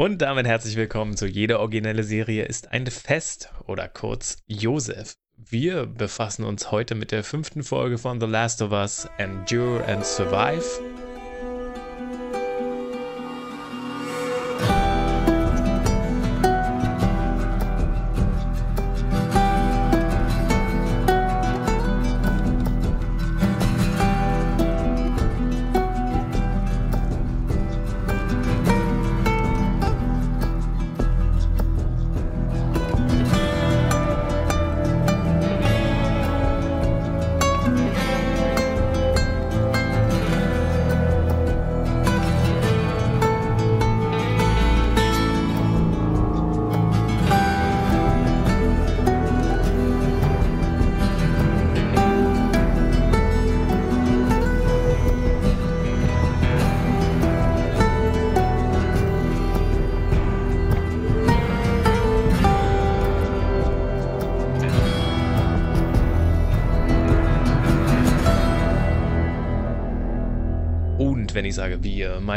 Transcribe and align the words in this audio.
Und 0.00 0.22
damit 0.22 0.46
herzlich 0.46 0.76
willkommen 0.76 1.14
zu 1.14 1.26
Jede 1.26 1.60
originelle 1.60 2.04
Serie 2.04 2.46
ist 2.46 2.72
ein 2.72 2.86
Fest 2.86 3.52
oder 3.66 3.86
kurz 3.86 4.38
Josef. 4.46 5.12
Wir 5.36 5.84
befassen 5.84 6.46
uns 6.46 6.70
heute 6.70 6.94
mit 6.94 7.12
der 7.12 7.22
fünften 7.22 7.62
Folge 7.62 7.98
von 7.98 8.18
The 8.18 8.26
Last 8.26 8.62
of 8.62 8.72
Us 8.72 9.06
Endure 9.18 9.84
and 9.84 10.02
Survive. 10.02 10.64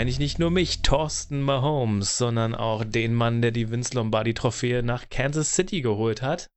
Meine 0.04 0.12
ich 0.12 0.20
nicht 0.20 0.38
nur 0.38 0.52
mich, 0.52 0.82
Thorsten 0.82 1.42
Mahomes, 1.42 2.18
sondern 2.18 2.56
auch 2.56 2.84
den 2.84 3.14
Mann, 3.14 3.42
der 3.42 3.52
die 3.52 3.72
Vince 3.72 3.96
Lombardi-Trophäe 3.96 4.84
nach 4.84 5.08
Kansas 5.08 5.56
City 5.56 5.80
geholt 5.80 6.22
hat. 6.22 6.50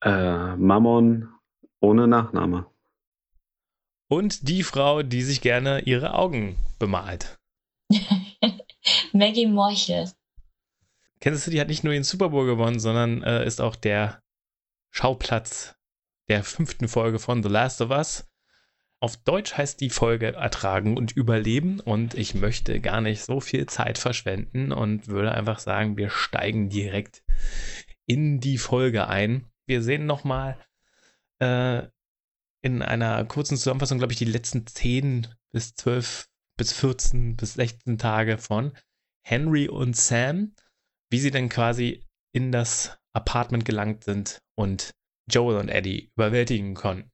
Äh, 0.00 0.54
Mammon 0.54 1.28
ohne 1.80 2.06
Nachname. 2.06 2.66
Und 4.06 4.48
die 4.48 4.62
Frau, 4.62 5.02
die 5.02 5.22
sich 5.22 5.40
gerne 5.40 5.80
ihre 5.80 6.14
Augen 6.14 6.56
bemalt. 6.78 7.36
Maggie 9.12 9.48
Morchel. 9.48 10.12
Kansas 11.18 11.42
City 11.42 11.56
hat 11.56 11.66
nicht 11.66 11.82
nur 11.82 11.94
den 11.94 12.04
Super 12.04 12.28
Bowl 12.28 12.46
gewonnen, 12.46 12.78
sondern 12.78 13.24
äh, 13.24 13.44
ist 13.44 13.60
auch 13.60 13.74
der 13.74 14.22
Schauplatz 14.92 15.74
der 16.28 16.44
fünften 16.44 16.86
Folge 16.86 17.18
von 17.18 17.42
The 17.42 17.48
Last 17.48 17.80
of 17.80 17.90
Us. 17.90 18.24
Auf 18.98 19.18
Deutsch 19.18 19.54
heißt 19.54 19.80
die 19.80 19.90
Folge 19.90 20.32
Ertragen 20.32 20.96
und 20.96 21.12
Überleben 21.12 21.80
und 21.80 22.14
ich 22.14 22.34
möchte 22.34 22.80
gar 22.80 23.02
nicht 23.02 23.22
so 23.22 23.40
viel 23.40 23.66
Zeit 23.66 23.98
verschwenden 23.98 24.72
und 24.72 25.08
würde 25.08 25.32
einfach 25.32 25.58
sagen, 25.58 25.98
wir 25.98 26.08
steigen 26.08 26.70
direkt 26.70 27.22
in 28.06 28.40
die 28.40 28.56
Folge 28.56 29.06
ein. 29.06 29.44
Wir 29.66 29.82
sehen 29.82 30.06
nochmal 30.06 30.58
äh, 31.40 31.82
in 32.62 32.82
einer 32.82 33.24
kurzen 33.26 33.58
Zusammenfassung, 33.58 33.98
glaube 33.98 34.14
ich, 34.14 34.18
die 34.18 34.24
letzten 34.24 34.66
10 34.66 35.28
bis 35.52 35.74
12 35.74 36.28
bis 36.56 36.72
14 36.72 37.36
bis 37.36 37.54
16 37.54 37.98
Tage 37.98 38.38
von 38.38 38.72
Henry 39.22 39.68
und 39.68 39.94
Sam, 39.94 40.54
wie 41.10 41.18
sie 41.18 41.30
dann 41.30 41.50
quasi 41.50 42.02
in 42.32 42.50
das 42.50 42.98
Apartment 43.12 43.66
gelangt 43.66 44.04
sind 44.04 44.42
und 44.54 44.94
Joel 45.30 45.58
und 45.58 45.68
Eddie 45.68 46.10
überwältigen 46.16 46.74
konnten. 46.74 47.10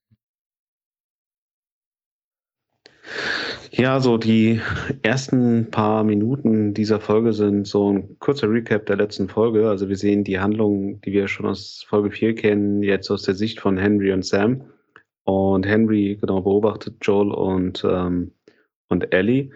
Ja, 3.71 4.01
so 4.01 4.19
die 4.19 4.61
ersten 5.03 5.71
paar 5.71 6.05
Minuten 6.05 6.75
dieser 6.75 7.01
Folge 7.01 7.33
sind 7.33 7.67
so 7.67 7.93
ein 7.93 8.19
kurzer 8.19 8.51
Recap 8.51 8.87
der 8.87 8.97
letzten 8.97 9.29
Folge. 9.29 9.69
Also 9.69 9.89
wir 9.89 9.97
sehen 9.97 10.25
die 10.25 10.39
Handlung, 10.39 11.01
die 11.01 11.13
wir 11.13 11.27
schon 11.27 11.47
aus 11.47 11.85
Folge 11.89 12.11
4 12.11 12.35
kennen, 12.35 12.83
jetzt 12.83 13.11
aus 13.11 13.23
der 13.23 13.35
Sicht 13.35 13.61
von 13.61 13.79
Henry 13.79 14.13
und 14.13 14.25
Sam. 14.25 14.65
Und 15.25 15.67
Henry 15.67 16.19
genau 16.21 16.43
beobachtet 16.43 16.97
Joel 17.01 17.33
und, 17.33 17.85
ähm, 17.89 18.33
und 18.89 19.13
Ellie. 19.13 19.51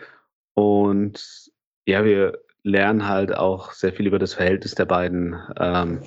Und 0.55 1.53
ja, 1.87 2.05
wir 2.05 2.39
lernen 2.63 3.07
halt 3.07 3.37
auch 3.37 3.73
sehr 3.73 3.93
viel 3.93 4.07
über 4.07 4.19
das 4.19 4.35
Verhältnis 4.35 4.75
der 4.75 4.87
beiden 4.87 5.37
ähm, 5.59 6.01
äh, 6.03 6.07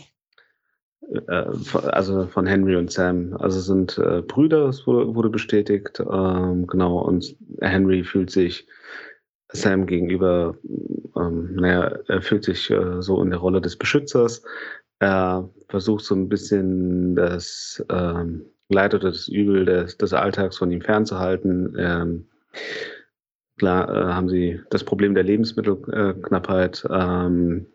also 1.68 2.28
von 2.28 2.46
Henry 2.46 2.76
und 2.76 2.92
Sam. 2.92 3.36
Also 3.40 3.60
sind 3.60 3.98
äh, 3.98 4.22
Brüder, 4.22 4.68
das 4.68 4.86
wurde, 4.86 5.16
wurde 5.16 5.30
bestätigt. 5.30 6.00
Ähm, 6.00 6.68
genau, 6.68 7.00
und 7.00 7.36
Henry 7.62 8.04
fühlt 8.04 8.30
sich 8.30 8.68
Sam 9.52 9.88
gegenüber, 9.88 10.56
ähm, 11.16 11.56
naja, 11.56 12.00
er 12.08 12.22
fühlt 12.22 12.44
sich 12.44 12.70
äh, 12.70 13.02
so 13.02 13.22
in 13.24 13.32
der 13.32 13.40
Rolle 13.40 13.62
des 13.62 13.76
Beschützers. 13.76 14.44
Er 15.00 15.50
versucht 15.70 16.04
so 16.04 16.14
ein 16.14 16.30
bisschen 16.30 17.16
das 17.16 17.84
ähm, 17.90 18.46
Leid 18.70 18.94
oder 18.94 19.10
das 19.10 19.28
Übel 19.28 19.66
des, 19.66 19.98
des 19.98 20.14
Alltags 20.14 20.58
von 20.58 20.72
ihm 20.72 20.81
fernzuhalten. 20.81 21.76
Ähm, 21.80 22.28
klar 23.58 23.90
äh, 23.90 24.14
haben 24.14 24.30
sie 24.30 24.62
das 24.70 24.84
Problem 24.84 25.16
der 25.16 25.24
Lebensmittelknappheit. 25.24 26.86
Ähm, 26.92 27.66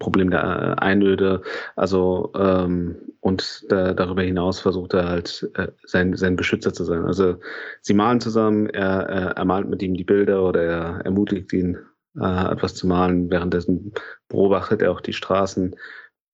Problem 0.00 0.30
der 0.30 0.42
äh, 0.42 0.82
Einöde. 0.82 1.42
Also 1.76 2.32
ähm, 2.34 2.96
und 3.20 3.64
da, 3.68 3.92
darüber 3.94 4.22
hinaus 4.22 4.58
versucht 4.58 4.94
er 4.94 5.08
halt 5.08 5.48
äh, 5.54 5.68
sein, 5.84 6.16
sein 6.16 6.34
Beschützer 6.34 6.72
zu 6.72 6.84
sein. 6.84 7.04
Also 7.04 7.36
sie 7.82 7.94
malen 7.94 8.20
zusammen, 8.20 8.68
er, 8.70 9.08
er, 9.08 9.30
er 9.36 9.44
malt 9.44 9.68
mit 9.68 9.82
ihm 9.82 9.94
die 9.94 10.04
Bilder 10.04 10.42
oder 10.42 10.62
er 10.62 11.00
ermutigt 11.04 11.52
ihn, 11.52 11.78
äh, 12.18 12.52
etwas 12.52 12.74
zu 12.74 12.88
malen. 12.88 13.30
Währenddessen 13.30 13.92
beobachtet 14.28 14.82
er 14.82 14.90
auch 14.90 15.00
die 15.00 15.12
Straßen. 15.12 15.76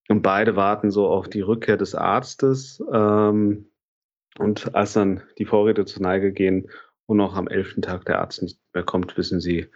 Und 0.09 0.21
beide 0.23 0.55
warten 0.55 0.89
so 0.89 1.07
auf 1.07 1.27
die 1.29 1.41
Rückkehr 1.41 1.77
des 1.77 1.93
Arztes. 1.93 2.81
Ähm, 2.91 3.69
und 4.39 4.73
als 4.73 4.93
dann 4.93 5.21
die 5.37 5.45
Vorräte 5.45 5.85
zur 5.85 6.01
Neige 6.01 6.31
gehen 6.31 6.69
und 7.05 7.17
noch 7.17 7.35
am 7.35 7.47
elften 7.47 7.81
Tag 7.81 8.05
der 8.05 8.19
Arzt 8.19 8.41
nicht 8.41 8.59
mehr 8.73 8.83
kommt, 8.83 9.17
wissen 9.17 9.41
sie, 9.41 9.67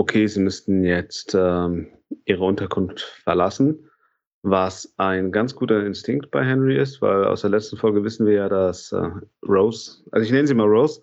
okay, 0.00 0.26
sie 0.26 0.40
müssten 0.40 0.82
jetzt 0.82 1.36
ähm, 1.38 1.88
ihre 2.24 2.42
Unterkunft 2.42 3.00
verlassen, 3.00 3.90
was 4.42 4.94
ein 4.96 5.30
ganz 5.30 5.54
guter 5.54 5.84
Instinkt 5.84 6.30
bei 6.30 6.42
Henry 6.42 6.78
ist, 6.78 7.02
weil 7.02 7.26
aus 7.26 7.42
der 7.42 7.50
letzten 7.50 7.76
Folge 7.76 8.02
wissen 8.02 8.26
wir 8.26 8.32
ja, 8.32 8.48
dass 8.48 8.92
äh, 8.92 9.10
Rose, 9.46 10.02
also 10.10 10.24
ich 10.24 10.32
nenne 10.32 10.48
sie 10.48 10.54
mal 10.54 10.66
Rose, 10.66 11.02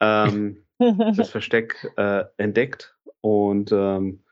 ähm, 0.00 0.56
das 1.16 1.30
Versteck 1.30 1.88
äh, 1.96 2.24
entdeckt 2.36 2.96
und 3.20 3.70
ähm, 3.70 4.24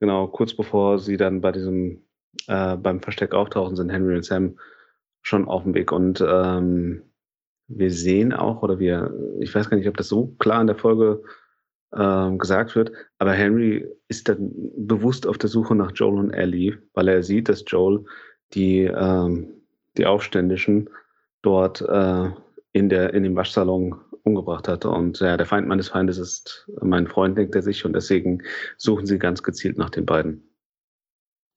genau 0.00 0.28
kurz 0.28 0.54
bevor 0.54 0.98
sie 0.98 1.18
dann 1.18 1.42
bei 1.42 1.52
diesem 1.52 2.02
äh, 2.46 2.78
beim 2.78 3.02
Versteck 3.02 3.34
auftauchen, 3.34 3.76
sind 3.76 3.90
Henry 3.90 4.16
und 4.16 4.24
Sam 4.24 4.58
schon 5.20 5.46
auf 5.46 5.64
dem 5.64 5.74
Weg 5.74 5.92
und 5.92 6.24
ähm, 6.26 7.02
wir 7.68 7.90
sehen 7.90 8.32
auch 8.32 8.62
oder 8.62 8.78
wir, 8.78 9.12
ich 9.38 9.54
weiß 9.54 9.68
gar 9.68 9.76
nicht, 9.76 9.88
ob 9.88 9.98
das 9.98 10.08
so 10.08 10.28
klar 10.38 10.62
in 10.62 10.66
der 10.66 10.76
Folge 10.76 11.22
ähm, 11.96 12.38
gesagt 12.38 12.74
wird. 12.76 12.92
Aber 13.18 13.32
Henry 13.32 13.86
ist 14.08 14.28
dann 14.28 14.50
bewusst 14.76 15.26
auf 15.26 15.38
der 15.38 15.50
Suche 15.50 15.74
nach 15.74 15.92
Joel 15.94 16.18
und 16.18 16.32
Ellie, 16.32 16.78
weil 16.94 17.08
er 17.08 17.22
sieht, 17.22 17.48
dass 17.48 17.64
Joel 17.66 18.04
die, 18.54 18.82
ähm, 18.82 19.62
die 19.96 20.06
Aufständischen 20.06 20.88
dort 21.42 21.80
äh, 21.80 22.30
in, 22.72 22.88
der, 22.88 23.14
in 23.14 23.22
dem 23.22 23.36
Waschsalon 23.36 24.00
umgebracht 24.22 24.68
hat. 24.68 24.84
Und 24.84 25.20
ja, 25.20 25.36
der 25.36 25.46
Feind 25.46 25.66
meines 25.66 25.88
Feindes 25.88 26.18
ist 26.18 26.68
mein 26.80 27.06
Freund, 27.06 27.38
denkt 27.38 27.54
er 27.54 27.62
sich, 27.62 27.84
und 27.84 27.94
deswegen 27.94 28.42
suchen 28.76 29.06
sie 29.06 29.18
ganz 29.18 29.42
gezielt 29.42 29.78
nach 29.78 29.90
den 29.90 30.06
beiden. 30.06 30.46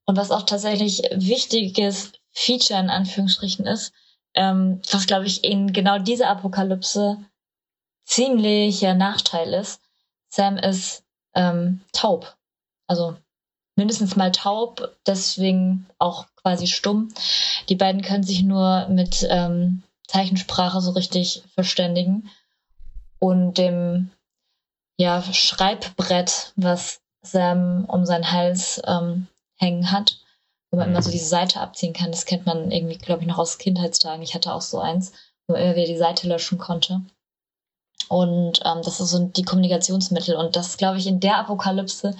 Und 0.06 0.18
was 0.18 0.32
auch 0.32 0.44
tatsächlich 0.44 1.02
wichtiges 1.16 2.14
Feature 2.32 2.80
in 2.80 2.90
Anführungsstrichen 2.90 3.66
ist, 3.66 3.94
ähm, 4.34 4.82
was 4.92 5.06
glaube 5.06 5.26
ich 5.26 5.44
in 5.44 5.72
genau 5.72 6.00
dieser 6.00 6.30
Apokalypse 6.30 7.18
ziemlicher 8.06 8.96
Nachteil 8.96 9.54
ist, 9.54 9.82
Sam 10.34 10.58
ist 10.58 11.04
ähm, 11.36 11.82
taub. 11.92 12.36
Also 12.88 13.16
mindestens 13.76 14.16
mal 14.16 14.32
taub, 14.32 14.98
deswegen 15.06 15.86
auch 16.00 16.26
quasi 16.42 16.66
stumm. 16.66 17.10
Die 17.70 17.76
beiden 17.76 18.02
können 18.02 18.24
sich 18.24 18.42
nur 18.42 18.88
mit 18.88 19.28
ähm, 19.30 19.84
Zeichensprache 20.08 20.82
so 20.82 20.92
richtig 20.92 21.44
verständigen. 21.54 22.32
Und 23.20 23.60
dem 23.60 24.10
ja, 24.98 25.22
Schreibbrett, 25.22 26.54
was 26.56 27.02
Sam 27.22 27.86
um 27.86 28.06
seinen 28.08 28.32
Hals 28.32 28.82
ähm, 28.88 29.28
hängen 29.58 29.92
hat, 29.92 30.20
wo 30.72 30.78
man 30.78 30.90
immer 30.90 31.04
so 31.04 31.12
diese 31.12 31.30
Seite 31.30 31.60
abziehen 31.60 31.94
kann. 31.94 32.12
Das 32.12 32.26
kennt 32.26 32.48
man 32.48 32.72
irgendwie, 32.72 32.98
glaube 32.98 33.22
ich, 33.22 33.28
noch 33.28 33.38
aus 33.38 33.60
Kindheitstagen. 33.60 34.24
Ich 34.24 34.34
hatte 34.34 34.52
auch 34.54 34.62
so 34.62 34.80
eins, 34.80 35.14
wo 35.46 35.54
er 35.54 35.76
wieder 35.76 35.86
die 35.86 35.98
Seite 35.98 36.28
löschen 36.28 36.58
konnte. 36.58 37.02
Und 38.10 38.60
ähm, 38.66 38.82
das 38.84 39.00
ist 39.00 39.10
so 39.10 39.20
die 39.28 39.44
Kommunikationsmittel. 39.44 40.36
Und 40.36 40.56
das 40.56 40.70
ist, 40.70 40.78
glaube 40.78 40.98
ich, 40.98 41.08
in 41.08 41.20
der 41.20 41.38
Apokalypse 41.38 42.16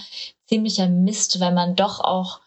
ziemlicher 0.48 0.88
Mist, 0.88 1.40
weil 1.40 1.54
man 1.54 1.76
doch 1.76 2.00
auch 2.00 2.40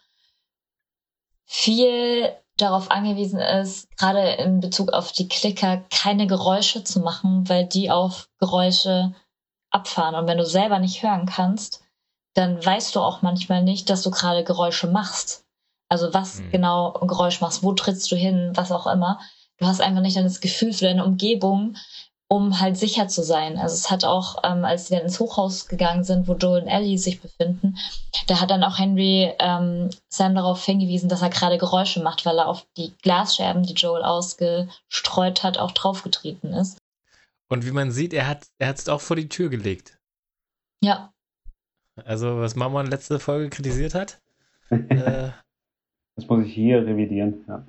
viel 1.45 2.33
darauf 2.57 2.91
angewiesen 2.91 3.39
ist, 3.39 3.89
gerade 3.97 4.31
in 4.33 4.59
Bezug 4.59 4.91
auf 4.91 5.11
die 5.11 5.27
Klicker, 5.27 5.83
keine 5.91 6.27
Geräusche 6.27 6.83
zu 6.83 6.99
machen, 6.99 7.47
weil 7.47 7.65
die 7.65 7.91
auf 7.91 8.29
Geräusche 8.39 9.13
abfahren. 9.69 10.15
Und 10.15 10.27
wenn 10.27 10.37
du 10.37 10.45
selber 10.45 10.79
nicht 10.79 11.03
hören 11.03 11.25
kannst, 11.25 11.83
dann 12.33 12.63
weißt 12.63 12.95
du 12.95 12.99
auch 13.01 13.21
manchmal 13.21 13.63
nicht, 13.63 13.89
dass 13.89 14.03
du 14.03 14.11
gerade 14.11 14.43
Geräusche 14.43 14.87
machst. 14.87 15.45
Also 15.89 16.13
was 16.13 16.39
mhm. 16.39 16.51
genau 16.51 16.93
ein 16.93 17.07
Geräusch 17.07 17.41
machst, 17.41 17.63
wo 17.63 17.73
trittst 17.73 18.11
du 18.11 18.15
hin, 18.15 18.51
was 18.55 18.71
auch 18.71 18.87
immer. 18.87 19.19
Du 19.57 19.65
hast 19.65 19.81
einfach 19.81 20.01
nicht 20.01 20.17
dann 20.17 20.23
das 20.23 20.41
Gefühl 20.41 20.73
für 20.73 20.85
deine 20.85 21.05
Umgebung, 21.05 21.77
um 22.29 22.59
halt 22.59 22.77
sicher 22.77 23.07
zu 23.07 23.23
sein. 23.23 23.57
Also 23.57 23.75
es 23.75 23.89
hat 23.89 24.03
auch, 24.03 24.43
ähm, 24.43 24.65
als 24.65 24.87
sie 24.87 24.95
dann 24.95 25.03
ins 25.03 25.19
Hochhaus 25.19 25.67
gegangen 25.67 26.03
sind, 26.03 26.27
wo 26.27 26.33
Joel 26.33 26.63
und 26.63 26.67
Ellie 26.67 26.97
sich 26.97 27.21
befinden, 27.21 27.77
da 28.27 28.41
hat 28.41 28.51
dann 28.51 28.63
auch 28.63 28.77
Henry 28.77 29.33
ähm, 29.39 29.89
Sam 30.09 30.35
darauf 30.35 30.63
hingewiesen, 30.63 31.07
dass 31.07 31.21
er 31.21 31.29
gerade 31.29 31.57
Geräusche 31.57 32.01
macht, 32.01 32.25
weil 32.25 32.37
er 32.37 32.47
auf 32.47 32.67
die 32.75 32.93
Glasscherben, 33.01 33.63
die 33.63 33.73
Joel 33.73 34.03
ausgestreut 34.03 35.43
hat, 35.43 35.57
auch 35.57 35.71
draufgetreten 35.71 36.53
ist. 36.53 36.77
Und 37.49 37.65
wie 37.65 37.71
man 37.71 37.91
sieht, 37.91 38.13
er 38.13 38.27
hat 38.27 38.47
er 38.59 38.73
es 38.73 38.89
auch 38.89 38.99
vor 38.99 39.15
die 39.15 39.29
Tür 39.29 39.49
gelegt. 39.49 39.97
Ja. 40.83 41.13
Also 42.03 42.39
was 42.39 42.55
Mama 42.55 42.81
in 42.81 42.87
letzter 42.87 43.19
Folge 43.19 43.49
kritisiert 43.49 43.95
hat. 43.95 44.19
äh, 44.69 45.31
das 46.15 46.27
muss 46.27 46.45
ich 46.45 46.53
hier 46.53 46.85
revidieren. 46.85 47.45
Ja. 47.47 47.65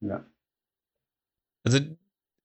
ja. 0.00 0.24
Also 1.64 1.78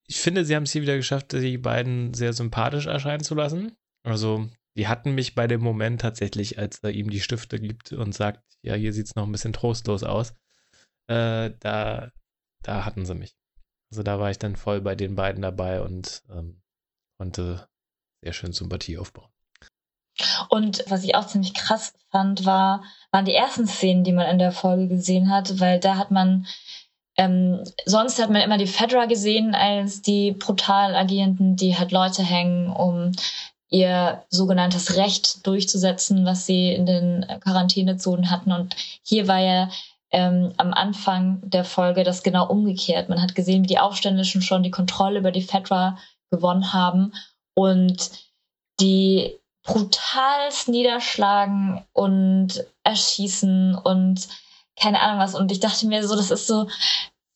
ich 0.08 0.22
finde, 0.22 0.46
sie 0.46 0.56
haben 0.56 0.64
es 0.64 0.72
hier 0.72 0.82
wieder 0.82 0.96
geschafft, 0.96 1.34
die 1.34 1.58
beiden 1.58 2.14
sehr 2.14 2.34
sympathisch 2.34 2.86
erscheinen 2.86 3.24
zu 3.24 3.36
lassen. 3.36 3.76
Also, 4.04 4.50
die 4.78 4.88
hatten 4.88 5.14
mich 5.16 5.36
bei 5.36 5.48
dem 5.48 5.62
Moment 5.62 6.02
tatsächlich, 6.02 6.58
als 6.58 6.80
er 6.80 6.92
ihm 6.92 7.10
die 7.10 7.20
Stifte 7.20 7.60
gibt 7.60 7.92
und 7.92 8.14
sagt, 8.14 8.44
ja, 8.62 8.76
hier 8.76 8.94
sieht 8.94 9.08
es 9.08 9.16
noch 9.16 9.26
ein 9.26 9.32
bisschen 9.32 9.54
trostlos 9.54 10.04
aus. 10.04 10.34
Äh, 11.08 11.52
da, 11.60 12.12
da 12.64 12.86
hatten 12.86 13.06
sie 13.06 13.16
mich. 13.16 13.36
Also 13.92 14.04
da 14.04 14.20
war 14.20 14.30
ich 14.30 14.40
dann 14.40 14.56
voll 14.56 14.82
bei 14.82 14.96
den 14.96 15.16
beiden 15.16 15.42
dabei 15.42 15.82
und 15.82 16.24
ähm, 16.30 16.62
konnte 17.18 17.68
sehr 18.24 18.34
schön 18.34 18.52
Sympathie 18.52 18.98
aufbauen. 18.98 19.32
Und 20.50 20.84
was 20.88 21.04
ich 21.04 21.16
auch 21.16 21.28
ziemlich 21.28 21.54
krass 21.54 21.94
fand, 22.10 22.46
war, 22.46 22.84
waren 23.12 23.26
die 23.26 23.34
ersten 23.34 23.68
Szenen, 23.68 24.04
die 24.04 24.12
man 24.12 24.28
in 24.28 24.40
der 24.40 24.52
Folge 24.52 24.88
gesehen 24.88 25.30
hat, 25.30 25.60
weil 25.60 25.80
da 25.80 25.98
hat 25.98 26.12
man 26.12 26.48
ähm, 27.18 27.64
sonst 27.86 28.22
hat 28.22 28.30
man 28.30 28.42
immer 28.42 28.58
die 28.58 28.68
Fedra 28.68 29.06
gesehen 29.06 29.56
als 29.56 30.02
die 30.02 30.32
brutal 30.32 30.96
agierenden, 30.96 31.56
die 31.56 31.78
halt 31.78 31.92
Leute 31.92 32.24
hängen, 32.24 32.72
um 32.72 33.12
ihr 33.70 34.24
sogenanntes 34.30 34.96
Recht 34.96 35.46
durchzusetzen, 35.46 36.26
was 36.26 36.46
sie 36.46 36.72
in 36.72 36.86
den 36.86 37.26
Quarantänezonen 37.42 38.30
hatten. 38.30 38.52
Und 38.52 38.76
hier 39.04 39.28
war 39.28 39.40
ja 39.40 39.70
ähm, 40.12 40.54
am 40.58 40.74
Anfang 40.74 41.40
der 41.44 41.66
Folge 41.66 42.04
das 42.04 42.24
genau 42.24 42.48
umgekehrt. 42.48 43.10
Man 43.10 43.22
hat 43.22 43.36
gesehen, 43.36 43.64
wie 43.64 43.68
die 43.68 43.80
Aufständischen 43.80 44.42
schon 44.42 44.64
die 44.64 44.72
Kontrolle 44.72 45.20
über 45.20 45.32
die 45.32 45.42
Fedra 45.42 45.98
gewonnen 46.32 46.72
haben 46.72 47.14
und 47.56 48.12
die 48.80 49.38
brutalst 49.64 50.70
niederschlagen 50.70 51.84
und 51.92 52.64
erschießen 52.84 53.76
und 53.76 54.28
keine 54.80 55.02
Ahnung 55.02 55.20
was. 55.20 55.36
Und 55.36 55.52
ich 55.52 55.60
dachte 55.60 55.88
mir 55.88 56.08
so, 56.08 56.16
das 56.16 56.32
ist 56.32 56.48
so 56.48 56.70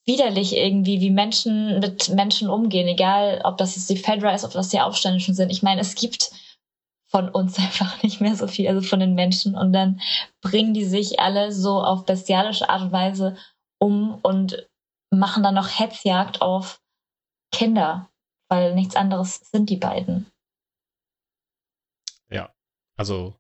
widerlich 0.06 0.56
irgendwie, 0.56 1.02
wie 1.02 1.12
Menschen 1.12 1.80
mit 1.80 2.10
Menschen 2.10 2.50
umgehen, 2.50 2.88
egal 2.88 3.42
ob 3.44 3.58
das 3.58 3.76
jetzt 3.76 3.90
die 3.90 3.98
Fedra 3.98 4.34
ist, 4.34 4.44
ob 4.44 4.52
das 4.52 4.70
die 4.70 4.80
Aufständischen 4.80 5.36
sind. 5.36 5.52
Ich 5.52 5.64
meine, 5.64 5.82
es 5.82 5.96
gibt 5.96 6.32
von 7.10 7.30
uns 7.30 7.58
einfach 7.60 8.02
nicht 8.04 8.22
mehr 8.22 8.36
so 8.36 8.48
viel, 8.48 8.68
also 8.68 8.82
von 8.82 9.00
den 9.00 9.16
Menschen. 9.16 9.56
Und 9.56 9.74
dann 9.74 10.02
bringen 10.42 10.74
die 10.74 10.86
sich 10.86 11.20
alle 11.20 11.52
so 11.52 11.82
auf 11.82 12.06
bestialische 12.06 12.70
Art 12.70 12.84
und 12.84 12.92
Weise 12.92 13.38
um 13.80 14.20
und 14.22 14.68
machen 15.10 15.44
dann 15.44 15.56
noch 15.56 15.80
Hetzjagd 15.80 16.42
auf 16.42 16.82
Kinder, 17.52 18.10
weil 18.50 18.76
nichts 18.76 18.96
anderes 18.96 19.38
sind 19.52 19.70
die 19.70 19.78
beiden. 19.78 20.32
Ja, 22.30 22.54
also 22.98 23.36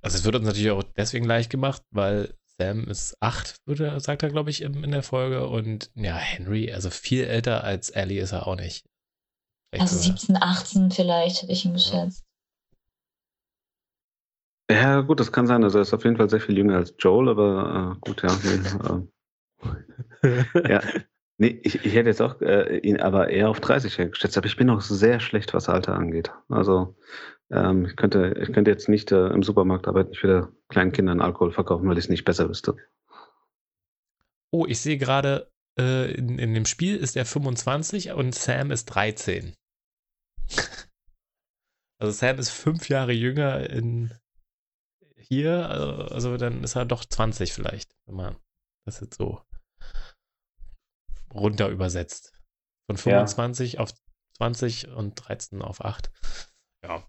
also 0.00 0.16
es 0.16 0.24
wird 0.24 0.36
uns 0.36 0.46
natürlich 0.46 0.70
auch 0.70 0.82
deswegen 0.96 1.24
leicht 1.24 1.50
gemacht, 1.50 1.82
weil 1.90 2.34
Sam 2.58 2.88
ist 2.88 3.16
acht, 3.20 3.56
würde, 3.66 4.00
sagt 4.00 4.22
er, 4.22 4.30
glaube 4.30 4.50
ich, 4.50 4.62
in, 4.62 4.82
in, 4.82 4.90
der 4.90 5.02
Folge. 5.02 5.48
Und 5.48 5.90
ja, 5.94 6.16
Henry, 6.16 6.72
also 6.72 6.90
viel 6.90 7.24
älter 7.24 7.62
als 7.64 7.90
Ellie 7.90 8.20
ist 8.20 8.32
er 8.32 8.46
auch 8.46 8.56
nicht. 8.56 8.84
Vielleicht 9.70 9.82
also 9.82 9.96
17, 9.96 10.36
18 10.36 10.90
vielleicht, 10.90 11.42
hätte 11.42 11.52
ich 11.52 11.64
ihn 11.64 11.74
geschätzt. 11.74 12.24
Ja, 14.70 15.00
gut, 15.00 15.20
das 15.20 15.32
kann 15.32 15.46
sein. 15.46 15.62
Also 15.62 15.78
er 15.78 15.82
ist 15.82 15.94
auf 15.94 16.04
jeden 16.04 16.16
Fall 16.16 16.28
sehr 16.28 16.40
viel 16.40 16.58
jünger 16.58 16.76
als 16.76 16.94
Joel, 16.98 17.28
aber 17.28 17.96
äh, 17.96 18.00
gut, 18.00 18.22
ja. 18.22 19.02
Äh, 20.22 20.44
ja. 20.68 20.80
Nee, 21.40 21.60
ich, 21.62 21.84
ich 21.84 21.94
hätte 21.94 22.08
jetzt 22.08 22.20
auch 22.20 22.40
äh, 22.40 22.78
ihn 22.78 23.00
aber 23.00 23.30
eher 23.30 23.48
auf 23.48 23.60
30 23.60 23.96
geschätzt, 24.10 24.36
aber 24.36 24.46
ich 24.46 24.56
bin 24.56 24.68
auch 24.70 24.80
sehr 24.80 25.20
schlecht, 25.20 25.54
was 25.54 25.68
Alter 25.68 25.94
angeht. 25.94 26.32
Also 26.48 26.96
ähm, 27.50 27.86
ich, 27.86 27.94
könnte, 27.94 28.34
ich 28.42 28.52
könnte 28.52 28.72
jetzt 28.72 28.88
nicht 28.88 29.12
äh, 29.12 29.28
im 29.28 29.44
Supermarkt 29.44 29.86
arbeiten, 29.86 30.10
ich 30.12 30.22
würde 30.24 30.52
kleinen 30.68 30.90
Kindern 30.90 31.20
Alkohol 31.20 31.52
verkaufen, 31.52 31.88
weil 31.88 31.96
ich 31.96 32.06
es 32.06 32.10
nicht 32.10 32.24
besser 32.24 32.48
wüsste. 32.48 32.76
Oh, 34.50 34.66
ich 34.66 34.80
sehe 34.80 34.98
gerade, 34.98 35.48
äh, 35.78 36.12
in, 36.12 36.40
in 36.40 36.54
dem 36.54 36.66
Spiel 36.66 36.96
ist 36.96 37.16
er 37.16 37.24
25 37.24 38.10
und 38.12 38.34
Sam 38.34 38.72
ist 38.72 38.86
13. 38.86 39.54
also 41.98 42.12
Sam 42.12 42.38
ist 42.38 42.50
fünf 42.50 42.88
Jahre 42.88 43.12
jünger 43.12 43.70
in 43.70 44.12
hier, 45.16 45.68
also, 45.70 45.86
also 46.12 46.36
dann 46.36 46.64
ist 46.64 46.74
er 46.74 46.84
doch 46.84 47.04
20 47.04 47.52
vielleicht, 47.52 47.94
wenn 48.06 48.16
man 48.16 48.36
das 48.86 49.00
jetzt 49.00 49.18
so 49.18 49.40
runter 51.38 51.68
übersetzt. 51.68 52.32
Von 52.86 52.96
25 52.96 53.74
ja. 53.74 53.80
auf 53.80 53.92
20 54.36 54.88
und 54.88 55.14
13 55.14 55.62
auf 55.62 55.84
8. 55.84 56.10
Ja, 56.84 57.04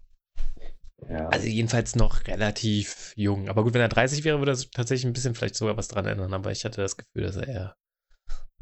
ja. 1.08 1.28
Also 1.28 1.46
jedenfalls 1.46 1.96
noch 1.96 2.26
relativ 2.26 3.12
jung. 3.16 3.48
Aber 3.48 3.62
gut, 3.62 3.74
wenn 3.74 3.80
er 3.80 3.88
30 3.88 4.24
wäre, 4.24 4.38
würde 4.38 4.52
er 4.52 4.70
tatsächlich 4.70 5.06
ein 5.06 5.12
bisschen 5.12 5.34
vielleicht 5.34 5.54
sogar 5.54 5.76
was 5.76 5.88
dran 5.88 6.06
ändern. 6.06 6.34
Aber 6.34 6.50
ich 6.50 6.64
hatte 6.64 6.82
das 6.82 6.96
Gefühl, 6.96 7.22
dass 7.22 7.36
er 7.36 7.48
eher 7.48 7.76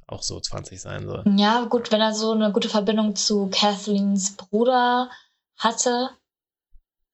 auch 0.07 0.23
so 0.23 0.41
20 0.41 0.81
sein 0.81 1.07
soll. 1.07 1.25
Ja, 1.37 1.65
gut, 1.65 1.91
wenn 1.93 2.01
er 2.01 2.15
so 2.15 2.33
eine 2.33 2.53
gute 2.53 2.69
Verbindung 2.69 3.17
zu 3.17 3.51
Kathleen's 3.51 4.37
Bruder 4.37 5.11
hatte, 5.57 6.11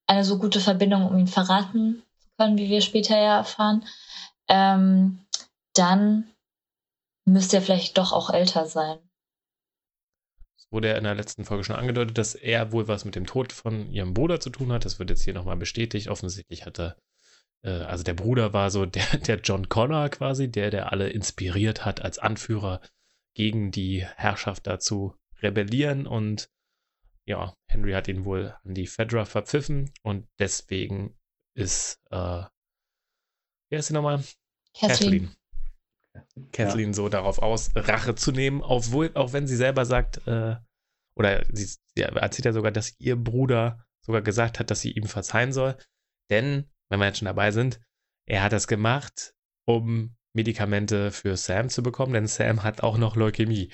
eine 0.07 0.23
so 0.23 0.37
gute 0.37 0.59
Verbindung, 0.59 1.07
um 1.07 1.17
ihn 1.17 1.27
verraten 1.27 2.03
zu 2.21 2.27
können, 2.37 2.57
wie 2.57 2.69
wir 2.69 2.81
später 2.81 3.17
ja 3.17 3.37
erfahren, 3.37 3.83
ähm, 4.47 5.19
dann 5.73 6.31
müsste 7.25 7.57
er 7.57 7.61
vielleicht 7.61 7.97
doch 7.97 8.13
auch 8.13 8.29
älter 8.29 8.65
sein 8.67 8.99
wurde 10.75 10.89
ja 10.89 10.97
in 10.97 11.05
der 11.05 11.15
letzten 11.15 11.45
Folge 11.45 11.63
schon 11.63 11.77
angedeutet, 11.77 12.17
dass 12.17 12.35
er 12.35 12.71
wohl 12.71 12.87
was 12.87 13.05
mit 13.05 13.15
dem 13.15 13.25
Tod 13.25 13.53
von 13.53 13.89
ihrem 13.89 14.13
Bruder 14.13 14.39
zu 14.39 14.49
tun 14.49 14.71
hat. 14.71 14.85
Das 14.85 14.99
wird 14.99 15.09
jetzt 15.09 15.23
hier 15.23 15.33
nochmal 15.33 15.55
bestätigt. 15.55 16.09
Offensichtlich 16.09 16.65
hat 16.65 16.79
er, 16.79 16.97
äh, 17.63 17.69
also 17.69 18.03
der 18.03 18.13
Bruder 18.13 18.53
war 18.53 18.69
so 18.69 18.85
der, 18.85 19.05
der 19.27 19.39
John 19.39 19.69
Connor 19.69 20.09
quasi, 20.09 20.51
der, 20.51 20.69
der 20.69 20.91
alle 20.91 21.09
inspiriert 21.09 21.85
hat 21.85 22.01
als 22.01 22.19
Anführer 22.19 22.81
gegen 23.35 23.71
die 23.71 24.05
Herrschaft 24.05 24.67
dazu 24.67 25.15
rebellieren 25.41 26.07
und 26.07 26.49
ja, 27.25 27.55
Henry 27.67 27.93
hat 27.93 28.07
ihn 28.07 28.23
wohl 28.23 28.55
an 28.63 28.75
die 28.75 28.85
Fedra 28.85 29.25
verpfiffen 29.25 29.91
und 30.03 30.27
deswegen 30.39 31.17
ist, 31.55 31.99
äh, 32.11 32.43
wer 33.69 33.79
ist 33.79 33.87
sie 33.87 33.93
nochmal? 33.93 34.23
Kathleen. 34.77 34.89
Kathleen. 34.89 35.35
Kathleen 36.51 36.89
ja. 36.89 36.93
so 36.93 37.09
darauf 37.09 37.39
aus, 37.39 37.71
Rache 37.75 38.15
zu 38.15 38.31
nehmen, 38.31 38.61
obwohl, 38.61 39.11
auch 39.15 39.33
wenn 39.33 39.47
sie 39.47 39.55
selber 39.55 39.85
sagt, 39.85 40.25
äh, 40.27 40.55
oder 41.17 41.45
sie, 41.51 41.65
sie 41.95 42.01
erzählt 42.01 42.45
ja 42.45 42.53
sogar, 42.53 42.71
dass 42.71 42.99
ihr 42.99 43.15
Bruder 43.15 43.85
sogar 44.05 44.21
gesagt 44.21 44.59
hat, 44.59 44.69
dass 44.69 44.81
sie 44.81 44.91
ihm 44.91 45.05
verzeihen 45.05 45.53
soll. 45.53 45.77
Denn, 46.29 46.69
wenn 46.89 46.99
wir 46.99 47.07
jetzt 47.07 47.19
schon 47.19 47.27
dabei 47.27 47.51
sind, 47.51 47.79
er 48.27 48.43
hat 48.43 48.51
das 48.51 48.67
gemacht, 48.67 49.33
um 49.65 50.15
Medikamente 50.33 51.11
für 51.11 51.37
Sam 51.37 51.69
zu 51.69 51.81
bekommen, 51.81 52.13
denn 52.13 52.27
Sam 52.27 52.63
hat 52.63 52.83
auch 52.83 52.97
noch 52.97 53.15
Leukämie. 53.15 53.73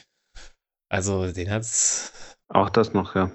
Also, 0.90 1.32
den 1.32 1.50
hat's. 1.50 2.38
Auch 2.48 2.70
das 2.70 2.94
noch, 2.94 3.16
ja. 3.16 3.32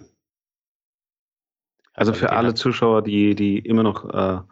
Also, 1.95 2.13
also 2.13 2.15
für 2.15 2.31
alle 2.33 2.55
Zuschauer, 2.55 3.03
die, 3.03 3.35
die 3.35 3.59
immer 3.59 3.83
noch 3.83 4.05
äh, 4.05 4.43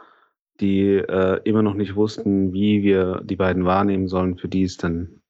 die 0.61 0.97
äh, 0.97 1.41
immer 1.45 1.63
noch 1.63 1.75
nicht 1.75 1.97
wussten, 1.97 2.53
wie 2.53 2.83
wir 2.83 3.21
die 3.25 3.37
beiden 3.37 3.65
wahrnehmen 3.65 4.09
sollen, 4.09 4.39
für 4.39 4.49
die 4.49 4.63
ist 4.63 4.85
dann 4.85 5.23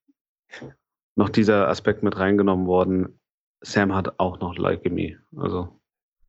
noch 1.17 1.31
dieser 1.31 1.69
Aspekt 1.69 2.03
mit 2.03 2.19
reingenommen 2.19 2.67
worden. 2.67 3.19
Sam 3.63 3.95
hat 3.95 4.19
auch 4.19 4.41
noch 4.41 4.57
Leukämie. 4.57 5.17
Also. 5.37 5.81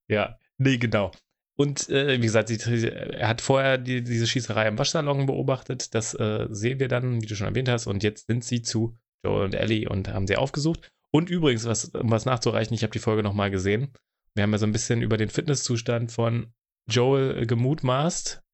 Ja, 0.07 0.37
nee, 0.57 0.77
genau. 0.77 1.11
Und 1.57 1.89
äh, 1.89 2.17
wie 2.17 2.25
gesagt, 2.25 2.49
er 2.49 3.27
hat 3.27 3.41
vorher 3.41 3.77
die, 3.77 4.03
diese 4.03 4.27
Schießerei 4.27 4.67
im 4.67 4.77
Waschsalon 4.77 5.25
beobachtet. 5.25 5.95
Das 5.95 6.13
äh, 6.13 6.47
sehen 6.49 6.79
wir 6.79 6.87
dann, 6.87 7.21
wie 7.21 7.27
du 7.27 7.35
schon 7.35 7.47
erwähnt 7.47 7.69
hast. 7.69 7.87
Und 7.87 8.03
jetzt 8.03 8.27
sind 8.27 8.43
sie 8.43 8.61
zu 8.61 8.97
Joel 9.23 9.45
und 9.45 9.55
Ellie 9.55 9.89
und 9.89 10.09
haben 10.09 10.27
sie 10.27 10.35
aufgesucht. 10.35 10.89
Und 11.11 11.29
übrigens, 11.29 11.65
was, 11.65 11.85
um 11.85 12.11
was 12.11 12.25
nachzureichen, 12.25 12.73
ich 12.73 12.83
habe 12.83 12.91
die 12.91 12.99
Folge 12.99 13.23
nochmal 13.23 13.51
gesehen. 13.51 13.93
wir 14.33 14.43
haben 14.43 14.51
ja 14.51 14.57
so 14.57 14.65
ein 14.65 14.73
bisschen 14.73 15.01
über 15.01 15.15
den 15.15 15.29
Fitnesszustand 15.29 16.11
von 16.11 16.53
Joel 16.89 17.45
gemutmaßt. 17.45 18.44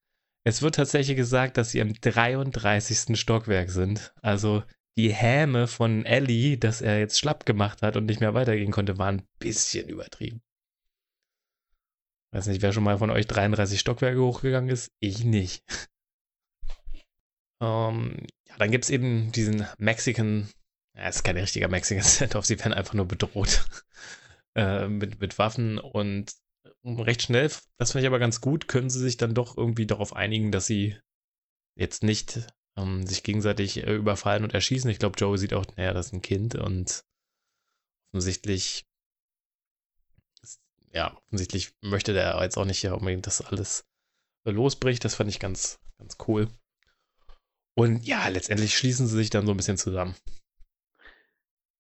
Es 0.44 0.62
wird 0.62 0.76
tatsächlich 0.76 1.16
gesagt, 1.18 1.58
dass 1.58 1.72
sie 1.72 1.80
im 1.80 1.94
33. 1.94 3.20
Stockwerk 3.20 3.70
sind. 3.70 4.14
Also 4.22 4.64
die 4.98 5.14
Häme 5.14 5.68
von 5.68 6.06
Ellie, 6.06 6.58
dass 6.58 6.82
er 6.82 7.00
jetzt 7.00 7.20
schlapp 7.20 7.46
gemacht 7.46 7.82
hat 7.82 7.96
und 7.96 8.08
nicht 8.08 8.20
mehr 8.20 8.34
weitergehen 8.34 8.72
konnte, 8.72 8.98
war 8.98 9.08
ein 9.08 9.28
bisschen 9.40 9.88
übertrieben. 9.88 10.42
Weiß 12.34 12.48
nicht, 12.48 12.62
wer 12.62 12.72
schon 12.72 12.84
mal 12.84 12.98
von 12.98 13.10
euch 13.10 13.28
33 13.28 13.80
Stockwerke 13.80 14.22
hochgegangen 14.22 14.70
ist. 14.70 14.92
Ich 15.00 15.24
nicht. 15.24 15.64
ähm, 17.62 18.26
ja, 18.48 18.58
dann 18.58 18.72
gibt 18.72 18.86
es 18.86 18.90
eben 18.90 19.32
diesen 19.32 19.68
Mexican, 19.78 20.50
ja, 20.98 21.08
ist 21.08 21.24
kein 21.24 21.38
richtiger 21.38 21.68
Mexican 21.68 22.04
Standoff, 22.04 22.46
sie 22.46 22.60
werden 22.60 22.74
einfach 22.74 22.94
nur 22.94 23.08
bedroht 23.08 23.66
äh, 24.56 24.88
mit, 24.88 25.20
mit 25.20 25.38
Waffen 25.38 25.78
und 25.78 26.34
recht 26.84 27.22
schnell, 27.22 27.52
das 27.78 27.92
finde 27.92 28.04
ich 28.04 28.08
aber 28.08 28.20
ganz 28.20 28.42
gut, 28.42 28.68
können 28.68 28.90
sie 28.90 29.00
sich 29.00 29.18
dann 29.18 29.34
doch 29.34 29.58
irgendwie 29.58 29.86
darauf 29.86 30.16
einigen, 30.16 30.52
dass 30.52 30.66
sie 30.66 30.98
jetzt 31.76 32.04
nicht 32.04 32.48
ähm, 32.78 33.06
sich 33.06 33.24
gegenseitig 33.24 33.86
äh, 33.86 33.96
überfallen 33.96 34.44
und 34.44 34.54
erschießen. 34.54 34.90
Ich 34.90 35.00
glaube, 35.00 35.18
Joe 35.18 35.38
sieht 35.38 35.54
auch, 35.54 35.66
naja, 35.78 35.94
das 35.94 36.08
ist 36.08 36.14
ein 36.14 36.22
Kind 36.22 36.56
und 36.56 37.04
offensichtlich 38.12 38.86
ja, 40.94 41.16
offensichtlich 41.28 41.74
möchte 41.82 42.14
der 42.14 42.40
jetzt 42.42 42.58
auch 42.58 42.66
nicht 42.66 42.80
hier 42.80 42.96
unbedingt, 42.96 43.28
dass 43.28 43.42
alles 43.42 43.86
losbricht. 44.46 45.04
Das 45.06 45.16
fand 45.16 45.30
ich 45.30 45.40
ganz, 45.40 45.80
ganz 45.98 46.18
cool. 46.28 46.48
Und 47.76 48.06
ja, 48.06 48.28
letztendlich 48.28 48.78
schließen 48.78 49.08
sie 49.08 49.16
sich 49.16 49.30
dann 49.30 49.46
so 49.46 49.52
ein 49.52 49.58
bisschen 49.58 49.78
zusammen. 49.78 50.16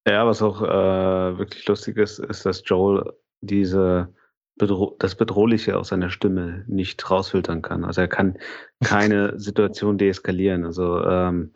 Ja, 0.08 0.26
was 0.26 0.42
auch 0.42 0.62
äh, 0.62 1.38
wirklich 1.38 1.68
lustig 1.68 1.98
ist, 1.98 2.20
ist, 2.20 2.46
dass 2.46 2.64
Joel 2.66 3.14
diese 3.42 4.14
Bedro 4.58 4.96
das 5.00 5.16
Bedrohliche 5.16 5.78
aus 5.78 5.90
seiner 5.90 6.10
Stimme 6.10 6.64
nicht 6.68 7.10
rausfiltern 7.10 7.62
kann. 7.62 7.84
Also 7.84 8.02
er 8.02 8.08
kann 8.08 8.38
keine 8.84 9.34
Situation 9.40 9.98
deeskalieren. 9.98 10.66
Also 10.66 11.04
ähm, 11.04 11.52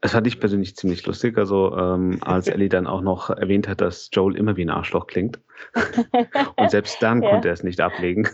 das 0.00 0.12
fand 0.12 0.26
ich 0.26 0.40
persönlich 0.40 0.76
ziemlich 0.76 1.06
lustig. 1.06 1.38
Also 1.38 1.76
ähm, 1.76 2.18
als 2.20 2.48
Ellie 2.48 2.68
dann 2.68 2.86
auch 2.86 3.00
noch 3.00 3.30
erwähnt 3.30 3.68
hat, 3.68 3.80
dass 3.80 4.10
Joel 4.12 4.36
immer 4.36 4.56
wie 4.56 4.64
ein 4.64 4.70
Arschloch 4.70 5.06
klingt. 5.06 5.40
Und 6.56 6.70
selbst 6.70 7.02
dann 7.02 7.22
ja. 7.22 7.30
konnte 7.30 7.48
er 7.48 7.54
es 7.54 7.62
nicht 7.62 7.80
ablegen. 7.80 8.28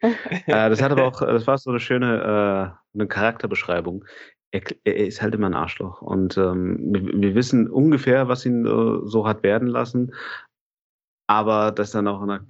äh, 0.00 0.10
das 0.46 0.82
hat 0.82 0.92
aber 0.92 1.04
auch, 1.04 1.20
das 1.26 1.46
war 1.46 1.58
so 1.58 1.70
eine 1.70 1.80
schöne 1.80 2.74
äh, 2.94 2.98
eine 2.98 3.08
Charakterbeschreibung. 3.08 4.04
Er, 4.50 4.62
er, 4.84 4.96
ist 4.96 5.20
halt 5.20 5.34
immer 5.34 5.46
ein 5.46 5.54
Arschloch. 5.54 6.00
Und 6.00 6.36
ähm, 6.38 6.78
wir, 6.92 7.20
wir, 7.20 7.34
wissen 7.34 7.68
ungefähr, 7.68 8.28
was 8.28 8.46
ihn 8.46 8.64
äh, 8.64 9.00
so 9.04 9.26
hat 9.26 9.42
werden 9.42 9.68
lassen 9.68 10.12
aber 11.26 11.72
das 11.72 11.90
dann 11.92 12.06
auch, 12.06 12.20
eine, 12.22 12.46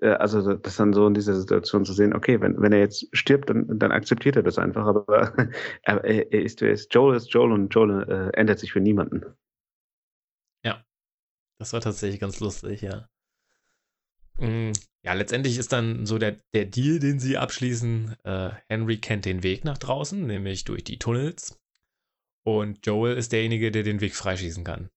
äh, 0.00 0.08
also 0.08 0.54
das 0.54 0.76
dann 0.76 0.92
so 0.92 1.06
in 1.06 1.14
dieser 1.14 1.34
Situation 1.34 1.84
zu 1.84 1.92
sehen, 1.92 2.14
okay, 2.14 2.40
wenn, 2.40 2.60
wenn 2.60 2.72
er 2.72 2.80
jetzt 2.80 3.08
stirbt, 3.12 3.48
dann, 3.48 3.78
dann 3.78 3.92
akzeptiert 3.92 4.36
er 4.36 4.42
das 4.42 4.58
einfach, 4.58 4.86
aber 4.86 5.34
er, 5.82 6.04
er 6.04 6.32
ist, 6.32 6.60
er 6.62 6.72
ist 6.72 6.92
Joel 6.92 7.16
ist 7.16 7.32
Joel 7.32 7.52
und 7.52 7.74
Joel 7.74 8.02
äh, 8.08 8.36
ändert 8.38 8.58
sich 8.58 8.72
für 8.72 8.80
niemanden. 8.80 9.24
Ja, 10.64 10.84
das 11.58 11.72
war 11.72 11.80
tatsächlich 11.80 12.20
ganz 12.20 12.40
lustig, 12.40 12.82
ja. 12.82 13.08
Mm, 14.38 14.72
ja, 15.02 15.14
letztendlich 15.14 15.58
ist 15.58 15.72
dann 15.72 16.06
so 16.06 16.18
der, 16.18 16.36
der 16.54 16.66
Deal, 16.66 16.98
den 16.98 17.18
sie 17.18 17.38
abschließen. 17.38 18.16
Äh, 18.24 18.50
Henry 18.68 18.98
kennt 18.98 19.24
den 19.24 19.42
Weg 19.42 19.64
nach 19.64 19.78
draußen, 19.78 20.26
nämlich 20.26 20.64
durch 20.64 20.84
die 20.84 20.98
Tunnels. 20.98 21.58
Und 22.44 22.86
Joel 22.86 23.16
ist 23.16 23.32
derjenige, 23.32 23.70
der 23.70 23.82
den 23.82 24.00
Weg 24.00 24.14
freischießen 24.14 24.64
kann. 24.64 24.90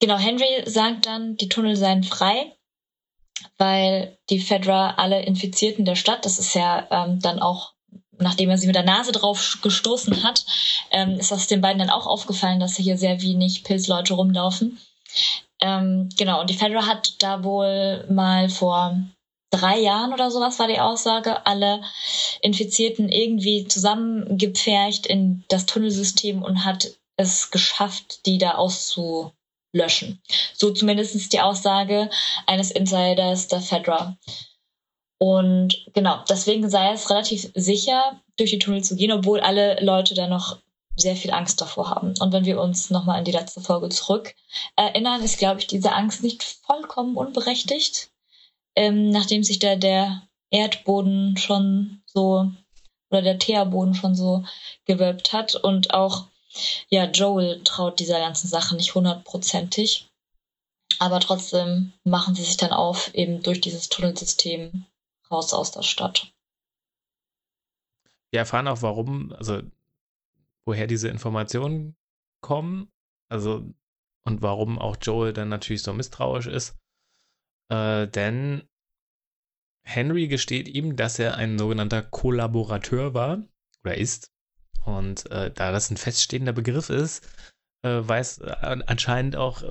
Genau, 0.00 0.16
Henry 0.16 0.62
sagt 0.66 1.06
dann, 1.06 1.36
die 1.36 1.48
Tunnel 1.48 1.76
seien 1.76 2.04
frei, 2.04 2.56
weil 3.56 4.16
die 4.30 4.38
Fedra 4.38 4.94
alle 4.94 5.22
Infizierten 5.22 5.84
der 5.84 5.96
Stadt, 5.96 6.24
das 6.24 6.38
ist 6.38 6.54
ja 6.54 6.86
ähm, 6.90 7.20
dann 7.20 7.40
auch, 7.40 7.72
nachdem 8.18 8.50
er 8.50 8.58
sie 8.58 8.66
mit 8.66 8.76
der 8.76 8.84
Nase 8.84 9.10
drauf 9.10 9.58
gestoßen 9.62 10.22
hat, 10.22 10.44
ähm, 10.92 11.18
ist 11.18 11.32
das 11.32 11.48
den 11.48 11.60
beiden 11.60 11.80
dann 11.80 11.90
auch 11.90 12.06
aufgefallen, 12.06 12.60
dass 12.60 12.76
hier 12.76 12.96
sehr 12.96 13.22
wenig 13.22 13.64
Pilzleute 13.64 14.14
rumlaufen. 14.14 14.78
Ähm, 15.60 16.08
genau, 16.16 16.40
und 16.40 16.50
die 16.50 16.54
Fedra 16.54 16.86
hat 16.86 17.20
da 17.22 17.42
wohl 17.42 18.06
mal 18.08 18.48
vor 18.48 18.96
drei 19.50 19.80
Jahren 19.80 20.12
oder 20.12 20.30
sowas 20.30 20.58
war 20.58 20.68
die 20.68 20.78
Aussage, 20.78 21.46
alle 21.46 21.82
Infizierten 22.40 23.08
irgendwie 23.08 23.66
zusammengepfercht 23.66 25.06
in 25.06 25.44
das 25.48 25.66
Tunnelsystem 25.66 26.42
und 26.42 26.64
hat 26.64 26.92
es 27.16 27.50
geschafft, 27.50 28.26
die 28.26 28.38
da 28.38 28.52
auszu 28.52 29.32
löschen. 29.78 30.20
So 30.54 30.70
zumindest 30.70 31.32
die 31.32 31.40
Aussage 31.40 32.10
eines 32.46 32.70
Insiders 32.70 33.48
der 33.48 33.60
Fedra. 33.60 34.18
Und 35.18 35.86
genau, 35.94 36.22
deswegen 36.28 36.68
sei 36.68 36.92
es 36.92 37.10
relativ 37.10 37.50
sicher, 37.54 38.20
durch 38.36 38.50
die 38.50 38.58
Tunnel 38.58 38.84
zu 38.84 38.94
gehen, 38.94 39.10
obwohl 39.10 39.40
alle 39.40 39.82
Leute 39.82 40.14
da 40.14 40.28
noch 40.28 40.58
sehr 40.96 41.16
viel 41.16 41.32
Angst 41.32 41.60
davor 41.60 41.90
haben. 41.90 42.14
Und 42.20 42.32
wenn 42.32 42.44
wir 42.44 42.60
uns 42.60 42.90
nochmal 42.90 43.18
an 43.18 43.24
die 43.24 43.32
letzte 43.32 43.60
Folge 43.60 43.88
zurück 43.88 44.34
erinnern, 44.76 45.22
ist, 45.22 45.38
glaube 45.38 45.60
ich, 45.60 45.66
diese 45.66 45.92
Angst 45.92 46.22
nicht 46.22 46.42
vollkommen 46.42 47.16
unberechtigt, 47.16 48.10
ähm, 48.76 49.10
nachdem 49.10 49.42
sich 49.42 49.58
da 49.58 49.76
der 49.76 50.22
Erdboden 50.50 51.36
schon 51.36 52.02
so 52.06 52.50
oder 53.10 53.22
der 53.22 53.38
Teerboden 53.38 53.94
schon 53.94 54.14
so 54.14 54.44
gewölbt 54.84 55.32
hat 55.32 55.54
und 55.54 55.94
auch 55.94 56.26
ja, 56.88 57.04
Joel 57.04 57.62
traut 57.64 58.00
dieser 58.00 58.18
ganzen 58.18 58.48
Sache 58.48 58.76
nicht 58.76 58.94
hundertprozentig. 58.94 60.08
Aber 60.98 61.20
trotzdem 61.20 61.92
machen 62.04 62.34
sie 62.34 62.42
sich 62.42 62.56
dann 62.56 62.72
auf, 62.72 63.14
eben 63.14 63.42
durch 63.42 63.60
dieses 63.60 63.88
Tunnelsystem 63.88 64.84
raus 65.30 65.52
aus 65.52 65.70
der 65.70 65.82
Stadt. 65.82 66.32
Wir 68.30 68.40
erfahren 68.40 68.68
auch, 68.68 68.82
warum, 68.82 69.32
also 69.32 69.62
woher 70.64 70.86
diese 70.86 71.08
Informationen 71.08 71.96
kommen, 72.40 72.90
also 73.28 73.64
und 74.24 74.42
warum 74.42 74.78
auch 74.78 74.96
Joel 75.00 75.32
dann 75.32 75.48
natürlich 75.48 75.82
so 75.82 75.92
misstrauisch 75.92 76.46
ist. 76.46 76.76
Äh, 77.70 78.06
denn 78.08 78.68
Henry 79.84 80.28
gesteht 80.28 80.68
ihm, 80.68 80.96
dass 80.96 81.18
er 81.18 81.36
ein 81.36 81.58
sogenannter 81.58 82.02
Kollaborateur 82.02 83.14
war 83.14 83.42
oder 83.82 83.96
ist 83.96 84.30
und 84.88 85.30
äh, 85.30 85.50
da 85.50 85.70
das 85.70 85.90
ein 85.90 85.96
feststehender 85.98 86.52
Begriff 86.52 86.88
ist, 86.88 87.28
äh, 87.82 88.00
weiß 88.00 88.38
äh, 88.38 88.78
anscheinend 88.86 89.36
auch 89.36 89.62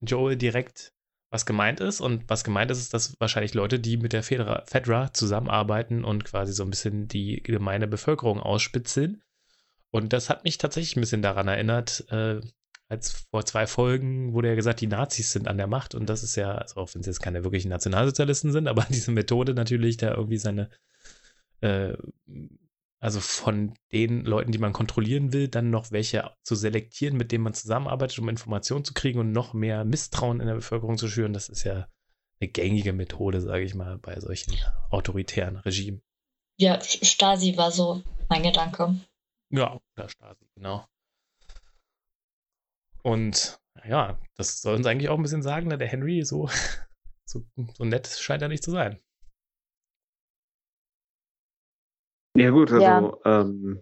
Joel 0.00 0.36
direkt, 0.36 0.92
was 1.30 1.46
gemeint 1.46 1.80
ist. 1.80 2.00
Und 2.00 2.28
was 2.28 2.42
gemeint 2.42 2.70
ist, 2.70 2.78
ist, 2.78 2.92
dass 2.92 3.14
wahrscheinlich 3.20 3.54
Leute, 3.54 3.78
die 3.78 3.96
mit 3.96 4.12
der 4.12 4.22
Fedra, 4.22 4.64
Fedra 4.66 5.12
zusammenarbeiten 5.12 6.04
und 6.04 6.24
quasi 6.24 6.52
so 6.52 6.64
ein 6.64 6.70
bisschen 6.70 7.06
die 7.06 7.42
gemeine 7.42 7.86
Bevölkerung 7.86 8.40
ausspitzeln. 8.40 9.22
Und 9.90 10.12
das 10.12 10.28
hat 10.28 10.44
mich 10.44 10.58
tatsächlich 10.58 10.96
ein 10.96 11.02
bisschen 11.02 11.22
daran 11.22 11.48
erinnert, 11.48 12.04
äh, 12.10 12.40
als 12.90 13.26
vor 13.30 13.44
zwei 13.44 13.66
Folgen 13.66 14.32
wurde 14.32 14.48
ja 14.48 14.54
gesagt, 14.54 14.80
die 14.80 14.86
Nazis 14.86 15.32
sind 15.32 15.46
an 15.46 15.58
der 15.58 15.66
Macht. 15.66 15.94
Und 15.94 16.08
das 16.08 16.22
ist 16.22 16.36
ja, 16.36 16.54
also 16.54 16.80
auch 16.80 16.94
wenn 16.94 17.02
es 17.02 17.06
jetzt 17.06 17.22
keine 17.22 17.44
wirklichen 17.44 17.68
Nationalsozialisten 17.68 18.50
sind, 18.50 18.66
aber 18.66 18.86
diese 18.90 19.12
Methode 19.12 19.54
natürlich, 19.54 19.98
da 19.98 20.14
irgendwie 20.14 20.38
seine 20.38 20.70
äh, 21.60 21.94
also 23.00 23.20
von 23.20 23.74
den 23.92 24.24
Leuten, 24.24 24.50
die 24.50 24.58
man 24.58 24.72
kontrollieren 24.72 25.32
will, 25.32 25.48
dann 25.48 25.70
noch 25.70 25.92
welche 25.92 26.32
zu 26.42 26.56
selektieren, 26.56 27.16
mit 27.16 27.30
denen 27.30 27.44
man 27.44 27.54
zusammenarbeitet, 27.54 28.18
um 28.18 28.28
Informationen 28.28 28.84
zu 28.84 28.92
kriegen 28.92 29.20
und 29.20 29.32
noch 29.32 29.54
mehr 29.54 29.84
Misstrauen 29.84 30.40
in 30.40 30.48
der 30.48 30.54
Bevölkerung 30.54 30.98
zu 30.98 31.08
schüren. 31.08 31.32
Das 31.32 31.48
ist 31.48 31.64
ja 31.64 31.88
eine 32.40 32.50
gängige 32.50 32.92
Methode, 32.92 33.40
sage 33.40 33.64
ich 33.64 33.74
mal, 33.74 33.98
bei 33.98 34.18
solchen 34.18 34.54
autoritären 34.90 35.56
Regimen. 35.56 36.02
Ja, 36.56 36.80
Stasi 36.80 37.56
war 37.56 37.70
so 37.70 38.02
mein 38.28 38.42
Gedanke. 38.42 38.98
Ja, 39.50 39.78
oder 39.96 40.08
Stasi, 40.08 40.46
genau. 40.54 40.84
Und 43.02 43.60
ja, 43.86 44.20
das 44.36 44.60
soll 44.60 44.74
uns 44.74 44.86
eigentlich 44.86 45.08
auch 45.08 45.16
ein 45.16 45.22
bisschen 45.22 45.42
sagen, 45.42 45.68
ne? 45.68 45.78
der 45.78 45.88
Henry 45.88 46.24
so, 46.24 46.48
so, 47.24 47.44
so 47.76 47.84
nett 47.84 48.08
scheint 48.08 48.42
er 48.42 48.48
nicht 48.48 48.64
zu 48.64 48.72
sein. 48.72 48.98
Ja 52.34 52.50
gut, 52.50 52.70
also 52.70 52.82
ja. 52.82 53.12
Ähm, 53.24 53.80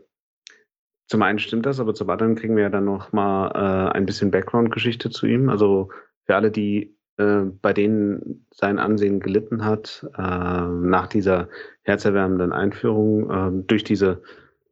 zum 1.08 1.22
einen 1.22 1.38
stimmt 1.38 1.66
das, 1.66 1.78
aber 1.78 1.94
zum 1.94 2.10
anderen 2.10 2.34
kriegen 2.34 2.56
wir 2.56 2.64
ja 2.64 2.68
dann 2.68 2.84
noch 2.84 3.12
mal 3.12 3.50
äh, 3.50 3.96
ein 3.96 4.06
bisschen 4.06 4.30
Background-Geschichte 4.30 5.10
zu 5.10 5.26
ihm. 5.26 5.48
Also 5.48 5.90
für 6.24 6.34
alle, 6.34 6.50
die 6.50 6.96
äh, 7.18 7.42
bei 7.62 7.72
denen 7.72 8.46
sein 8.50 8.78
Ansehen 8.78 9.20
gelitten 9.20 9.64
hat 9.64 10.06
äh, 10.18 10.20
nach 10.20 11.06
dieser 11.06 11.48
herzerwärmenden 11.82 12.52
Einführung 12.52 13.30
äh, 13.30 13.64
durch 13.66 13.84
diese 13.84 14.22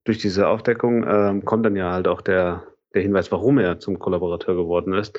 durch 0.04 0.19
diese 0.19 0.49
Aufdeckung 0.49 1.04
äh, 1.04 1.40
kommt 1.45 1.64
dann 1.64 1.76
ja 1.76 1.93
halt 1.93 2.09
auch 2.09 2.21
der 2.21 2.64
der 2.93 3.02
Hinweis, 3.02 3.33
warum 3.33 3.59
er 3.59 3.78
zum 3.78 3.99
Kollaborateur 3.99 4.54
geworden 4.54 4.93
ist. 4.93 5.19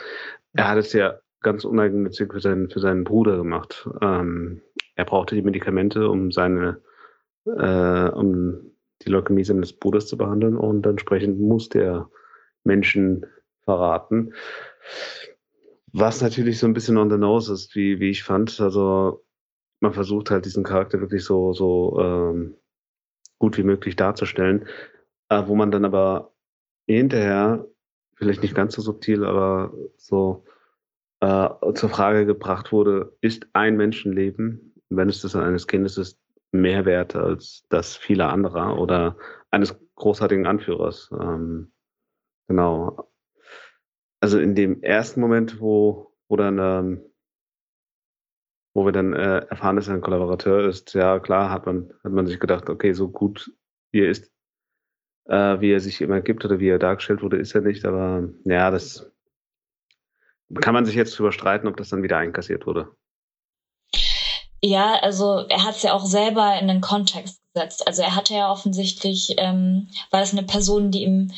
Er 0.53 0.69
hat 0.69 0.77
es 0.77 0.93
ja 0.93 1.15
ganz 1.41 1.65
uneigennützig 1.65 2.31
für 2.31 2.39
seinen 2.39 2.69
für 2.69 2.79
seinen 2.79 3.03
Bruder 3.03 3.37
gemacht. 3.37 3.89
Ähm, 4.01 4.61
er 4.95 5.05
brauchte 5.05 5.35
die 5.35 5.41
Medikamente, 5.41 6.09
um 6.09 6.31
seine 6.31 6.81
äh, 7.45 8.09
um 8.09 8.71
die 9.01 9.09
Leukämie 9.09 9.43
seines 9.43 9.73
Bruders 9.73 10.07
zu 10.07 10.17
behandeln 10.17 10.55
und 10.55 10.85
entsprechend 10.85 11.39
musste 11.39 11.83
er 11.83 12.09
Menschen 12.63 13.25
verraten. 13.63 14.33
Was 15.91 16.21
natürlich 16.21 16.59
so 16.59 16.67
ein 16.67 16.73
bisschen 16.73 16.97
on 16.97 17.09
the 17.09 17.17
nose 17.17 17.53
ist, 17.53 17.75
wie, 17.75 17.99
wie 17.99 18.09
ich 18.09 18.23
fand. 18.23 18.59
Also 18.59 19.23
man 19.79 19.93
versucht 19.93 20.31
halt 20.31 20.45
diesen 20.45 20.63
Charakter 20.63 20.99
wirklich 20.99 21.23
so, 21.23 21.53
so 21.53 21.99
ähm, 21.99 22.55
gut 23.39 23.57
wie 23.57 23.63
möglich 23.63 23.95
darzustellen, 23.95 24.67
äh, 25.29 25.43
wo 25.45 25.55
man 25.55 25.71
dann 25.71 25.85
aber 25.85 26.33
hinterher, 26.87 27.67
vielleicht 28.15 28.41
nicht 28.41 28.55
ganz 28.55 28.75
so 28.75 28.81
subtil, 28.81 29.25
aber 29.25 29.73
so 29.97 30.45
äh, 31.19 31.49
zur 31.73 31.89
Frage 31.89 32.25
gebracht 32.25 32.71
wurde, 32.71 33.15
ist 33.21 33.47
ein 33.53 33.77
Menschenleben, 33.77 34.73
wenn 34.89 35.09
es 35.09 35.21
das 35.21 35.35
eines 35.35 35.67
Kindes 35.67 35.97
ist, 35.97 36.19
mehr 36.61 36.85
wert 36.85 37.15
als 37.15 37.65
das 37.69 37.95
vieler 37.95 38.29
anderer 38.29 38.79
oder 38.79 39.17
eines 39.51 39.75
großartigen 39.95 40.45
Anführers. 40.45 41.09
Ähm, 41.19 41.71
genau. 42.47 43.11
Also 44.19 44.39
in 44.39 44.55
dem 44.55 44.81
ersten 44.81 45.21
Moment, 45.21 45.59
wo, 45.59 46.13
wo 46.27 46.35
dann 46.35 46.59
ähm, 46.59 47.01
wo 48.75 48.85
wir 48.85 48.91
dann 48.91 49.13
äh, 49.13 49.45
erfahren, 49.49 49.77
dass 49.77 49.87
er 49.87 49.95
ein 49.95 50.01
Kollaborateur 50.01 50.67
ist, 50.67 50.93
ja 50.93 51.19
klar, 51.19 51.49
hat 51.49 51.65
man, 51.65 51.93
hat 52.03 52.11
man 52.11 52.27
sich 52.27 52.39
gedacht, 52.41 52.69
okay, 52.69 52.91
so 52.91 53.09
gut 53.09 53.51
wie 53.91 54.01
er 54.01 54.09
ist, 54.09 54.29
äh, 55.27 55.61
wie 55.61 55.71
er 55.71 55.79
sich 55.79 56.01
immer 56.01 56.19
gibt 56.19 56.43
oder 56.43 56.59
wie 56.59 56.67
er 56.67 56.77
dargestellt 56.77 57.21
wurde, 57.21 57.37
ist 57.37 57.55
er 57.55 57.61
nicht, 57.61 57.85
aber 57.85 58.29
ja, 58.43 58.69
das 58.71 59.09
kann 60.59 60.73
man 60.73 60.85
sich 60.85 60.95
jetzt 60.95 61.17
überstreiten, 61.17 61.69
ob 61.69 61.77
das 61.77 61.87
dann 61.87 62.03
wieder 62.03 62.17
einkassiert 62.17 62.67
wurde. 62.67 62.93
Ja, 64.65 64.95
also 64.95 65.45
er 65.47 65.63
hat 65.63 65.75
es 65.75 65.83
ja 65.83 65.93
auch 65.93 66.07
selber 66.07 66.59
in 66.59 66.67
den 66.67 66.81
Kontext 66.81 67.39
gesetzt. 67.53 67.85
Also 67.85 68.01
er 68.01 68.15
hatte 68.15 68.33
ja 68.33 68.51
offensichtlich, 68.51 69.35
ähm, 69.37 69.89
war 70.09 70.21
das 70.21 70.31
eine 70.31 70.41
Person, 70.41 70.89
die 70.89 71.03
ihm 71.03 71.31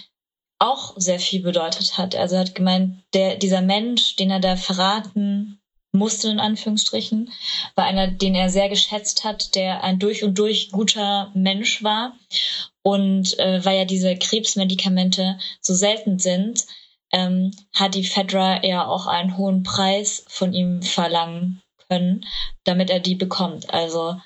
auch 0.59 0.93
sehr 0.95 1.19
viel 1.19 1.41
bedeutet 1.41 1.97
hat. 1.97 2.15
Also 2.15 2.35
er 2.35 2.41
hat 2.41 2.55
gemeint, 2.55 3.03
der, 3.13 3.35
dieser 3.35 3.61
Mensch, 3.61 4.15
den 4.15 4.31
er 4.31 4.39
da 4.39 4.55
verraten 4.55 5.59
musste, 5.91 6.29
in 6.29 6.39
Anführungsstrichen, 6.39 7.29
war 7.75 7.83
einer, 7.83 8.07
den 8.07 8.33
er 8.33 8.49
sehr 8.49 8.69
geschätzt 8.69 9.25
hat, 9.25 9.55
der 9.55 9.83
ein 9.83 9.99
durch 9.99 10.23
und 10.23 10.39
durch 10.39 10.71
guter 10.71 11.29
Mensch 11.33 11.83
war. 11.83 12.13
Und 12.81 13.37
äh, 13.39 13.65
weil 13.65 13.77
ja 13.77 13.83
diese 13.83 14.15
Krebsmedikamente 14.15 15.37
so 15.59 15.73
selten 15.73 16.17
sind, 16.17 16.65
ähm, 17.11 17.51
hat 17.75 17.93
die 17.93 18.05
Fedra 18.05 18.63
ja 18.63 18.87
auch 18.87 19.05
einen 19.05 19.35
hohen 19.35 19.63
Preis 19.63 20.23
von 20.29 20.53
ihm 20.53 20.81
verlangen 20.81 21.61
können, 21.89 22.25
damit 22.63 22.89
er 22.89 22.99
die 22.99 23.15
bekommt. 23.15 23.73
Also 23.73 24.19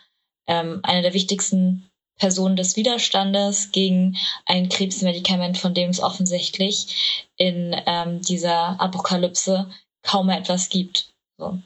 ähm, 0.48 0.80
eine 0.84 1.02
der 1.02 1.14
wichtigsten 1.14 1.90
Personen 2.18 2.56
des 2.56 2.76
Widerstandes 2.76 3.72
gegen 3.72 4.18
ein 4.46 4.70
Krebsmedikament, 4.70 5.58
von 5.58 5.74
dem 5.74 5.90
es 5.90 6.00
offensichtlich 6.00 7.28
in 7.36 7.76
ähm, 7.88 8.22
dieser 8.22 8.80
Apokalypse 8.80 9.70
kaum 10.04 10.28
mehr 10.28 10.38
etwas 10.38 10.70
gibt. 10.70 11.14
So. 11.38 11.58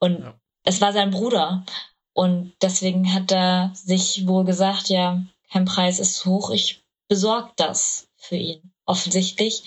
Und 0.00 0.20
ja. 0.20 0.34
es 0.64 0.80
war 0.80 0.92
sein 0.92 1.10
Bruder. 1.10 1.64
Und 2.14 2.52
deswegen 2.60 3.14
hat 3.14 3.32
er 3.32 3.70
sich 3.74 4.26
wohl 4.26 4.44
gesagt, 4.44 4.90
ja, 4.90 5.22
kein 5.50 5.64
Preis 5.64 5.98
ist 5.98 6.16
zu 6.16 6.30
hoch, 6.30 6.50
ich 6.50 6.82
besorge 7.08 7.50
das 7.56 8.08
für 8.16 8.36
ihn. 8.36 8.72
Offensichtlich 8.84 9.62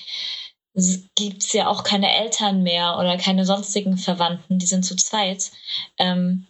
gibt 1.15 1.44
es 1.44 1.53
ja 1.53 1.67
auch 1.67 1.84
keine 1.84 2.13
Eltern 2.13 2.63
mehr 2.63 2.98
oder 2.98 3.17
keine 3.17 3.46
sonstigen 3.46 3.98
Verwandten, 3.98 4.60
die 4.60 4.65
sind 4.65 4.84
zu 4.84 4.96
zweit. 4.96 5.51
Ähm, 5.98 6.48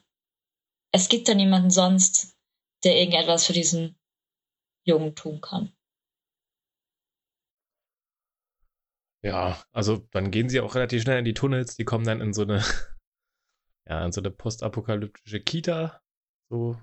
es 0.91 1.10
gibt 1.10 1.27
da 1.27 1.34
niemanden 1.36 1.70
sonst, 1.70 2.36
der 2.84 2.98
irgendetwas 2.98 3.46
für 3.46 3.53
diesen 3.53 3.96
Jungen 4.84 5.15
tun 5.15 5.41
kann. 5.41 5.72
Ja, 9.24 9.63
also 9.72 9.98
dann 10.12 10.32
gehen 10.32 10.50
sie 10.50 10.60
auch 10.60 10.75
relativ 10.75 11.01
schnell 11.01 11.20
in 11.20 11.25
die 11.25 11.34
Tunnels, 11.34 11.75
die 11.75 11.86
kommen 11.86 12.05
dann 12.05 12.22
in 12.22 12.34
so 12.34 12.44
eine 12.44 12.63
ja, 13.88 14.05
in 14.05 14.12
so 14.12 14.22
eine 14.22 14.32
postapokalyptische 14.32 15.39
Kita. 15.39 16.01
So 16.50 16.79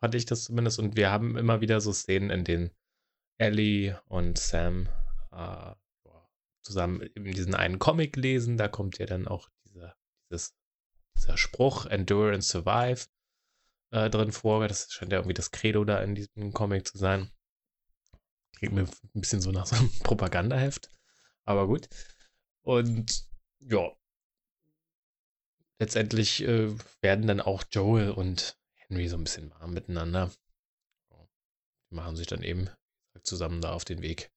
fand 0.00 0.14
ich 0.14 0.26
das 0.26 0.44
zumindest. 0.44 0.78
Und 0.78 0.96
wir 0.96 1.10
haben 1.10 1.36
immer 1.36 1.60
wieder 1.60 1.80
so 1.80 1.92
Szenen, 1.92 2.30
in 2.30 2.44
denen 2.44 2.70
Ellie 3.38 4.00
und 4.08 4.38
Sam 4.38 4.88
äh, 5.32 5.74
zusammen 6.62 7.00
in 7.00 7.24
diesen 7.24 7.54
einen 7.54 7.78
Comic 7.78 8.16
lesen. 8.16 8.56
Da 8.56 8.68
kommt 8.68 8.98
ja 8.98 9.06
dann 9.06 9.26
auch 9.26 9.48
dieser, 9.64 9.96
dieses, 10.30 10.54
dieser 11.16 11.36
Spruch 11.36 11.86
Endure 11.86 12.34
and 12.34 12.44
Survive 12.44 13.06
äh, 13.90 14.10
drin 14.10 14.32
vor. 14.32 14.66
Das 14.68 14.92
scheint 14.92 15.12
ja 15.12 15.18
irgendwie 15.18 15.34
das 15.34 15.50
Credo 15.50 15.84
da 15.84 16.02
in 16.02 16.14
diesem 16.14 16.52
Comic 16.52 16.86
zu 16.86 16.98
sein. 16.98 17.30
Klingt 18.56 18.74
mir 18.74 18.82
ein 18.82 19.20
bisschen 19.20 19.40
so 19.40 19.52
nach 19.52 19.66
so 19.66 19.76
einem 19.76 19.90
Propagandaheft. 20.02 20.88
Aber 21.44 21.66
gut. 21.66 21.88
Und 22.62 23.26
ja, 23.60 23.90
letztendlich 25.80 26.42
äh, 26.42 26.74
werden 27.00 27.26
dann 27.26 27.40
auch 27.40 27.64
Joel 27.70 28.10
und 28.10 28.58
Henry 28.74 29.08
so 29.08 29.16
ein 29.16 29.24
bisschen 29.24 29.50
warm 29.50 29.72
miteinander. 29.72 30.30
Die 31.90 31.94
machen 31.94 32.16
sich 32.16 32.26
dann 32.26 32.42
eben 32.42 32.68
zusammen 33.22 33.60
da 33.60 33.72
auf 33.72 33.84
den 33.84 34.02
Weg 34.02 34.30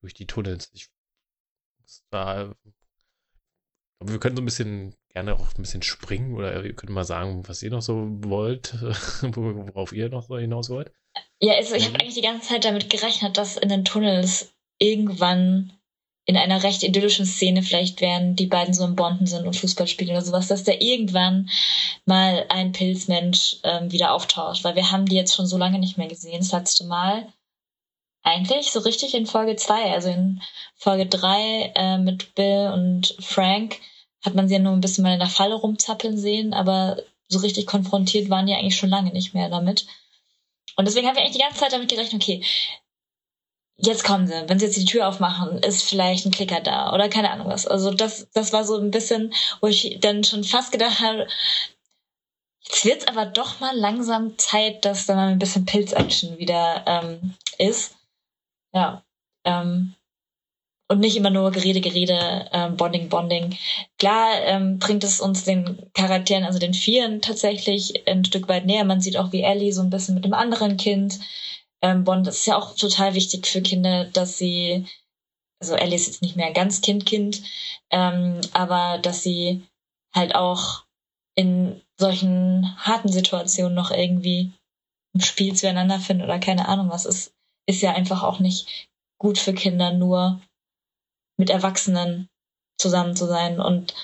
durch 0.00 0.14
die 0.14 0.26
Tunnels. 0.26 0.70
Ich, 0.72 0.88
war, 2.10 2.54
wir 4.00 4.18
können 4.18 4.36
so 4.36 4.42
ein 4.42 4.46
bisschen 4.46 4.94
gerne 5.10 5.34
auch 5.34 5.54
ein 5.56 5.62
bisschen 5.62 5.82
springen 5.82 6.34
oder 6.34 6.64
ihr 6.64 6.74
könnt 6.74 6.92
mal 6.92 7.04
sagen, 7.04 7.46
was 7.46 7.62
ihr 7.62 7.70
noch 7.70 7.82
so 7.82 8.06
wollt, 8.24 8.74
worauf 9.22 9.92
ihr 9.92 10.08
noch 10.08 10.24
so 10.24 10.36
hinaus 10.36 10.70
wollt. 10.70 10.92
Ja, 11.40 11.54
also 11.54 11.74
ich 11.74 11.84
habe 11.84 11.94
mhm. 11.94 12.00
eigentlich 12.00 12.14
die 12.14 12.22
ganze 12.22 12.48
Zeit 12.48 12.64
damit 12.64 12.90
gerechnet, 12.90 13.38
dass 13.38 13.56
in 13.56 13.68
den 13.68 13.84
Tunnels 13.84 14.52
irgendwann 14.78 15.72
in 16.26 16.36
einer 16.36 16.62
recht 16.62 16.82
idyllischen 16.82 17.26
Szene 17.26 17.62
vielleicht 17.62 18.00
wären, 18.00 18.34
die 18.34 18.46
beiden 18.46 18.72
so 18.72 18.84
im 18.84 18.96
Bonden 18.96 19.26
sind 19.26 19.46
und 19.46 19.56
Fußball 19.56 19.86
spielen 19.86 20.10
oder 20.10 20.22
sowas, 20.22 20.48
dass 20.48 20.64
da 20.64 20.72
irgendwann 20.72 21.50
mal 22.06 22.46
ein 22.48 22.72
Pilzmensch 22.72 23.58
ähm, 23.62 23.92
wieder 23.92 24.12
auftaucht, 24.12 24.64
weil 24.64 24.74
wir 24.74 24.90
haben 24.90 25.04
die 25.04 25.16
jetzt 25.16 25.34
schon 25.34 25.46
so 25.46 25.58
lange 25.58 25.78
nicht 25.78 25.98
mehr 25.98 26.08
gesehen. 26.08 26.38
Das 26.38 26.52
letzte 26.52 26.84
Mal 26.84 27.28
eigentlich 28.24 28.72
so 28.72 28.80
richtig 28.80 29.14
in 29.14 29.26
Folge 29.26 29.54
2, 29.54 29.92
also 29.92 30.08
in 30.08 30.42
Folge 30.76 31.06
3 31.06 31.72
äh, 31.76 31.98
mit 31.98 32.34
Bill 32.34 32.72
und 32.72 33.14
Frank 33.20 33.78
hat 34.22 34.34
man 34.34 34.48
sie 34.48 34.54
ja 34.54 34.60
nur 34.60 34.72
ein 34.72 34.80
bisschen 34.80 35.04
mal 35.04 35.12
in 35.12 35.18
der 35.20 35.28
Falle 35.28 35.54
rumzappeln 35.54 36.16
sehen, 36.16 36.54
aber 36.54 36.96
so 37.28 37.38
richtig 37.40 37.66
konfrontiert 37.66 38.30
waren 38.30 38.46
die 38.46 38.54
eigentlich 38.54 38.76
schon 38.76 38.88
lange 38.88 39.12
nicht 39.12 39.34
mehr 39.34 39.50
damit. 39.50 39.86
Und 40.76 40.86
deswegen 40.86 41.06
haben 41.06 41.14
wir 41.14 41.22
eigentlich 41.22 41.36
die 41.36 41.42
ganze 41.42 41.60
Zeit 41.60 41.72
damit 41.72 41.90
gerechnet, 41.90 42.22
okay, 42.22 42.42
jetzt 43.76 44.04
kommen 44.04 44.26
sie, 44.26 44.48
wenn 44.48 44.58
sie 44.58 44.66
jetzt 44.66 44.78
die 44.78 44.86
Tür 44.86 45.08
aufmachen, 45.08 45.58
ist 45.58 45.82
vielleicht 45.82 46.24
ein 46.24 46.30
Klicker 46.32 46.60
da 46.60 46.92
oder 46.94 47.10
keine 47.10 47.30
Ahnung 47.30 47.48
was. 47.48 47.66
Also 47.66 47.90
das, 47.90 48.28
das 48.32 48.52
war 48.52 48.64
so 48.64 48.78
ein 48.78 48.90
bisschen, 48.90 49.34
wo 49.60 49.66
ich 49.66 49.98
dann 50.00 50.24
schon 50.24 50.44
fast 50.44 50.72
gedacht 50.72 51.00
habe, 51.00 51.26
jetzt 52.62 52.84
wird's 52.84 53.06
aber 53.06 53.26
doch 53.26 53.60
mal 53.60 53.76
langsam 53.76 54.38
Zeit, 54.38 54.84
dass 54.86 55.04
da 55.04 55.14
mal 55.14 55.28
ein 55.28 55.38
bisschen 55.38 55.66
Pilz-Action 55.66 56.38
wieder 56.38 56.84
ähm, 56.86 57.34
ist. 57.58 57.96
Ja. 58.74 59.04
Ähm, 59.44 59.94
und 60.90 61.00
nicht 61.00 61.16
immer 61.16 61.30
nur 61.30 61.50
Gerede, 61.50 61.80
Gerede, 61.80 62.48
ähm, 62.52 62.76
Bonding, 62.76 63.08
Bonding. 63.08 63.56
Klar 63.98 64.42
ähm, 64.42 64.78
bringt 64.78 65.02
es 65.02 65.20
uns 65.20 65.44
den 65.44 65.90
Charakteren, 65.94 66.44
also 66.44 66.58
den 66.58 66.74
Vieren 66.74 67.22
tatsächlich 67.22 68.06
ein 68.06 68.24
Stück 68.24 68.48
weit 68.48 68.66
näher. 68.66 68.84
Man 68.84 69.00
sieht 69.00 69.16
auch, 69.16 69.32
wie 69.32 69.42
Ellie 69.42 69.72
so 69.72 69.80
ein 69.80 69.90
bisschen 69.90 70.14
mit 70.14 70.24
dem 70.26 70.34
anderen 70.34 70.76
Kind 70.76 71.20
ähm, 71.84 72.02
Bond 72.04 72.26
ist 72.26 72.46
ja 72.46 72.56
auch 72.56 72.74
total 72.74 73.12
wichtig 73.12 73.46
für 73.46 73.60
Kinder, 73.60 74.06
dass 74.06 74.38
sie, 74.38 74.86
also 75.60 75.74
Ellie 75.74 75.96
ist 75.96 76.06
jetzt 76.06 76.22
nicht 76.22 76.34
mehr 76.34 76.50
ganz 76.50 76.80
Kind-Kind, 76.80 77.42
ähm, 77.90 78.40
aber 78.54 78.98
dass 79.02 79.22
sie 79.22 79.66
halt 80.14 80.34
auch 80.34 80.86
in 81.36 81.82
solchen 82.00 82.74
harten 82.78 83.12
Situationen 83.12 83.74
noch 83.74 83.90
irgendwie 83.90 84.52
ein 85.14 85.20
Spiel 85.20 85.54
zueinander 85.54 86.00
finden 86.00 86.22
oder 86.22 86.38
keine 86.38 86.68
Ahnung 86.68 86.88
was 86.88 87.04
ist, 87.04 87.33
ist 87.66 87.82
ja 87.82 87.92
einfach 87.92 88.22
auch 88.22 88.40
nicht 88.40 88.88
gut 89.18 89.38
für 89.38 89.54
Kinder, 89.54 89.92
nur 89.92 90.40
mit 91.36 91.50
Erwachsenen 91.50 92.28
zusammen 92.78 93.16
zu 93.16 93.26
sein. 93.26 93.60
Und 93.60 93.94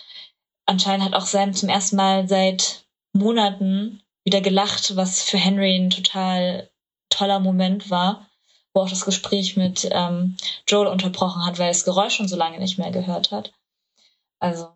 anscheinend 0.67 1.05
hat 1.05 1.15
auch 1.15 1.27
Sam 1.27 1.55
zum 1.55 1.69
ersten 1.69 1.97
Mal 1.97 2.29
seit 2.29 2.85
Monaten 3.13 4.03
wieder 4.25 4.41
gelacht, 4.41 4.97
was 4.97 5.23
für 5.23 5.39
Henry 5.39 5.77
ein 5.77 5.91
total 5.91 6.71
toller 7.11 7.41
Moment 7.41 7.91
war, 7.91 8.29
wo 8.73 8.83
auch 8.83 8.89
das 8.89 9.05
Gespräch 9.05 9.57
mit 9.57 9.89
ähm, 9.91 10.37
Joel 10.67 10.87
unterbrochen 10.87 11.45
hat, 11.45 11.59
weil 11.59 11.67
er 11.67 11.73
das 11.73 11.85
Geräusch 11.85 12.15
schon 12.15 12.29
so 12.29 12.37
lange 12.37 12.59
nicht 12.59 12.79
mehr 12.79 12.91
gehört 12.91 13.31
hat. 13.31 13.53
Also. 14.39 14.73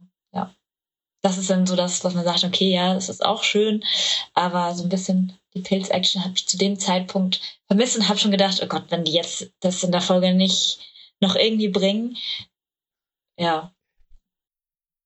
Das 1.25 1.39
ist 1.39 1.49
dann 1.49 1.67
so 1.67 1.75
das, 1.75 2.05
was 2.05 2.15
man 2.15 2.25
sagt, 2.25 2.45
okay, 2.45 2.71
ja, 2.71 2.93
das 2.93 3.09
ist 3.09 3.25
auch 3.25 3.45
schön, 3.45 3.83
aber 4.35 4.75
so 4.75 4.83
ein 4.83 4.91
bisschen 4.91 5.39
die 5.55 5.63
Pilz-Action 5.63 6.23
habe 6.23 6.35
ich 6.37 6.47
zu 6.47 6.59
dem 6.59 6.79
Zeitpunkt 6.79 7.41
vermisst 7.67 7.97
und 7.97 8.09
habe 8.09 8.19
schon 8.19 8.31
gedacht, 8.31 8.61
oh 8.63 8.67
Gott, 8.67 8.85
wenn 8.91 9.05
die 9.05 9.13
jetzt 9.13 9.51
das 9.61 9.83
in 9.83 9.93
der 9.93 10.03
Folge 10.03 10.35
nicht 10.35 10.81
noch 11.21 11.35
irgendwie 11.35 11.69
bringen, 11.69 12.17
ja, 13.39 13.75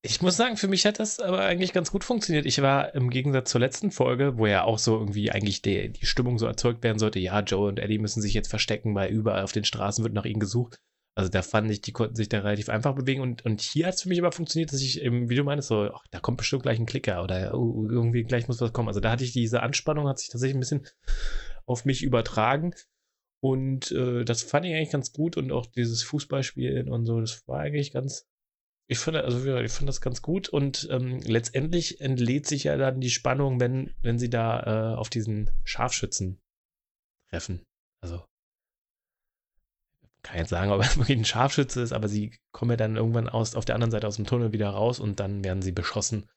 ich 0.03 0.23
muss 0.23 0.37
sagen, 0.37 0.57
für 0.57 0.69
mich 0.69 0.87
hat 0.87 1.01
das 1.01 1.19
aber 1.19 1.41
eigentlich 1.41 1.73
ganz 1.73 1.91
gut 1.91 2.05
funktioniert. 2.05 2.47
Ich 2.47 2.63
war 2.63 2.95
im 2.95 3.11
Gegensatz 3.11 3.51
zur 3.51 3.61
letzten 3.61 3.91
Folge, 3.91 4.39
wo 4.39 4.47
ja 4.47 4.63
auch 4.63 4.79
so 4.79 4.97
irgendwie 4.97 5.33
eigentlich 5.33 5.61
die, 5.61 5.91
die 5.91 6.07
Stimmung 6.07 6.39
so 6.39 6.47
erzeugt 6.47 6.85
werden 6.85 7.01
sollte, 7.01 7.19
ja, 7.19 7.41
Joe 7.41 7.69
und 7.69 7.81
Eddie 7.81 7.99
müssen 7.99 8.23
sich 8.23 8.33
jetzt 8.33 8.49
verstecken, 8.49 8.95
weil 8.95 9.11
überall 9.11 9.43
auf 9.43 9.53
den 9.53 9.65
Straßen 9.65 10.05
wird 10.05 10.15
nach 10.15 10.25
ihnen 10.25 10.39
gesucht. 10.39 10.81
Also 11.19 11.31
da 11.31 11.43
fand 11.43 11.69
ich, 11.69 11.81
die 11.81 11.91
konnten 11.91 12.15
sich 12.15 12.29
da 12.29 12.39
relativ 12.39 12.69
einfach 12.69 12.95
bewegen 12.95 13.23
und, 13.23 13.45
und 13.45 13.61
hier 13.61 13.89
hat 13.89 13.95
es 13.95 14.03
für 14.03 14.09
mich 14.09 14.21
aber 14.21 14.31
funktioniert, 14.31 14.73
dass 14.73 14.81
ich 14.81 15.03
wie 15.03 15.35
du 15.35 15.43
meinst, 15.43 15.67
so, 15.67 15.91
ach, 15.93 16.07
da 16.13 16.21
kommt 16.21 16.39
bestimmt 16.39 16.63
gleich 16.63 16.79
ein 16.79 16.87
Klicker 16.87 17.25
oder 17.25 17.55
oh, 17.59 17.89
irgendwie 17.91 18.23
gleich 18.23 18.47
muss 18.47 18.61
was 18.61 18.73
kommen. 18.73 18.87
Also 18.87 19.01
da 19.01 19.11
hatte 19.11 19.25
ich 19.25 19.33
diese 19.33 19.61
Anspannung, 19.65 20.07
hat 20.07 20.21
sich 20.21 20.29
tatsächlich 20.29 20.55
ein 20.55 20.61
bisschen 20.61 20.87
auf 21.67 21.85
mich 21.85 22.05
übertragen. 22.05 22.73
Und 23.43 23.91
äh, 23.91 24.25
das 24.25 24.43
fand 24.43 24.67
ich 24.67 24.75
eigentlich 24.75 24.93
ganz 24.93 25.13
gut 25.13 25.37
und 25.37 25.51
auch 25.51 25.67
dieses 25.67 26.05
Fußballspielen 26.05 26.89
und 26.89 27.05
so, 27.05 27.21
das 27.21 27.49
war 27.49 27.59
eigentlich 27.59 27.91
ganz, 27.91 28.29
ich 28.89 29.01
finde, 29.01 29.25
also 29.25 29.45
ich 29.57 29.73
finde 29.73 29.91
das 29.91 30.01
ganz 30.01 30.23
gut 30.23 30.49
und 30.49 30.87
ähm, 30.89 31.19
letztendlich 31.23 32.01
entlädt 32.01 32.47
sich 32.47 32.63
ja 32.63 32.77
dann 32.77 33.01
die 33.01 33.11
Spannung, 33.11 33.59
wenn, 33.59 33.93
wenn 34.03 34.21
sie 34.21 34.31
da 34.31 34.93
äh, 34.93 34.97
auf 34.97 35.11
diesen 35.11 35.51
Scharfschützen 35.65 36.39
treffen. 37.29 37.65
Also 38.01 38.25
kann 40.23 40.39
jetzt 40.39 40.51
sagen, 40.51 40.71
ob 40.71 40.83
er 40.83 40.89
wirklich 40.97 41.19
ein 41.19 41.25
Scharfschütze 41.25 41.83
ist, 41.83 41.93
aber 41.93 42.09
sie 42.09 42.33
kommen 42.53 42.73
ja 42.73 42.77
dann 42.77 42.97
irgendwann 42.97 43.29
aus, 43.29 43.55
auf 43.55 43.65
der 43.65 43.75
anderen 43.75 43.91
Seite 43.91 44.07
aus 44.07 44.17
dem 44.17 44.27
Tunnel 44.27 44.53
wieder 44.53 44.71
raus 44.71 45.01
und 45.01 45.21
dann 45.21 45.45
werden 45.45 45.63
sie 45.63 45.73
beschossen 45.73 46.29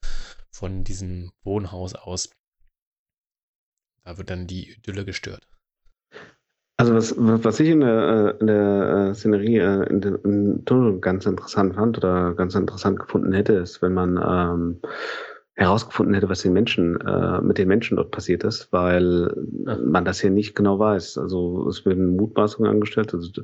von 0.51 0.83
diesem 0.83 1.31
Wohnhaus 1.43 1.95
aus. 1.95 2.29
Da 4.03 4.17
wird 4.17 4.29
dann 4.29 4.47
die 4.47 4.71
Idylle 4.71 5.05
gestört. 5.05 5.47
Also 6.77 6.95
was, 6.95 7.13
was 7.17 7.59
ich 7.59 7.69
in 7.69 7.81
der, 7.81 8.35
äh, 8.37 8.39
in 8.39 8.47
der 8.47 9.09
äh, 9.11 9.13
Szenerie 9.13 9.57
äh, 9.59 9.83
in 9.87 10.01
dem 10.01 10.65
Tunnel 10.65 10.99
ganz 10.99 11.27
interessant 11.27 11.75
fand 11.75 11.97
oder 11.97 12.33
ganz 12.33 12.55
interessant 12.55 12.99
gefunden 12.99 13.33
hätte, 13.33 13.53
ist, 13.53 13.83
wenn 13.83 13.93
man 13.93 14.17
ähm, 14.17 14.81
herausgefunden 15.61 16.13
hätte, 16.13 16.29
was 16.29 16.41
den 16.41 16.53
Menschen, 16.53 16.99
äh, 17.01 17.41
mit 17.41 17.57
den 17.57 17.67
Menschen 17.67 17.97
dort 17.97 18.11
passiert 18.11 18.43
ist, 18.43 18.71
weil 18.71 19.33
man 19.85 20.05
das 20.05 20.21
hier 20.21 20.29
nicht 20.29 20.55
genau 20.55 20.79
weiß. 20.79 21.17
Also 21.17 21.67
es 21.67 21.85
werden 21.85 22.15
Mutmaßungen 22.15 22.69
angestellt. 22.69 23.13
Also 23.13 23.43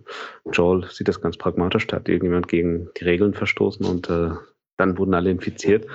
Joel 0.51 0.86
sieht 0.89 1.08
das 1.08 1.21
ganz 1.21 1.38
pragmatisch, 1.38 1.88
da 1.88 1.97
hat 1.97 2.10
irgendjemand 2.10 2.47
gegen 2.47 2.89
die 2.99 3.03
Regeln 3.06 3.34
verstoßen 3.34 3.86
und 3.86 4.10
äh, 4.10 4.32
dann 4.77 4.97
wurden 4.97 5.13
alle 5.13 5.32
infiziert. 5.32 5.88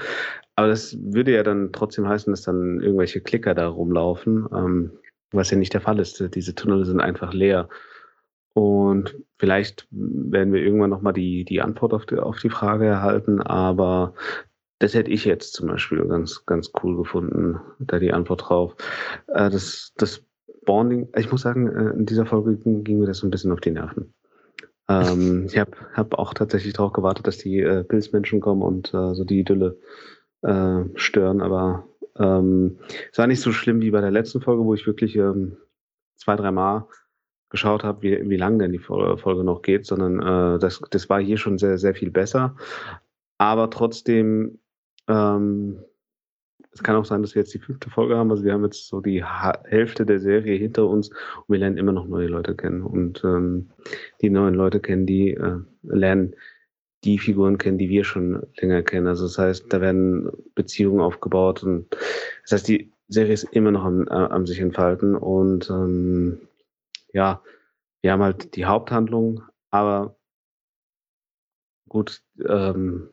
Aber 0.57 0.69
das 0.69 0.97
würde 1.01 1.33
ja 1.33 1.43
dann 1.43 1.73
trotzdem 1.73 2.07
heißen, 2.07 2.33
dass 2.33 2.43
dann 2.43 2.81
irgendwelche 2.81 3.21
Klicker 3.21 3.55
da 3.55 3.69
rumlaufen. 3.69 4.47
Ähm, 4.55 4.91
was 5.33 5.51
ja 5.51 5.57
nicht 5.57 5.75
der 5.75 5.81
Fall 5.81 5.99
ist. 5.99 6.23
Diese 6.35 6.55
Tunnel 6.55 6.85
sind 6.85 7.01
einfach 7.01 7.33
leer. 7.33 7.69
Und 8.55 9.17
vielleicht 9.39 9.87
werden 9.91 10.53
wir 10.53 10.61
irgendwann 10.61 10.91
nochmal 10.91 11.15
die, 11.15 11.45
die 11.45 11.63
Antwort 11.63 11.95
auf 11.95 12.07
die, 12.07 12.19
auf 12.19 12.39
die 12.39 12.51
Frage 12.51 12.85
erhalten, 12.85 13.41
aber 13.41 14.15
das 14.83 14.95
hätte 14.95 15.13
ich 15.13 15.25
jetzt 15.25 15.55
zum 15.55 15.69
Beispiel 15.69 16.05
ganz, 16.07 16.45
ganz 16.45 16.73
cool 16.83 16.97
gefunden, 16.97 17.61
da 17.79 18.01
die 18.01 18.13
Antwort 18.13 18.49
drauf. 18.49 18.75
Äh, 19.29 19.49
das, 19.49 19.93
das 19.97 20.25
Bonding, 20.67 21.09
ich 21.17 21.31
muss 21.31 21.43
sagen, 21.43 21.69
äh, 21.69 21.91
in 21.91 22.05
dieser 22.05 22.27
Folge 22.27 22.57
ging 22.57 22.99
mir 22.99 23.07
das 23.07 23.19
so 23.19 23.27
ein 23.29 23.31
bisschen 23.31 23.53
auf 23.53 23.61
die 23.61 23.71
Nerven. 23.71 24.13
Ähm, 24.89 25.45
ich 25.47 25.57
habe 25.57 25.71
hab 25.93 26.19
auch 26.19 26.35
tatsächlich 26.35 26.73
darauf 26.73 26.93
gewartet, 26.93 27.29
dass 27.29 27.39
die 27.39 27.61
äh, 27.61 27.85
Pilzmenschen 27.85 28.41
kommen 28.41 28.63
und 28.63 28.93
äh, 28.93 29.15
so 29.15 29.23
die 29.23 29.39
Idylle 29.39 29.79
äh, 30.43 30.81
stören, 30.97 31.43
aber 31.43 31.87
ähm, 32.19 32.79
es 33.13 33.19
war 33.19 33.29
nicht 33.29 33.41
so 33.41 33.53
schlimm 33.53 33.81
wie 33.83 33.93
bei 33.93 34.01
der 34.01 34.11
letzten 34.11 34.41
Folge, 34.41 34.65
wo 34.65 34.75
ich 34.75 34.85
wirklich 34.89 35.15
ähm, 35.15 35.59
zwei, 36.17 36.35
dreimal 36.35 36.87
geschaut 37.51 37.85
habe, 37.85 38.03
wie, 38.03 38.29
wie 38.29 38.37
lang 38.37 38.59
denn 38.59 38.73
die 38.73 38.81
Folge 38.81 39.45
noch 39.45 39.63
geht, 39.63 39.87
sondern 39.87 40.57
äh, 40.57 40.59
das, 40.59 40.81
das 40.91 41.09
war 41.09 41.21
hier 41.21 41.37
schon 41.37 41.59
sehr, 41.59 41.79
sehr 41.79 41.95
viel 41.95 42.11
besser. 42.11 42.57
Aber 43.39 43.71
trotzdem, 43.71 44.59
ähm, 45.09 45.79
es 46.73 46.83
kann 46.83 46.97
auch 46.97 47.05
sein, 47.05 47.21
dass 47.21 47.35
wir 47.35 47.43
jetzt 47.43 47.53
die 47.53 47.59
fünfte 47.59 47.91
Folge 47.91 48.17
haben. 48.17 48.31
Also 48.31 48.45
wir 48.45 48.55
haben 48.55 48.65
jetzt 48.65 48.89
so 48.89 49.01
die 49.01 49.23
Hälfte 49.25 50.07
der 50.07 50.21
Serie 50.21 50.57
hinter 50.57 50.89
uns 50.89 51.11
und 51.11 51.49
wir 51.49 51.59
lernen 51.59 51.77
immer 51.77 51.93
noch 51.93 52.07
neue 52.07 52.29
Leute 52.29 52.57
kennen. 52.57 52.83
Und 52.83 53.23
ähm, 53.25 53.71
die 54.23 54.31
neuen 54.31 54.55
Leute 54.55 54.81
kennen, 54.81 55.05
die 55.05 55.33
äh, 55.33 55.59
lernen 55.83 56.35
die 57.05 57.19
Figuren 57.19 57.59
kennen, 57.59 57.79
die 57.79 57.89
wir 57.89 58.05
schon 58.05 58.47
länger 58.59 58.83
kennen. 58.83 59.07
Also 59.07 59.25
das 59.25 59.37
heißt, 59.37 59.73
da 59.73 59.81
werden 59.81 60.31
Beziehungen 60.55 61.01
aufgebaut 61.01 61.63
und 61.63 61.87
das 62.43 62.53
heißt, 62.53 62.69
die 62.69 62.93
Serie 63.09 63.35
ist 63.35 63.45
immer 63.45 63.73
noch 63.73 63.85
am, 63.85 64.07
äh, 64.07 64.11
am 64.11 64.47
sich 64.47 64.61
entfalten 64.61 65.17
und 65.17 65.69
ähm, 65.69 66.41
ja, 67.13 67.43
wir 68.01 68.13
haben 68.13 68.23
halt 68.23 68.57
die 68.57 68.65
Haupthandlung, 68.65 69.43
aber 69.71 70.17
gut, 71.89 72.23
ähm, 72.49 73.09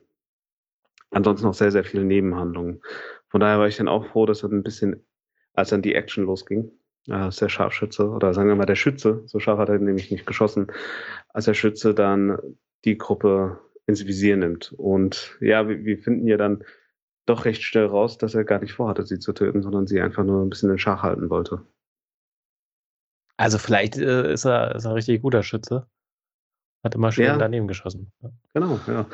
ansonsten 1.11 1.47
noch 1.47 1.53
sehr, 1.53 1.71
sehr 1.71 1.83
viele 1.83 2.03
Nebenhandlungen. 2.03 2.81
Von 3.29 3.41
daher 3.41 3.59
war 3.59 3.67
ich 3.67 3.77
dann 3.77 3.87
auch 3.87 4.05
froh, 4.05 4.25
dass 4.25 4.41
dann 4.41 4.51
ein 4.51 4.63
bisschen, 4.63 5.05
als 5.53 5.69
dann 5.69 5.81
die 5.81 5.95
Action 5.95 6.25
losging, 6.25 6.71
äh, 7.07 7.29
der 7.29 7.49
Scharfschütze 7.49 8.09
oder 8.09 8.33
sagen 8.33 8.49
wir 8.49 8.55
mal 8.55 8.65
der 8.65 8.75
Schütze, 8.75 9.23
so 9.25 9.39
scharf 9.39 9.59
hat 9.59 9.69
er 9.69 9.79
nämlich 9.79 10.11
nicht 10.11 10.25
geschossen, 10.25 10.67
als 11.29 11.45
der 11.45 11.53
Schütze 11.53 11.93
dann 11.93 12.37
die 12.85 12.97
Gruppe 12.97 13.59
ins 13.85 14.05
Visier 14.05 14.37
nimmt. 14.37 14.73
Und 14.73 15.37
ja, 15.41 15.67
wir, 15.67 15.83
wir 15.83 15.97
finden 15.97 16.27
ja 16.27 16.37
dann 16.37 16.63
doch 17.25 17.45
recht 17.45 17.63
schnell 17.63 17.85
raus, 17.85 18.17
dass 18.17 18.33
er 18.33 18.43
gar 18.43 18.59
nicht 18.59 18.73
vorhatte, 18.73 19.05
sie 19.05 19.19
zu 19.19 19.33
töten, 19.33 19.61
sondern 19.61 19.87
sie 19.87 20.01
einfach 20.01 20.23
nur 20.23 20.43
ein 20.43 20.49
bisschen 20.49 20.71
in 20.71 20.79
Schach 20.79 21.03
halten 21.03 21.29
wollte. 21.29 21.65
Also 23.37 23.57
vielleicht 23.57 23.97
äh, 23.97 24.33
ist, 24.33 24.45
er, 24.45 24.75
ist 24.75 24.85
er 24.85 24.91
ein 24.91 24.95
richtig 24.95 25.21
guter 25.21 25.43
Schütze. 25.43 25.87
Hat 26.83 26.95
immer 26.95 27.11
schön 27.11 27.25
ja. 27.25 27.37
daneben 27.37 27.67
geschossen. 27.67 28.11
Genau, 28.53 28.79
ja. 28.87 29.05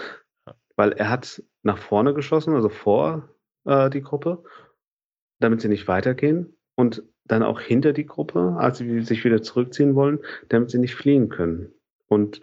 Weil 0.75 0.91
er 0.93 1.09
hat 1.09 1.43
nach 1.63 1.77
vorne 1.77 2.13
geschossen, 2.13 2.53
also 2.53 2.69
vor 2.69 3.29
äh, 3.65 3.89
die 3.89 4.01
Gruppe, 4.01 4.43
damit 5.39 5.61
sie 5.61 5.69
nicht 5.69 5.87
weitergehen. 5.87 6.57
Und 6.75 7.03
dann 7.25 7.43
auch 7.43 7.59
hinter 7.59 7.93
die 7.93 8.05
Gruppe, 8.05 8.55
als 8.57 8.77
sie 8.77 9.01
sich 9.01 9.23
wieder 9.23 9.41
zurückziehen 9.41 9.95
wollen, 9.95 10.19
damit 10.49 10.69
sie 10.69 10.77
nicht 10.77 10.95
fliehen 10.95 11.29
können. 11.29 11.73
Und 12.07 12.41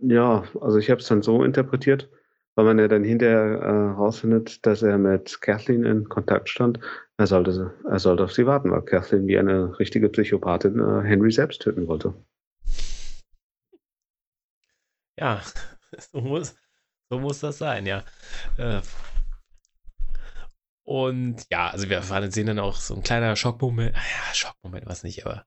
ja, 0.00 0.44
also 0.60 0.78
ich 0.78 0.90
habe 0.90 1.00
es 1.00 1.06
dann 1.06 1.22
so 1.22 1.42
interpretiert, 1.42 2.10
weil 2.54 2.64
man 2.64 2.78
ja 2.78 2.88
dann 2.88 3.04
hinterher 3.04 3.60
äh, 3.60 3.90
rausfindet, 3.92 4.66
dass 4.66 4.82
er 4.82 4.98
mit 4.98 5.40
Kathleen 5.40 5.84
in 5.84 6.08
Kontakt 6.08 6.48
stand. 6.48 6.80
Er 7.16 7.26
sollte, 7.26 7.72
er 7.88 7.98
sollte 7.98 8.24
auf 8.24 8.32
sie 8.32 8.46
warten, 8.46 8.70
weil 8.70 8.82
Kathleen 8.82 9.26
wie 9.26 9.38
eine 9.38 9.78
richtige 9.78 10.08
Psychopathin 10.08 10.78
äh, 10.78 11.02
Henry 11.02 11.30
selbst 11.30 11.62
töten 11.62 11.86
wollte. 11.86 12.14
Ja, 15.18 15.40
so 15.98 16.20
muss, 16.20 16.56
so 17.12 17.18
muss 17.18 17.40
das 17.40 17.58
sein, 17.58 17.84
ja. 17.84 18.04
Äh, 18.56 18.80
und 20.82 21.44
ja, 21.50 21.68
also 21.68 21.90
wir 21.90 22.02
sehen 22.32 22.46
dann 22.46 22.58
auch 22.58 22.76
so 22.76 22.94
ein 22.94 23.02
kleiner 23.02 23.36
Schockmoment. 23.36 23.94
Ja, 23.94 24.34
Schockmoment, 24.34 24.86
was 24.86 25.02
nicht, 25.04 25.26
aber 25.26 25.44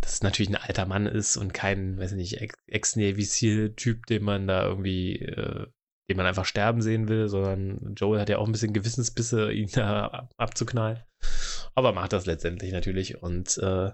dass 0.00 0.14
es 0.14 0.22
natürlich 0.22 0.48
ein 0.48 0.62
alter 0.62 0.86
Mann 0.86 1.06
ist 1.06 1.36
und 1.36 1.52
kein, 1.52 1.98
weiß 1.98 2.12
nicht, 2.12 2.40
Ex-Navy 2.68 3.24
SEAL-Typ, 3.24 4.06
den 4.06 4.22
man 4.22 4.46
da 4.46 4.64
irgendwie, 4.64 5.16
äh, 5.16 5.66
den 6.08 6.16
man 6.16 6.26
einfach 6.26 6.44
sterben 6.44 6.82
sehen 6.82 7.08
will, 7.08 7.28
sondern 7.28 7.96
Joel 7.96 8.20
hat 8.20 8.28
ja 8.28 8.38
auch 8.38 8.46
ein 8.46 8.52
bisschen 8.52 8.72
Gewissensbisse, 8.72 9.50
ihn 9.52 9.68
da 9.74 10.28
abzuknallen. 10.36 11.02
Aber 11.74 11.92
macht 11.92 12.12
das 12.12 12.26
letztendlich 12.26 12.70
natürlich. 12.70 13.20
Und 13.20 13.58
äh, 13.58 13.90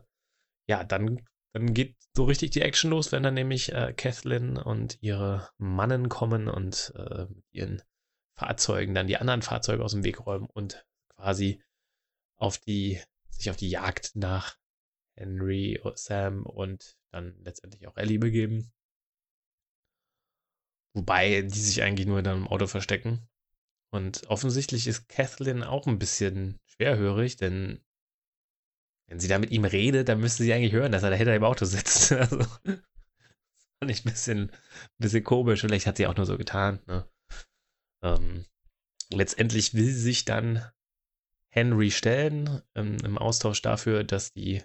ja, 0.68 0.84
dann, 0.84 1.24
dann 1.54 1.72
geht 1.72 1.96
so 2.14 2.24
richtig 2.24 2.50
die 2.50 2.62
Action 2.62 2.90
los, 2.90 3.12
wenn 3.12 3.22
dann 3.22 3.34
nämlich 3.34 3.72
äh, 3.72 3.92
Kathleen 3.92 4.56
und 4.56 4.98
ihre 5.00 5.50
Mannen 5.56 6.08
kommen 6.08 6.48
und 6.48 6.92
äh, 6.96 7.26
ihren 7.52 7.80
Fahrzeugen 8.36 8.94
dann 8.94 9.06
die 9.06 9.16
anderen 9.18 9.40
Fahrzeuge 9.40 9.84
aus 9.84 9.92
dem 9.92 10.02
Weg 10.02 10.26
räumen 10.26 10.48
und 10.52 10.84
quasi 11.10 11.62
auf 12.36 12.58
die, 12.58 13.00
sich 13.30 13.50
auf 13.50 13.56
die 13.56 13.70
Jagd 13.70 14.16
nach 14.16 14.56
Henry, 15.14 15.80
Sam 15.94 16.44
und 16.44 16.96
dann 17.12 17.36
letztendlich 17.44 17.86
auch 17.86 17.96
Ellie 17.96 18.18
begeben. 18.18 18.72
Wobei 20.92 21.42
die 21.42 21.60
sich 21.60 21.82
eigentlich 21.82 22.08
nur 22.08 22.18
in 22.18 22.26
einem 22.26 22.48
Auto 22.48 22.66
verstecken. 22.66 23.28
Und 23.90 24.26
offensichtlich 24.26 24.88
ist 24.88 25.08
Kathleen 25.08 25.62
auch 25.62 25.86
ein 25.86 26.00
bisschen 26.00 26.58
schwerhörig, 26.66 27.36
denn 27.36 27.84
wenn 29.14 29.20
sie 29.20 29.28
da 29.28 29.38
mit 29.38 29.52
ihm 29.52 29.64
redet, 29.64 30.08
dann 30.08 30.18
müsste 30.18 30.42
sie 30.42 30.52
eigentlich 30.52 30.72
hören, 30.72 30.90
dass 30.90 31.04
er 31.04 31.10
da 31.10 31.14
hinter 31.14 31.32
dem 31.32 31.44
Auto 31.44 31.64
sitzt. 31.64 32.12
Also, 32.18 32.38
fand 33.78 33.90
ich 33.90 34.04
ein 34.04 34.10
bisschen, 34.10 34.50
ein 34.50 34.98
bisschen 34.98 35.22
komisch. 35.22 35.60
Vielleicht 35.60 35.86
hat 35.86 35.98
sie 35.98 36.08
auch 36.08 36.16
nur 36.16 36.26
so 36.26 36.36
getan. 36.36 36.80
Ne? 36.88 37.08
Ähm, 38.02 38.44
letztendlich 39.12 39.74
will 39.74 39.92
sich 39.92 40.24
dann 40.24 40.64
Henry 41.48 41.92
stellen, 41.92 42.60
ähm, 42.74 42.96
im 43.04 43.16
Austausch 43.16 43.62
dafür, 43.62 44.02
dass 44.02 44.32
die 44.32 44.64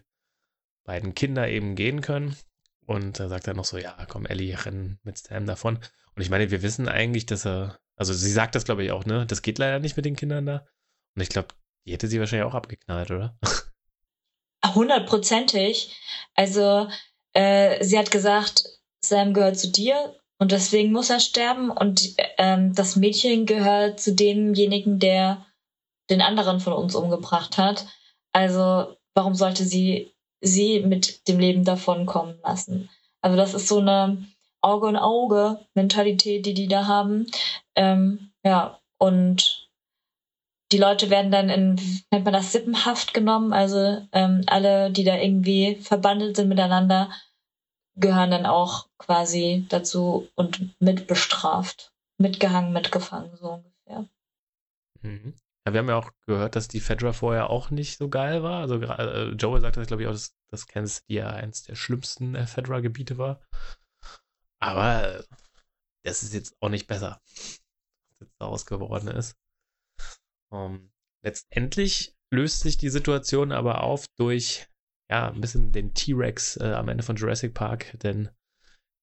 beiden 0.83 1.13
Kinder 1.13 1.47
eben 1.47 1.75
gehen 1.75 2.01
können. 2.01 2.35
Und 2.87 3.19
da 3.19 3.29
sagt 3.29 3.47
er 3.47 3.53
noch 3.53 3.65
so, 3.65 3.77
ja, 3.77 4.03
komm, 4.09 4.25
Ellie, 4.25 4.57
renn 4.65 4.97
mit 5.03 5.19
Sam 5.19 5.45
davon. 5.45 5.77
Und 6.15 6.21
ich 6.23 6.31
meine, 6.31 6.49
wir 6.49 6.63
wissen 6.63 6.87
eigentlich, 6.87 7.27
dass 7.27 7.45
er, 7.45 7.79
also 7.95 8.13
sie 8.13 8.31
sagt 8.31 8.55
das, 8.55 8.65
glaube 8.65 8.83
ich, 8.83 8.91
auch, 8.91 9.05
ne? 9.05 9.27
Das 9.27 9.43
geht 9.43 9.59
leider 9.59 9.77
nicht 9.77 9.95
mit 9.95 10.05
den 10.05 10.15
Kindern 10.15 10.47
da. 10.47 10.65
Und 11.15 11.21
ich 11.21 11.29
glaube, 11.29 11.49
die 11.85 11.93
hätte 11.93 12.07
sie 12.07 12.19
wahrscheinlich 12.19 12.47
auch 12.47 12.55
abgeknallt, 12.55 13.11
oder? 13.11 13.37
Hundertprozentig. 14.65 15.95
Also, 16.35 16.87
äh, 17.33 17.83
sie 17.83 17.97
hat 17.97 18.11
gesagt, 18.11 18.63
Sam 19.01 19.33
gehört 19.33 19.57
zu 19.57 19.69
dir 19.69 20.15
und 20.37 20.51
deswegen 20.51 20.91
muss 20.91 21.09
er 21.09 21.19
sterben. 21.19 21.69
Und 21.69 22.15
ähm, 22.37 22.73
das 22.75 22.95
Mädchen 22.95 23.45
gehört 23.45 23.99
zu 23.99 24.13
demjenigen, 24.13 24.99
der 24.99 25.45
den 26.09 26.21
anderen 26.21 26.59
von 26.59 26.73
uns 26.73 26.95
umgebracht 26.95 27.57
hat. 27.57 27.87
Also, 28.33 28.95
warum 29.13 29.35
sollte 29.35 29.63
sie 29.63 30.13
sie 30.41 30.81
mit 30.81 31.27
dem 31.27 31.39
Leben 31.39 31.63
davonkommen 31.63 32.39
lassen. 32.43 32.89
Also 33.21 33.37
das 33.37 33.53
ist 33.53 33.67
so 33.67 33.79
eine 33.79 34.25
Auge 34.61 34.89
in 34.89 34.95
Auge 34.95 35.65
Mentalität, 35.73 36.45
die 36.45 36.53
die 36.53 36.67
da 36.67 36.87
haben. 36.87 37.27
Ähm, 37.75 38.31
ja, 38.43 38.79
und 38.97 39.68
die 40.71 40.77
Leute 40.77 41.09
werden 41.09 41.31
dann 41.31 41.49
in, 41.49 41.75
nennt 42.11 42.25
man 42.25 42.33
das, 42.33 42.51
Sippenhaft 42.51 43.13
genommen. 43.13 43.53
Also 43.53 44.07
ähm, 44.11 44.43
alle, 44.47 44.91
die 44.91 45.03
da 45.03 45.15
irgendwie 45.15 45.75
verbandelt 45.77 46.35
sind 46.35 46.49
miteinander, 46.49 47.11
gehören 47.95 48.31
dann 48.31 48.45
auch 48.45 48.87
quasi 48.97 49.65
dazu 49.69 50.29
und 50.35 50.79
mitbestraft. 50.79 51.93
Mitgehangen, 52.17 52.73
mitgefangen, 52.73 53.35
so 53.37 53.53
ungefähr. 53.53 54.09
Mhm. 55.01 55.33
Ja, 55.65 55.73
wir 55.73 55.79
haben 55.79 55.89
ja 55.89 55.97
auch 55.97 56.11
gehört, 56.25 56.55
dass 56.55 56.67
die 56.67 56.79
Fedra 56.79 57.13
vorher 57.13 57.49
auch 57.49 57.69
nicht 57.69 57.97
so 57.97 58.09
geil 58.09 58.43
war. 58.43 58.61
Also 58.61 58.75
äh, 58.81 59.29
Joel 59.31 59.61
sagte 59.61 59.79
das, 59.79 59.87
glaube 59.87 60.03
ich, 60.03 60.07
auch, 60.07 60.13
dass, 60.13 60.35
dass 60.49 60.67
Kansas 60.67 60.97
City 60.97 61.15
ja 61.15 61.29
eins 61.29 61.63
der 61.63 61.75
schlimmsten 61.75 62.35
äh, 62.35 62.45
Fedra-Gebiete 62.45 63.17
war. 63.17 63.41
Aber 64.59 65.23
das 66.03 66.23
ist 66.23 66.33
jetzt 66.33 66.55
auch 66.59 66.69
nicht 66.69 66.87
besser, 66.87 67.21
was 67.23 68.19
jetzt 68.19 68.35
daraus 68.39 68.65
geworden 68.65 69.07
ist. 69.07 69.37
Um, 70.51 70.75
ähm, 70.75 70.91
letztendlich 71.23 72.15
löst 72.31 72.61
sich 72.61 72.77
die 72.77 72.89
Situation 72.89 73.51
aber 73.51 73.83
auf 73.83 74.05
durch 74.17 74.67
ja 75.09 75.31
ein 75.31 75.41
bisschen 75.41 75.71
den 75.71 75.93
T-Rex 75.93 76.57
äh, 76.57 76.73
am 76.73 76.89
Ende 76.89 77.03
von 77.03 77.15
Jurassic 77.15 77.53
Park, 77.53 77.97
denn 78.01 78.29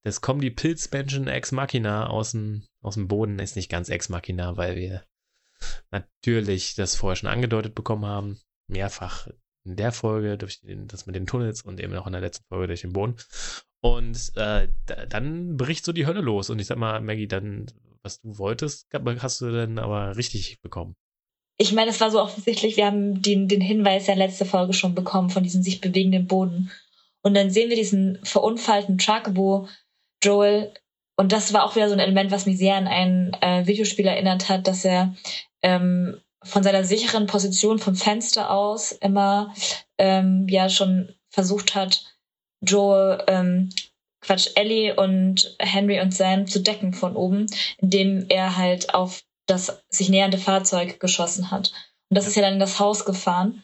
das 0.04 0.20
kommen 0.20 0.40
die 0.40 0.50
Pilzmenschen 0.50 1.26
Ex 1.26 1.50
Machina 1.50 2.06
aus 2.06 2.30
dem, 2.30 2.64
aus 2.80 2.94
dem 2.94 3.08
Boden, 3.08 3.40
ist 3.40 3.56
nicht 3.56 3.68
ganz 3.68 3.88
Ex 3.88 4.08
Machina, 4.08 4.56
weil 4.56 4.76
wir 4.76 5.04
natürlich 5.90 6.74
das 6.76 6.94
vorher 6.94 7.16
schon 7.16 7.28
angedeutet 7.28 7.74
bekommen 7.74 8.06
haben, 8.06 8.40
mehrfach 8.68 9.26
in 9.64 9.74
der 9.74 9.90
Folge 9.90 10.38
durch 10.38 10.60
den, 10.60 10.86
das 10.86 11.06
mit 11.06 11.16
den 11.16 11.26
Tunnels 11.26 11.62
und 11.62 11.80
eben 11.80 11.94
auch 11.96 12.06
in 12.06 12.12
der 12.12 12.20
letzten 12.20 12.44
Folge 12.48 12.68
durch 12.68 12.82
den 12.82 12.92
Boden. 12.92 13.16
Und 13.82 14.32
äh, 14.36 14.68
dann 15.08 15.56
bricht 15.56 15.84
so 15.84 15.92
die 15.92 16.06
Hölle 16.06 16.20
los. 16.20 16.50
Und 16.50 16.60
ich 16.60 16.66
sag 16.66 16.78
mal, 16.78 17.00
Maggie, 17.00 17.26
dann, 17.26 17.66
was 18.02 18.20
du 18.20 18.38
wolltest, 18.38 18.86
hast 18.92 19.40
du 19.40 19.50
dann 19.50 19.78
aber 19.78 20.16
richtig 20.16 20.60
bekommen. 20.60 20.94
Ich 21.58 21.72
meine, 21.72 21.90
es 21.90 22.00
war 22.00 22.10
so 22.10 22.20
offensichtlich, 22.20 22.76
wir 22.76 22.86
haben 22.86 23.22
den, 23.22 23.48
den 23.48 23.60
Hinweis 23.60 24.06
der 24.06 24.16
letzte 24.16 24.44
Folge 24.44 24.74
schon 24.74 24.94
bekommen 24.94 25.30
von 25.30 25.42
diesem 25.42 25.62
sich 25.62 25.80
bewegenden 25.80 26.26
Boden. 26.26 26.70
Und 27.22 27.34
dann 27.34 27.50
sehen 27.50 27.70
wir 27.70 27.76
diesen 27.76 28.18
verunfallten 28.24 28.98
Truck, 28.98 29.30
wo 29.32 29.68
Joel, 30.22 30.72
und 31.16 31.32
das 31.32 31.52
war 31.52 31.64
auch 31.64 31.74
wieder 31.74 31.88
so 31.88 31.94
ein 31.94 32.00
Element, 32.00 32.30
was 32.30 32.46
mich 32.46 32.58
sehr 32.58 32.76
an 32.76 32.86
ein 32.86 33.32
äh, 33.40 33.66
Videospiel 33.66 34.06
erinnert 34.06 34.48
hat, 34.48 34.66
dass 34.66 34.84
er 34.84 35.14
ähm, 35.62 36.20
von 36.42 36.62
seiner 36.62 36.84
sicheren 36.84 37.26
Position 37.26 37.78
vom 37.78 37.96
Fenster 37.96 38.50
aus 38.50 38.92
immer 38.92 39.54
ähm, 39.98 40.46
ja 40.48 40.68
schon 40.68 41.14
versucht 41.30 41.74
hat, 41.74 42.04
Joe, 42.62 43.24
ähm, 43.26 43.70
Quatsch, 44.20 44.50
Ellie 44.54 44.94
und 44.94 45.56
Henry 45.58 46.00
und 46.00 46.14
Sam 46.14 46.46
zu 46.46 46.60
decken 46.60 46.92
von 46.92 47.16
oben, 47.16 47.46
indem 47.78 48.26
er 48.28 48.56
halt 48.56 48.94
auf 48.94 49.22
das 49.46 49.82
sich 49.88 50.08
nähernde 50.08 50.38
Fahrzeug 50.38 51.00
geschossen 51.00 51.50
hat. 51.50 51.72
Und 52.08 52.16
das 52.16 52.26
ist 52.26 52.36
ja 52.36 52.42
dann 52.42 52.54
in 52.54 52.60
das 52.60 52.78
Haus 52.78 53.04
gefahren. 53.04 53.62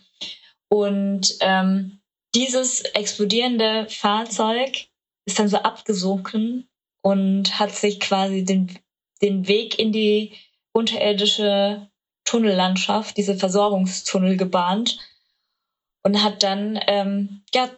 Und 0.69 1.37
ähm, 1.41 2.01
dieses 2.35 2.81
explodierende 2.81 3.87
Fahrzeug 3.89 4.87
ist 5.27 5.39
dann 5.39 5.49
so 5.49 5.59
abgesunken 5.59 6.69
und 7.03 7.59
hat 7.59 7.73
sich 7.73 8.01
quasi 8.01 8.45
den, 8.45 8.79
den 9.21 9.47
Weg 9.49 9.79
in 9.79 9.93
die 9.93 10.33
unterirdische 10.73 11.91
Tunnellandschaft, 12.25 13.17
diese 13.17 13.37
Versorgungstunnel 13.37 14.37
gebahnt 14.37 14.99
und 16.03 16.23
hat 16.23 16.43
dann 16.43 16.81
ähm, 16.87 17.43
ja 17.55 17.69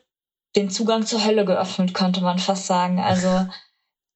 den 0.55 0.71
Zugang 0.71 1.05
zur 1.05 1.25
Hölle 1.25 1.45
geöffnet, 1.45 1.95
könnte 1.95 2.21
man 2.21 2.39
fast 2.39 2.67
sagen. 2.67 3.01
Also, 3.01 3.29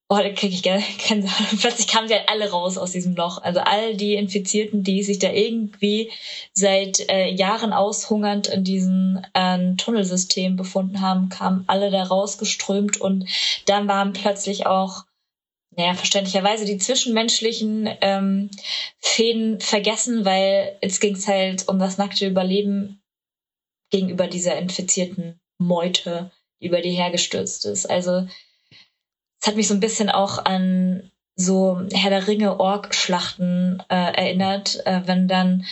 oh, 0.08 0.16
da 0.16 0.30
kriege 0.30 0.54
ich 0.54 0.62
Gänsehaut. 1.08 1.60
Plötzlich 1.60 1.86
kamen 1.86 2.08
sie 2.08 2.14
halt 2.14 2.28
alle 2.28 2.50
raus 2.50 2.78
aus 2.78 2.92
diesem 2.92 3.14
Loch. 3.14 3.42
Also 3.42 3.60
all 3.60 3.96
die 3.96 4.14
Infizierten, 4.14 4.82
die 4.82 5.02
sich 5.02 5.18
da 5.18 5.30
irgendwie 5.30 6.10
seit 6.52 7.08
äh, 7.08 7.28
Jahren 7.28 7.72
aushungernd 7.72 8.48
in 8.48 8.64
diesem 8.64 9.22
äh, 9.34 9.74
Tunnelsystem 9.76 10.56
befunden 10.56 11.00
haben, 11.00 11.28
kamen 11.28 11.64
alle 11.66 11.90
da 11.90 12.02
rausgeströmt 12.04 13.00
und 13.00 13.26
dann 13.66 13.88
waren 13.88 14.12
plötzlich 14.12 14.66
auch 14.66 15.04
naja, 15.76 15.94
verständlicherweise 15.94 16.64
die 16.64 16.78
zwischenmenschlichen 16.78 17.88
ähm, 18.00 18.50
Fäden 18.98 19.60
vergessen, 19.60 20.24
weil 20.24 20.76
jetzt 20.82 21.00
ging 21.00 21.14
es 21.14 21.28
halt 21.28 21.68
um 21.68 21.78
das 21.78 21.98
nackte 21.98 22.26
Überleben 22.26 23.00
gegenüber 23.90 24.26
dieser 24.26 24.58
infizierten 24.58 25.38
Meute, 25.58 26.32
über 26.58 26.80
die 26.80 26.90
hergestürzt 26.90 27.64
ist. 27.64 27.88
Also 27.88 28.26
es 29.40 29.46
hat 29.46 29.56
mich 29.56 29.68
so 29.68 29.74
ein 29.74 29.80
bisschen 29.80 30.10
auch 30.10 30.44
an 30.44 31.10
so 31.36 31.80
Herr 31.92 32.10
der 32.10 32.26
Ringe 32.26 32.58
Ork-Schlachten 32.58 33.82
äh, 33.88 33.94
erinnert, 33.94 34.84
äh, 34.86 35.02
wenn 35.06 35.28
dann 35.28 35.64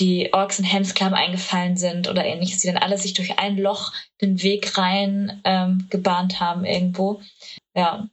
die 0.00 0.32
Orks 0.32 0.58
in 0.58 0.64
Helmsklamm 0.64 1.14
eingefallen 1.14 1.76
sind 1.76 2.08
oder 2.08 2.24
ähnliches, 2.24 2.60
die 2.60 2.66
dann 2.66 2.76
alle 2.76 2.98
sich 2.98 3.14
durch 3.14 3.38
ein 3.38 3.56
Loch 3.56 3.92
den 4.20 4.42
Weg 4.42 4.76
rein 4.76 5.40
ähm, 5.44 5.86
gebahnt 5.90 6.40
haben 6.40 6.64
irgendwo. 6.64 7.22
Ja. 7.74 8.08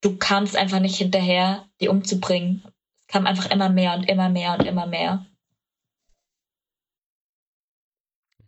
Du 0.00 0.16
kamst 0.16 0.56
einfach 0.56 0.78
nicht 0.80 0.96
hinterher, 0.96 1.66
die 1.80 1.88
umzubringen. 1.88 2.62
Es 3.00 3.08
kam 3.08 3.26
einfach 3.26 3.50
immer 3.50 3.68
mehr 3.68 3.94
und 3.94 4.08
immer 4.08 4.28
mehr 4.28 4.56
und 4.58 4.64
immer 4.64 4.86
mehr. 4.86 5.26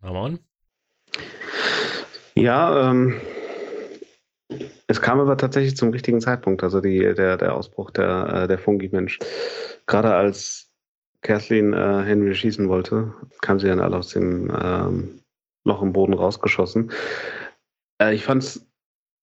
Ramon? 0.01 0.39
Ja, 2.35 2.91
ähm, 2.91 3.21
es 4.87 5.01
kam 5.01 5.21
aber 5.21 5.37
tatsächlich 5.37 5.77
zum 5.77 5.91
richtigen 5.91 6.21
Zeitpunkt, 6.21 6.63
also 6.63 6.81
die, 6.81 6.99
der, 6.99 7.37
der 7.37 7.55
Ausbruch 7.55 7.91
der, 7.91 8.43
äh, 8.45 8.49
der 8.49 8.59
Fungi-Mensch. 8.59 9.19
Gerade 9.87 10.15
als 10.15 10.71
Kathleen 11.23 11.73
äh, 11.73 12.03
Henry 12.05 12.35
schießen 12.35 12.69
wollte, 12.69 13.13
kam 13.41 13.59
sie 13.59 13.69
dann 13.69 13.81
alle 13.81 13.97
aus 13.97 14.09
dem 14.09 14.51
ähm, 14.61 15.21
Loch 15.65 15.83
im 15.83 15.93
Boden 15.93 16.15
rausgeschossen. 16.15 16.91
Äh, 18.01 18.15
ich 18.15 18.25
fand 18.25 18.43
es 18.43 18.67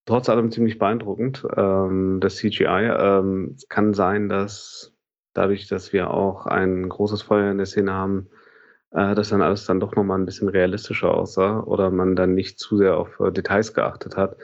trotz 0.05 0.29
allem 0.29 0.51
ziemlich 0.51 0.77
beeindruckend, 0.79 1.45
ähm, 1.55 2.19
das 2.21 2.37
CGI. 2.37 2.65
Ähm, 2.65 3.53
es 3.55 3.67
kann 3.67 3.93
sein, 3.93 4.29
dass 4.29 4.93
dadurch, 5.33 5.67
dass 5.67 5.93
wir 5.93 6.11
auch 6.11 6.45
ein 6.45 6.87
großes 6.87 7.21
Feuer 7.21 7.51
in 7.51 7.57
der 7.57 7.67
Szene 7.67 7.93
haben, 7.93 8.29
äh, 8.91 9.15
dass 9.15 9.29
dann 9.29 9.41
alles 9.41 9.65
dann 9.65 9.79
doch 9.79 9.95
nochmal 9.95 10.17
ein 10.17 10.25
bisschen 10.25 10.49
realistischer 10.49 11.13
aussah 11.13 11.59
oder 11.61 11.91
man 11.91 12.15
dann 12.15 12.33
nicht 12.33 12.59
zu 12.59 12.77
sehr 12.77 12.97
auf 12.97 13.19
äh, 13.19 13.31
Details 13.31 13.73
geachtet 13.73 14.17
hat. 14.17 14.37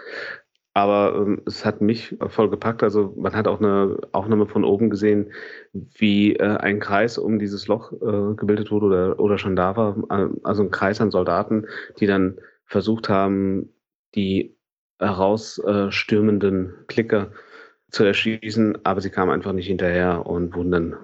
Aber 0.75 1.15
ähm, 1.15 1.41
es 1.45 1.63
hat 1.65 1.81
mich 1.81 2.17
voll 2.27 2.49
gepackt. 2.49 2.81
Also 2.81 3.13
man 3.15 3.33
hat 3.33 3.47
auch 3.47 3.59
eine 3.59 3.97
Aufnahme 4.11 4.47
von 4.47 4.63
oben 4.63 4.89
gesehen, 4.89 5.31
wie 5.71 6.35
äh, 6.35 6.57
ein 6.57 6.79
Kreis 6.79 7.17
um 7.17 7.37
dieses 7.37 7.67
Loch 7.67 7.91
äh, 7.91 8.35
gebildet 8.35 8.71
wurde 8.71 8.85
oder, 8.87 9.19
oder 9.19 9.37
schon 9.37 9.55
da 9.55 9.75
war. 9.75 9.97
Äh, 10.09 10.29
also 10.43 10.63
ein 10.63 10.71
Kreis 10.71 10.99
an 10.99 11.11
Soldaten, 11.11 11.67
die 11.99 12.07
dann 12.07 12.39
versucht 12.65 13.07
haben, 13.07 13.69
die 14.15 14.55
herausstürmenden 14.99 16.73
Klicker 16.87 17.31
zu 17.91 18.03
erschießen, 18.03 18.83
aber 18.83 19.01
sie 19.01 19.11
kamen 19.11 19.31
einfach 19.31 19.53
nicht 19.53 19.67
hinterher 19.67 20.25
und 20.25 20.55
wurden 20.55 20.71
dann 20.71 20.95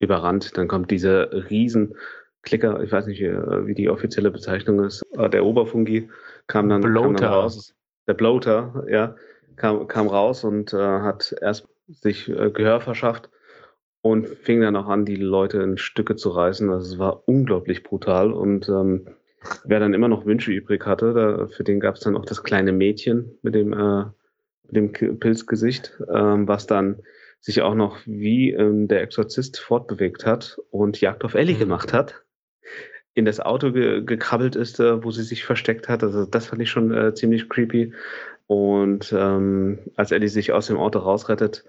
überrannt. 0.00 0.56
Dann 0.58 0.68
kommt 0.68 0.90
diese 0.90 1.30
riesen 1.48 1.94
Klicker, 2.42 2.82
ich 2.82 2.92
weiß 2.92 3.06
nicht, 3.06 3.22
äh, 3.22 3.66
wie 3.66 3.74
die 3.74 3.88
offizielle 3.88 4.30
Bezeichnung 4.30 4.84
ist, 4.84 5.02
äh, 5.16 5.30
der 5.30 5.46
Oberfungi 5.46 6.10
kam 6.46 6.68
dann, 6.68 6.82
kam 6.82 7.16
dann 7.16 7.32
raus. 7.32 7.74
Der 8.06 8.14
Bloater, 8.14 8.84
ja, 8.88 9.16
kam, 9.56 9.86
kam 9.86 10.08
raus 10.08 10.44
und 10.44 10.72
äh, 10.72 10.76
hat 10.76 11.34
erst 11.40 11.68
sich 11.88 12.28
äh, 12.28 12.50
Gehör 12.50 12.80
verschafft 12.80 13.30
und 14.02 14.26
fing 14.26 14.60
dann 14.60 14.76
auch 14.76 14.88
an, 14.88 15.04
die 15.04 15.16
Leute 15.16 15.62
in 15.62 15.78
Stücke 15.78 16.16
zu 16.16 16.30
reißen. 16.30 16.70
Also 16.70 16.94
es 16.94 16.98
war 16.98 17.26
unglaublich 17.26 17.82
brutal 17.82 18.32
und 18.32 18.68
ähm, 18.68 19.08
wer 19.64 19.80
dann 19.80 19.94
immer 19.94 20.08
noch 20.08 20.26
Wünsche 20.26 20.52
übrig 20.52 20.86
hatte, 20.86 21.12
da, 21.14 21.46
für 21.46 21.64
den 21.64 21.80
gab 21.80 21.94
es 21.96 22.00
dann 22.00 22.16
auch 22.16 22.24
das 22.24 22.42
kleine 22.42 22.72
Mädchen 22.72 23.38
mit 23.42 23.54
dem, 23.54 23.72
äh, 23.72 24.04
mit 24.70 24.76
dem 24.76 25.18
Pilzgesicht, 25.18 25.98
ähm, 26.12 26.48
was 26.48 26.66
dann 26.66 27.02
sich 27.40 27.62
auch 27.62 27.74
noch 27.74 27.98
wie 28.06 28.52
ähm, 28.52 28.88
der 28.88 29.02
Exorzist 29.02 29.58
fortbewegt 29.58 30.24
hat 30.24 30.58
und 30.70 31.00
Jagd 31.00 31.24
auf 31.24 31.34
Ellie 31.34 31.56
mhm. 31.56 31.60
gemacht 31.60 31.92
hat 31.92 32.23
in 33.14 33.24
das 33.24 33.40
Auto 33.40 33.72
ge 33.72 34.02
gekrabbelt 34.04 34.56
ist, 34.56 34.80
äh, 34.80 35.02
wo 35.04 35.10
sie 35.10 35.22
sich 35.22 35.44
versteckt 35.44 35.88
hat. 35.88 36.02
Also 36.02 36.26
das 36.26 36.46
fand 36.46 36.62
ich 36.62 36.70
schon 36.70 36.92
äh, 36.92 37.14
ziemlich 37.14 37.48
creepy. 37.48 37.92
Und 38.46 39.14
ähm, 39.16 39.78
als 39.96 40.12
Ellie 40.12 40.28
sich 40.28 40.52
aus 40.52 40.66
dem 40.66 40.76
Auto 40.76 40.98
rausrettet, 40.98 41.64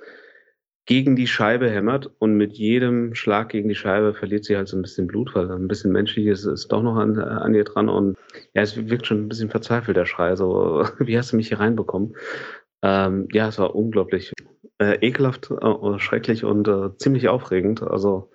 gegen 0.86 1.16
die 1.16 1.28
Scheibe 1.28 1.70
hämmert 1.70 2.12
und 2.20 2.36
mit 2.36 2.54
jedem 2.54 3.16
Schlag 3.16 3.50
gegen 3.50 3.70
die 3.70 3.76
Scheibe 3.76 4.14
verliert 4.14 4.46
sie 4.46 4.56
halt 4.56 4.68
so 4.68 4.78
ein 4.78 4.84
bisschen 4.84 5.08
Blut, 5.08 5.34
weil 5.34 5.50
ein 5.52 5.68
bisschen 5.68 5.92
menschliches 5.92 6.46
ist 6.46 6.68
doch 6.68 6.84
noch 6.84 6.98
an, 6.98 7.18
an 7.18 7.56
ihr 7.56 7.64
dran 7.64 7.90
und 7.90 8.18
ja, 8.54 8.62
es 8.62 8.88
wirkt 8.88 9.08
schon 9.08 9.26
ein 9.26 9.30
bisschen 9.30 9.50
verzweifelt, 9.50 9.98
der 9.98 10.06
Schrei, 10.06 10.36
so, 10.36 10.86
wie 11.00 11.18
hast 11.18 11.32
du 11.32 11.38
mich 11.38 11.48
hier 11.48 11.60
reinbekommen? 11.60 12.16
Ähm, 12.84 13.28
ja, 13.32 13.48
es 13.48 13.58
war 13.58 13.76
unglaublich 13.76 14.32
äh, 14.78 14.98
ekelhaft, 15.02 15.50
äh, 15.50 16.00
schrecklich 16.00 16.44
und 16.44 16.68
äh, 16.68 16.96
ziemlich 16.98 17.30
aufregend. 17.30 17.82
Also 17.82 18.30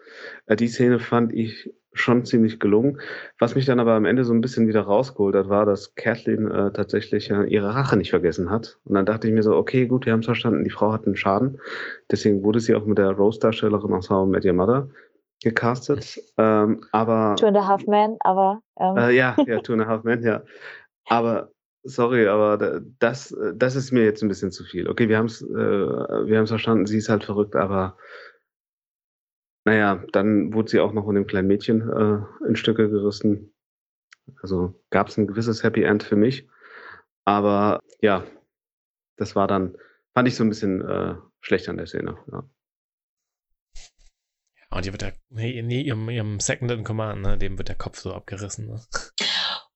äh, 0.47 0.57
die 0.57 0.69
Szene 0.69 0.99
fand 0.99 1.33
ich 1.33 1.73
schon 2.01 2.25
ziemlich 2.25 2.59
gelungen. 2.59 3.01
Was 3.39 3.55
mich 3.55 3.67
dann 3.67 3.81
aber 3.81 3.93
am 3.93 4.05
Ende 4.05 4.25
so 4.25 4.33
ein 4.33 4.41
bisschen 4.41 4.67
wieder 4.69 4.83
rausgeholt 4.83 5.35
hat, 5.35 5.49
war, 5.49 5.67
dass 5.67 5.95
Kathleen 5.95 6.51
äh, 6.51 6.73
tatsächlich 6.73 7.31
äh, 7.31 7.45
ihre 7.45 7.75
Rache 7.75 7.97
nicht 7.97 8.11
vergessen 8.11 8.51
hat. 8.51 8.79
Und 8.85 8.95
dann 8.95 9.07
dachte 9.07 9.29
ich 9.29 9.35
mir 9.35 9.43
so, 9.43 9.55
okay, 9.57 9.87
gut, 9.87 10.07
wir 10.07 10.13
haben 10.13 10.21
es 10.21 10.27
verstanden, 10.27 10.65
die 10.65 10.71
Frau 10.71 10.93
hat 10.93 11.07
einen 11.07 11.17
Schaden. 11.17 11.61
Deswegen 12.11 12.43
wurde 12.43 12.61
sie 12.61 12.75
auch 12.75 12.85
mit 12.85 12.99
der 12.99 13.11
Rose-Darstellerin 13.11 13.93
aus 13.93 14.11
How 14.11 14.27
I 14.27 14.31
Met 14.31 14.45
Your 14.45 14.55
Mother 14.55 14.89
gecastet. 15.43 16.21
Ähm, 16.37 16.83
aber 16.93 17.37
Two 17.37 17.47
and 17.47 17.57
a 17.57 17.67
Half 17.67 17.87
Men, 17.87 18.17
aber 18.21 18.61
ähm. 18.79 18.97
äh, 18.97 19.11
ja, 19.13 19.37
ja, 19.47 19.61
Two 19.61 19.75
and 19.75 19.83
a 19.83 19.87
Half 19.87 20.05
Men, 20.05 20.23
ja. 20.23 20.43
Aber 21.07 21.51
sorry, 21.83 22.27
aber 22.29 22.83
das, 22.99 23.35
das 23.55 23.77
ist 23.77 23.93
mir 23.93 24.05
jetzt 24.05 24.23
ein 24.23 24.29
bisschen 24.29 24.51
zu 24.51 24.65
viel. 24.65 24.89
Okay, 24.89 25.09
wir 25.09 25.17
haben 25.17 25.27
es, 25.27 25.43
äh, 25.43 25.47
wir 25.49 26.37
haben 26.37 26.45
es 26.45 26.51
verstanden. 26.51 26.87
Sie 26.87 26.99
ist 26.99 27.09
halt 27.09 27.25
verrückt, 27.25 27.57
aber 27.57 27.97
naja, 29.65 30.03
dann 30.13 30.53
wurde 30.55 30.71
sie 30.71 30.81
auch 30.81 30.93
noch 30.93 31.05
von 31.05 31.15
dem 31.15 31.27
kleinen 31.27 31.49
Mädchen 31.49 31.81
äh, 31.89 32.47
in 32.47 32.57
Stücke 32.57 32.89
gerissen. 32.89 33.53
Also 34.43 34.81
gab 34.91 35.09
es 35.09 35.19
ein 35.19 35.27
gewisses 35.27 35.63
Happy 35.63 35.83
End 35.83 36.03
für 36.03 36.17
mich. 36.17 36.49
Aber 37.25 37.81
ja, 38.01 38.25
das 39.17 39.37
war 39.37 39.47
dann, 39.47 39.77
fand 40.15 40.29
ich 40.29 40.37
so 40.37 40.45
ein 40.45 40.49
bisschen 40.49 40.81
äh, 40.81 41.15
schlecht 41.41 41.69
an 41.69 41.77
der 41.77 41.87
Szene. 41.87 42.17
Ja. 42.33 42.45
Ja, 44.57 44.77
und 44.77 44.85
die 44.85 44.93
wird 44.93 45.03
ja, 45.03 45.13
nee, 45.29 45.63
nee, 45.63 45.83
ihrem, 45.83 46.09
ihrem 46.09 46.41
Second 46.41 46.71
in 46.71 46.85
Command, 46.85 47.23
ne, 47.23 47.37
dem 47.37 47.59
wird 47.59 47.69
der 47.69 47.77
Kopf 47.77 47.99
so 47.99 48.15
abgerissen. 48.15 48.69
Ne? 48.69 48.81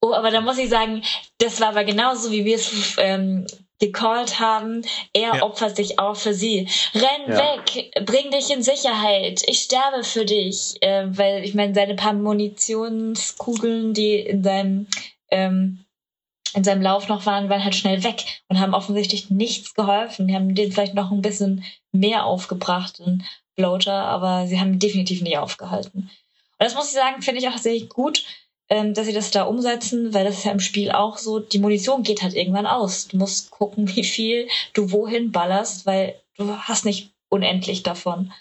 Oh, 0.00 0.12
aber 0.14 0.30
da 0.30 0.40
muss 0.40 0.58
ich 0.58 0.68
sagen, 0.68 1.02
das 1.38 1.60
war 1.60 1.68
aber 1.68 1.84
genauso, 1.84 2.30
wie 2.30 2.44
wir 2.44 2.56
es 2.56 2.96
ähm, 2.98 3.46
gecallt 3.80 4.40
haben. 4.40 4.84
Er 5.12 5.37
ja. 5.37 5.42
opfert 5.42 5.76
sich 5.76 5.98
auch 5.98 6.16
für 6.16 6.34
sie. 6.34 6.68
Renn 6.94 7.28
ja. 7.28 7.38
weg, 7.38 7.92
bring 8.06 8.30
dich 8.30 8.50
in 8.50 8.62
Sicherheit. 8.62 9.42
Ich 9.46 9.60
sterbe 9.60 10.04
für 10.04 10.24
dich. 10.24 10.76
Äh, 10.80 11.06
weil 11.16 11.44
ich 11.44 11.54
meine, 11.54 11.74
seine 11.74 11.94
paar 11.94 12.12
Munitionskugeln, 12.12 13.94
die 13.94 14.16
in 14.16 14.42
seinem 14.42 14.87
ähm, 15.30 15.84
in 16.54 16.62
seinem 16.62 16.82
Lauf 16.82 17.08
noch 17.08 17.26
waren, 17.26 17.48
waren 17.48 17.64
halt 17.64 17.74
schnell 17.74 18.04
weg 18.04 18.24
und 18.48 18.60
haben 18.60 18.74
offensichtlich 18.74 19.28
nichts 19.28 19.74
geholfen. 19.74 20.28
Die 20.28 20.37
haben 20.37 20.54
den 20.54 20.70
vielleicht 20.70 20.94
noch 20.94 21.10
ein 21.10 21.20
bisschen 21.20 21.64
mehr 21.90 22.24
aufgebracht 22.24 23.00
in 23.00 23.24
Bloater, 23.56 24.04
aber 24.04 24.46
sie 24.46 24.60
haben 24.60 24.78
definitiv 24.78 25.20
nie 25.20 25.37
aufgehalten. 25.37 26.02
Und 26.02 26.10
das 26.58 26.76
muss 26.76 26.87
ich 26.87 26.94
sagen, 26.94 27.22
finde 27.22 27.40
ich 27.40 27.48
auch 27.48 27.58
sehr 27.58 27.80
gut, 27.87 28.24
ähm, 28.68 28.94
dass 28.94 29.07
sie 29.07 29.12
das 29.12 29.31
da 29.31 29.44
umsetzen, 29.44 30.14
weil 30.14 30.24
das 30.24 30.38
ist 30.38 30.44
ja 30.44 30.53
im 30.53 30.61
Spiel 30.61 30.90
auch 30.90 31.18
so, 31.18 31.38
die 31.38 31.59
Munition 31.59 32.03
geht 32.03 32.22
halt 32.22 32.35
irgendwann 32.35 32.66
aus. 32.66 33.09
Du 33.09 33.16
musst 33.16 33.50
gucken, 33.50 33.88
wie 33.96 34.05
viel 34.05 34.48
du 34.72 34.90
wohin 34.90 35.33
ballerst, 35.33 35.87
weil 35.87 36.20
du 36.37 36.57
hast 36.57 36.85
nicht 36.85 37.12
unendlich 37.29 37.83
davon. 37.83 38.33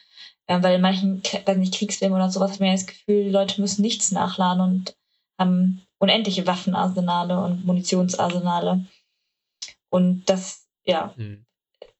Ähm, 0.47 0.61
weil 0.61 0.75
in 0.75 0.81
manchen, 0.81 1.21
weiß 1.45 1.57
nicht, 1.57 1.73
Kriegsfilmen 1.73 2.15
oder 2.15 2.29
sowas 2.29 2.51
hat 2.51 2.59
man 2.59 2.69
ja 2.69 2.75
das 2.75 2.85
Gefühl, 2.85 3.25
die 3.25 3.29
Leute 3.29 3.61
müssen 3.61 3.81
nichts 3.81 4.11
nachladen 4.11 4.61
und 4.61 4.95
haben 5.39 5.81
unendliche 5.99 6.45
Waffenarsenale 6.45 7.39
und 7.39 7.65
Munitionsarsenale. 7.65 8.85
Und 9.89 10.25
das, 10.25 10.67
ja, 10.83 11.13
mhm. 11.15 11.45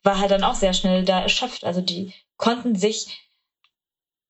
war 0.04 0.20
halt 0.20 0.32
dann 0.32 0.44
auch 0.44 0.56
sehr 0.56 0.74
schnell 0.74 1.06
da 1.06 1.22
erschöpft. 1.22 1.64
Also 1.64 1.80
die 1.80 2.14
konnten 2.38 2.76
sich 2.76 3.30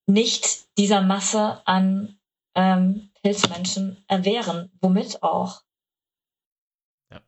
nicht 0.05 0.65
dieser 0.77 1.01
Masse 1.01 1.61
an 1.65 2.17
ähm, 2.55 3.09
Pilzmenschen 3.23 4.03
erwehren. 4.07 4.69
Womit 4.81 5.23
auch? 5.23 5.63
Ja. 7.09 7.21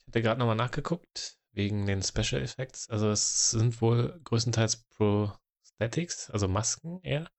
Ich 0.00 0.06
hatte 0.08 0.22
gerade 0.22 0.38
nochmal 0.38 0.56
nachgeguckt, 0.56 1.38
wegen 1.52 1.86
den 1.86 2.02
Special 2.02 2.42
Effects. 2.42 2.90
Also 2.90 3.10
es 3.10 3.52
sind 3.52 3.80
wohl 3.80 4.20
größtenteils 4.24 4.88
Prosthetics, 4.88 6.30
also 6.30 6.48
Masken 6.48 7.00
eher. 7.02 7.30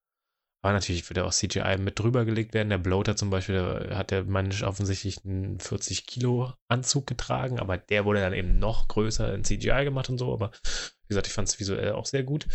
Aber 0.64 0.74
natürlich 0.74 1.10
würde 1.10 1.26
auch 1.26 1.34
CGI 1.34 1.78
mit 1.80 1.98
drüber 1.98 2.24
gelegt 2.24 2.54
werden. 2.54 2.70
Der 2.70 2.78
Bloater 2.78 3.16
zum 3.16 3.32
Beispiel 3.32 3.90
hat 3.96 4.12
der 4.12 4.24
Mensch 4.24 4.62
offensichtlich 4.62 5.26
einen 5.26 5.60
40 5.60 6.06
Kilo 6.06 6.54
Anzug 6.68 7.08
getragen, 7.08 7.60
aber 7.60 7.80
der 7.80 8.06
wurde 8.06 8.22
dann 8.22 8.34
eben 8.34 8.60
noch 8.60 8.88
größer 8.88 9.34
in 9.34 9.44
CGI 9.44 9.84
gemacht 9.84 10.10
und 10.10 10.20
so. 10.20 10.32
Aber 10.32 10.52
wie 10.64 11.08
gesagt, 11.08 11.28
ich 11.28 11.34
fand 11.34 11.48
es 11.48 11.60
visuell 11.60 11.94
auch 11.94 12.06
sehr 12.06 12.24
gut. 12.24 12.48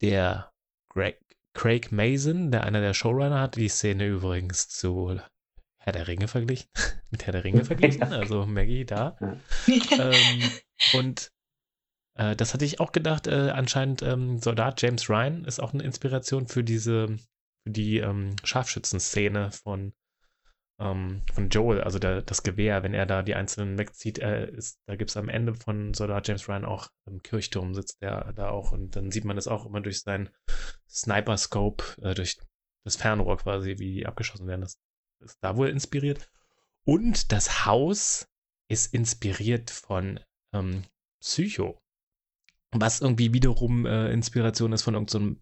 Der 0.00 0.52
Greg, 0.88 1.20
Craig 1.52 1.90
Mason, 1.92 2.50
der 2.50 2.64
einer 2.64 2.80
der 2.80 2.94
Showrunner 2.94 3.40
hat, 3.40 3.56
die 3.56 3.68
Szene 3.68 4.06
übrigens 4.06 4.68
zu 4.68 5.20
Herr 5.78 5.92
der 5.92 6.08
Ringe 6.08 6.28
verglichen, 6.28 6.68
mit 7.10 7.26
Herr 7.26 7.32
der 7.32 7.44
Ringe 7.44 7.64
verglichen, 7.64 8.12
also 8.12 8.46
Maggie 8.46 8.84
da. 8.84 9.16
ähm, 9.66 10.42
und 10.94 11.32
äh, 12.14 12.36
das 12.36 12.54
hatte 12.54 12.64
ich 12.64 12.80
auch 12.80 12.92
gedacht, 12.92 13.26
äh, 13.26 13.50
anscheinend 13.50 14.02
ähm, 14.02 14.38
Soldat 14.38 14.80
James 14.82 15.08
Ryan 15.08 15.44
ist 15.44 15.60
auch 15.60 15.72
eine 15.72 15.82
Inspiration 15.82 16.46
für 16.46 16.62
diese, 16.62 17.08
für 17.64 17.70
die 17.70 17.98
ähm, 17.98 18.36
Scharfschützen-Szene 18.44 19.50
von 19.50 19.92
ähm, 20.80 21.22
von 21.32 21.50
Joel, 21.50 21.82
also 21.82 21.98
der, 21.98 22.22
das 22.22 22.42
Gewehr, 22.42 22.82
wenn 22.82 22.94
er 22.94 23.06
da 23.06 23.22
die 23.22 23.34
einzelnen 23.34 23.78
wegzieht, 23.78 24.18
er 24.18 24.48
ist, 24.48 24.80
da 24.86 24.96
gibt 24.96 25.10
es 25.10 25.16
am 25.16 25.28
Ende 25.28 25.54
von 25.54 25.94
Soldat 25.94 26.26
James 26.26 26.48
Ryan 26.48 26.64
auch 26.64 26.88
im 27.06 27.22
Kirchturm 27.22 27.74
sitzt 27.74 28.00
der 28.02 28.32
da 28.32 28.48
auch 28.48 28.72
und 28.72 28.96
dann 28.96 29.10
sieht 29.10 29.24
man 29.24 29.36
das 29.36 29.46
auch 29.46 29.66
immer 29.66 29.80
durch 29.80 30.00
seinen 30.00 30.30
Sniper-Scope, 30.88 31.84
äh, 32.02 32.14
durch 32.14 32.38
das 32.84 32.96
Fernrohr 32.96 33.36
quasi, 33.36 33.78
wie 33.78 33.94
die 33.94 34.06
abgeschossen 34.06 34.46
werden. 34.46 34.62
Das 34.62 34.78
ist 35.20 35.38
da 35.42 35.56
wohl 35.56 35.68
inspiriert. 35.68 36.30
Und 36.84 37.30
das 37.30 37.66
Haus 37.66 38.26
ist 38.68 38.94
inspiriert 38.94 39.70
von 39.70 40.18
ähm, 40.54 40.84
Psycho. 41.20 41.78
Was 42.72 43.00
irgendwie 43.00 43.34
wiederum 43.34 43.84
äh, 43.84 44.10
Inspiration 44.12 44.72
ist 44.72 44.82
von 44.82 44.94
irgendeinem 44.94 45.34
so 45.34 45.40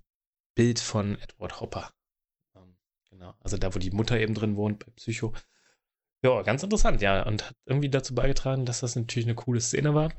Bild 0.56 0.80
von 0.80 1.16
Edward 1.20 1.60
Hopper. 1.60 1.92
Genau. 3.18 3.34
Also 3.40 3.56
da, 3.56 3.74
wo 3.74 3.80
die 3.80 3.90
Mutter 3.90 4.18
eben 4.18 4.34
drin 4.34 4.54
wohnt, 4.54 4.78
bei 4.78 4.92
Psycho. 4.94 5.34
Ja, 6.22 6.42
ganz 6.42 6.62
interessant, 6.62 7.02
ja. 7.02 7.26
Und 7.26 7.48
hat 7.48 7.56
irgendwie 7.66 7.90
dazu 7.90 8.14
beigetragen, 8.14 8.64
dass 8.64 8.80
das 8.80 8.94
natürlich 8.94 9.26
eine 9.26 9.34
coole 9.34 9.60
Szene 9.60 9.92
war. 9.94 10.12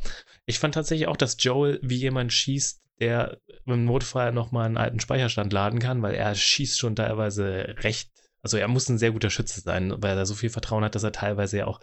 Ich 0.46 0.60
fand 0.60 0.74
tatsächlich 0.74 1.08
auch, 1.08 1.16
dass 1.16 1.38
Joel 1.40 1.80
wie 1.82 1.96
jemand 1.96 2.34
schießt, 2.34 2.82
der 3.00 3.40
im 3.66 3.86
Notfall 3.86 4.34
nochmal 4.34 4.66
einen 4.66 4.78
alten 4.78 5.00
Speicherstand 5.00 5.54
laden 5.54 5.80
kann, 5.80 6.02
weil 6.02 6.14
er 6.14 6.36
schießt 6.36 6.78
schon 6.78 6.98
teilweise 6.98 7.76
recht. 7.80 8.12
Also 8.42 8.58
er 8.58 8.68
muss 8.68 8.90
ein 8.90 8.98
sehr 8.98 9.12
guter 9.12 9.30
Schütze 9.30 9.62
sein, 9.62 9.94
weil 10.02 10.18
er 10.18 10.26
so 10.26 10.36
viel 10.36 10.50
Vertrauen 10.50 10.84
hat, 10.84 10.96
dass 10.96 11.04
er 11.04 11.14
teilweise 11.14 11.60
ja 11.60 11.68
auch 11.68 11.80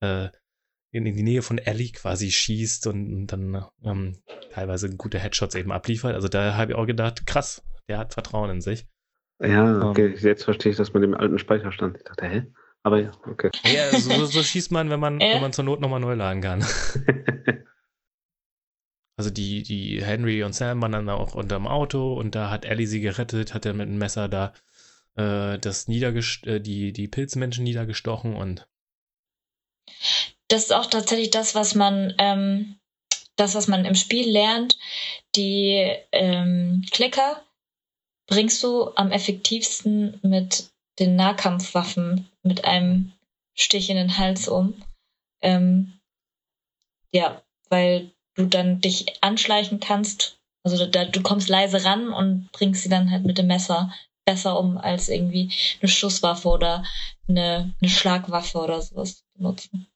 äh, 0.00 0.28
in, 0.92 1.06
in, 1.06 1.16
die 1.16 1.24
Nähe 1.24 1.42
von 1.42 1.58
Ellie 1.58 1.90
quasi 1.90 2.30
schießt 2.30 2.86
und, 2.86 3.12
und 3.12 3.26
dann 3.28 3.64
ähm, 3.82 4.22
teilweise 4.52 4.90
gute 4.96 5.18
Headshots 5.18 5.56
eben 5.56 5.72
abliefert. 5.72 6.14
Also 6.14 6.28
da 6.28 6.54
habe 6.54 6.72
ich 6.72 6.78
auch 6.78 6.86
gedacht, 6.86 7.26
krass, 7.26 7.64
der 7.88 7.98
hat 7.98 8.14
Vertrauen 8.14 8.50
in 8.50 8.60
sich. 8.60 8.86
Ja, 9.40 9.82
okay, 9.82 10.14
um, 10.14 10.18
jetzt 10.18 10.44
verstehe 10.44 10.70
ich 10.72 10.76
das 10.76 10.92
mit 10.92 11.02
dem 11.02 11.14
alten 11.14 11.38
Speicherstand. 11.38 11.96
Ich 11.96 12.04
dachte, 12.04 12.26
hä? 12.26 12.46
Aber 12.82 13.00
ja, 13.00 13.10
okay. 13.26 13.50
Ja, 13.64 13.90
so, 13.90 14.24
so 14.26 14.42
schießt 14.44 14.70
man, 14.70 14.90
wenn 14.90 15.00
man, 15.00 15.20
äh? 15.20 15.34
wenn 15.34 15.42
man 15.42 15.52
zur 15.52 15.64
Not 15.64 15.80
nochmal 15.80 16.00
neu 16.00 16.14
laden 16.14 16.42
kann. 16.42 16.64
also 19.16 19.30
die, 19.30 19.62
die 19.62 20.04
Henry 20.04 20.42
und 20.42 20.54
Sam 20.54 20.82
waren 20.82 20.92
dann 20.92 21.08
auch 21.08 21.34
unterm 21.34 21.66
Auto 21.66 22.14
und 22.14 22.34
da 22.34 22.50
hat 22.50 22.64
Ellie 22.64 22.86
sie 22.86 23.00
gerettet, 23.00 23.54
hat 23.54 23.66
er 23.66 23.72
mit 23.72 23.88
einem 23.88 23.98
Messer 23.98 24.28
da 24.28 24.52
äh, 25.16 25.58
das 25.58 25.88
niedergest 25.88 26.46
äh, 26.46 26.60
die, 26.60 26.92
die 26.92 27.08
Pilzmenschen 27.08 27.64
niedergestochen 27.64 28.34
und 28.34 28.66
das 30.48 30.64
ist 30.64 30.72
auch 30.72 30.86
tatsächlich 30.86 31.30
das, 31.30 31.54
was 31.54 31.74
man, 31.74 32.14
ähm, 32.18 32.76
das, 33.36 33.54
was 33.54 33.68
man 33.68 33.84
im 33.84 33.94
Spiel 33.94 34.28
lernt. 34.28 34.76
Die 35.36 35.88
ähm, 36.12 36.84
Klicker 36.90 37.40
bringst 38.30 38.62
du 38.62 38.90
am 38.94 39.10
effektivsten 39.10 40.18
mit 40.22 40.70
den 40.98 41.16
Nahkampfwaffen 41.16 42.28
mit 42.42 42.64
einem 42.64 43.12
Stich 43.54 43.90
in 43.90 43.96
den 43.96 44.16
Hals 44.16 44.48
um. 44.48 44.82
Ähm, 45.42 46.00
ja, 47.12 47.42
weil 47.68 48.12
du 48.36 48.46
dann 48.46 48.80
dich 48.80 49.22
anschleichen 49.22 49.80
kannst. 49.80 50.38
Also 50.62 50.86
da, 50.86 51.04
du 51.04 51.22
kommst 51.22 51.48
leise 51.48 51.84
ran 51.84 52.12
und 52.12 52.50
bringst 52.52 52.84
sie 52.84 52.88
dann 52.88 53.10
halt 53.10 53.24
mit 53.24 53.36
dem 53.36 53.48
Messer 53.48 53.92
besser 54.24 54.58
um, 54.58 54.78
als 54.78 55.08
irgendwie 55.08 55.52
eine 55.80 55.88
Schusswaffe 55.88 56.48
oder 56.48 56.84
eine, 57.28 57.74
eine 57.80 57.90
Schlagwaffe 57.90 58.58
oder 58.58 58.80
sowas 58.80 59.24
benutzen. 59.34 59.86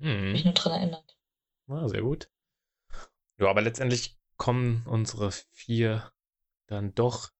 Hm. 0.00 0.32
Mich 0.32 0.44
nur 0.44 0.54
dran 0.54 0.72
erinnert. 0.72 1.16
Ah, 1.68 1.88
sehr 1.88 2.02
gut. 2.02 2.30
Ja, 3.38 3.48
aber 3.48 3.60
letztendlich 3.60 4.16
kommen 4.36 4.84
unsere 4.86 5.30
vier 5.30 6.10
dann 6.72 6.94
doch 6.94 7.30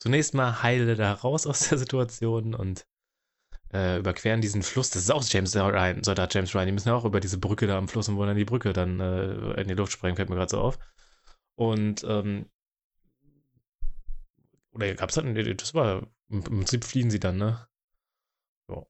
zunächst 0.00 0.34
mal 0.34 0.62
heile 0.62 0.94
da 0.96 1.12
raus 1.12 1.46
aus 1.46 1.68
der 1.68 1.78
Situation 1.78 2.54
und 2.54 2.86
äh, 3.72 3.98
überqueren 3.98 4.40
diesen 4.40 4.62
Fluss. 4.62 4.90
Das 4.90 5.02
ist 5.02 5.10
auch 5.10 5.24
James 5.24 5.54
Ryan, 5.54 6.02
Soldat 6.02 6.32
James 6.34 6.54
Ryan. 6.54 6.66
Die 6.66 6.72
müssen 6.72 6.88
ja 6.88 6.94
auch 6.94 7.04
über 7.04 7.20
diese 7.20 7.38
Brücke 7.38 7.66
da 7.66 7.76
am 7.76 7.88
Fluss 7.88 8.08
und 8.08 8.16
wollen 8.16 8.28
dann 8.28 8.36
die 8.36 8.44
Brücke 8.44 8.72
dann 8.72 9.00
äh, 9.00 9.60
in 9.60 9.68
die 9.68 9.74
Luft 9.74 9.92
sprengen, 9.92 10.16
fällt 10.16 10.30
mir 10.30 10.36
gerade 10.36 10.50
so 10.50 10.60
auf. 10.60 10.78
Und, 11.56 12.04
ähm, 12.04 12.48
oder 14.72 14.94
gab 14.94 15.08
es 15.10 15.16
dann, 15.16 15.34
das 15.34 15.74
war, 15.74 16.06
im 16.30 16.42
Prinzip 16.44 16.84
fliehen 16.84 17.10
sie 17.10 17.20
dann, 17.20 17.36
ne? 17.36 17.68
Ja. 18.70 18.86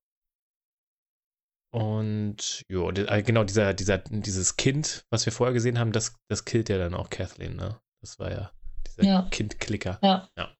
Und, 1.70 2.62
ja, 2.68 2.90
äh, 2.90 3.22
genau, 3.22 3.44
dieser, 3.44 3.74
dieser, 3.74 3.98
dieses 3.98 4.56
Kind, 4.56 5.06
was 5.10 5.24
wir 5.24 5.32
vorher 5.32 5.54
gesehen 5.54 5.78
haben, 5.78 5.92
das, 5.92 6.16
das 6.28 6.44
killt 6.44 6.68
ja 6.68 6.78
dann 6.78 6.94
auch 6.94 7.10
Kathleen, 7.10 7.56
ne? 7.56 7.80
Das 8.00 8.18
war 8.18 8.30
ja 8.30 8.52
dieser 8.98 9.12
ja. 9.12 9.28
Kindklicker. 9.30 9.98
Ja. 10.02 10.28
ja. 10.36 10.54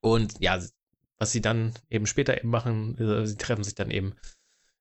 Und 0.00 0.40
ja, 0.40 0.60
was 1.18 1.32
sie 1.32 1.40
dann 1.40 1.74
eben 1.90 2.06
später 2.06 2.36
eben 2.38 2.50
machen, 2.50 2.96
äh, 2.98 3.26
sie 3.26 3.36
treffen 3.36 3.64
sich 3.64 3.74
dann 3.74 3.90
eben 3.90 4.14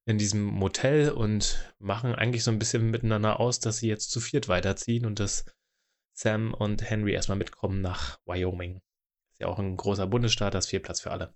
in 0.06 0.18
diesem 0.18 0.44
Motel 0.44 1.12
und 1.12 1.74
machen 1.80 2.16
eigentlich 2.16 2.44
so 2.44 2.52
ein 2.52 2.60
bisschen 2.60 2.90
miteinander 2.92 3.40
aus, 3.40 3.60
dass 3.60 3.78
sie 3.78 3.90
jetzt 3.90 4.10
zu 4.12 4.22
viert 4.22 4.48
weiterziehen 4.48 5.06
und 5.06 5.20
dass 5.20 5.46
Sam 6.14 6.54
und 6.54 6.90
Henry 6.90 7.14
erstmal 7.14 7.38
mitkommen 7.38 7.82
nach 7.82 8.20
Wyoming. 8.26 8.82
Ist 9.34 9.42
ja 9.42 9.48
auch 9.48 9.60
ein 9.60 9.76
großer 9.76 10.08
Bundesstaat, 10.08 10.54
das 10.54 10.66
ist 10.66 10.70
viel 10.70 10.80
Platz 10.80 11.02
für 11.02 11.12
alle. 11.12 11.34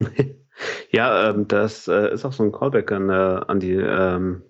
ja, 0.92 1.30
ähm, 1.30 1.48
das 1.48 1.88
äh, 1.88 2.12
ist 2.12 2.24
auch 2.24 2.32
so 2.32 2.42
ein 2.42 2.52
Callback 2.52 2.92
an, 2.92 3.10
äh, 3.10 3.12
an 3.12 3.58
die 3.58 3.72
ähm, 3.72 4.44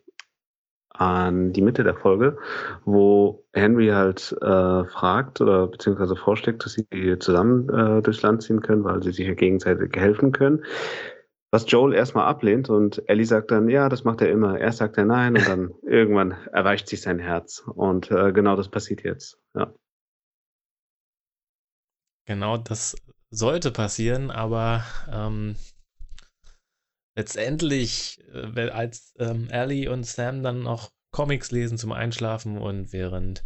an 1.00 1.54
die 1.54 1.62
Mitte 1.62 1.82
der 1.82 1.94
Folge, 1.94 2.36
wo 2.84 3.42
Henry 3.54 3.88
halt 3.88 4.36
äh, 4.42 4.84
fragt 4.84 5.40
oder 5.40 5.66
beziehungsweise 5.66 6.14
vorschlägt, 6.14 6.64
dass 6.64 6.74
sie 6.74 7.18
zusammen 7.18 7.68
äh, 7.70 8.02
durchs 8.02 8.20
Land 8.20 8.42
ziehen 8.42 8.60
können, 8.60 8.84
weil 8.84 9.02
sie 9.02 9.12
sich 9.12 9.26
ja 9.26 9.34
gegenseitig 9.34 9.96
helfen 9.96 10.32
können. 10.32 10.62
Was 11.50 11.68
Joel 11.70 11.94
erstmal 11.94 12.26
ablehnt 12.26 12.68
und 12.68 13.02
Ellie 13.08 13.24
sagt 13.24 13.50
dann, 13.50 13.68
ja, 13.68 13.88
das 13.88 14.04
macht 14.04 14.20
er 14.20 14.30
immer. 14.30 14.58
Erst 14.58 14.78
sagt 14.78 14.98
er 14.98 15.06
nein 15.06 15.36
und 15.36 15.48
dann 15.48 15.70
irgendwann 15.82 16.32
erweicht 16.52 16.86
sich 16.86 17.00
sein 17.00 17.18
Herz. 17.18 17.64
Und 17.66 18.10
äh, 18.10 18.32
genau 18.32 18.54
das 18.54 18.68
passiert 18.68 19.02
jetzt. 19.02 19.40
Ja. 19.54 19.72
Genau, 22.26 22.58
das 22.58 22.94
sollte 23.30 23.70
passieren, 23.72 24.30
aber 24.30 24.84
ähm, 25.10 25.56
letztendlich, 27.20 28.18
äh, 28.32 28.70
als 28.70 29.14
ähm, 29.18 29.50
Ellie 29.50 29.92
und 29.92 30.04
Sam 30.06 30.42
dann 30.42 30.62
noch 30.62 30.90
Comics 31.12 31.50
lesen 31.50 31.76
zum 31.76 31.92
Einschlafen 31.92 32.56
und 32.56 32.94
während 32.94 33.44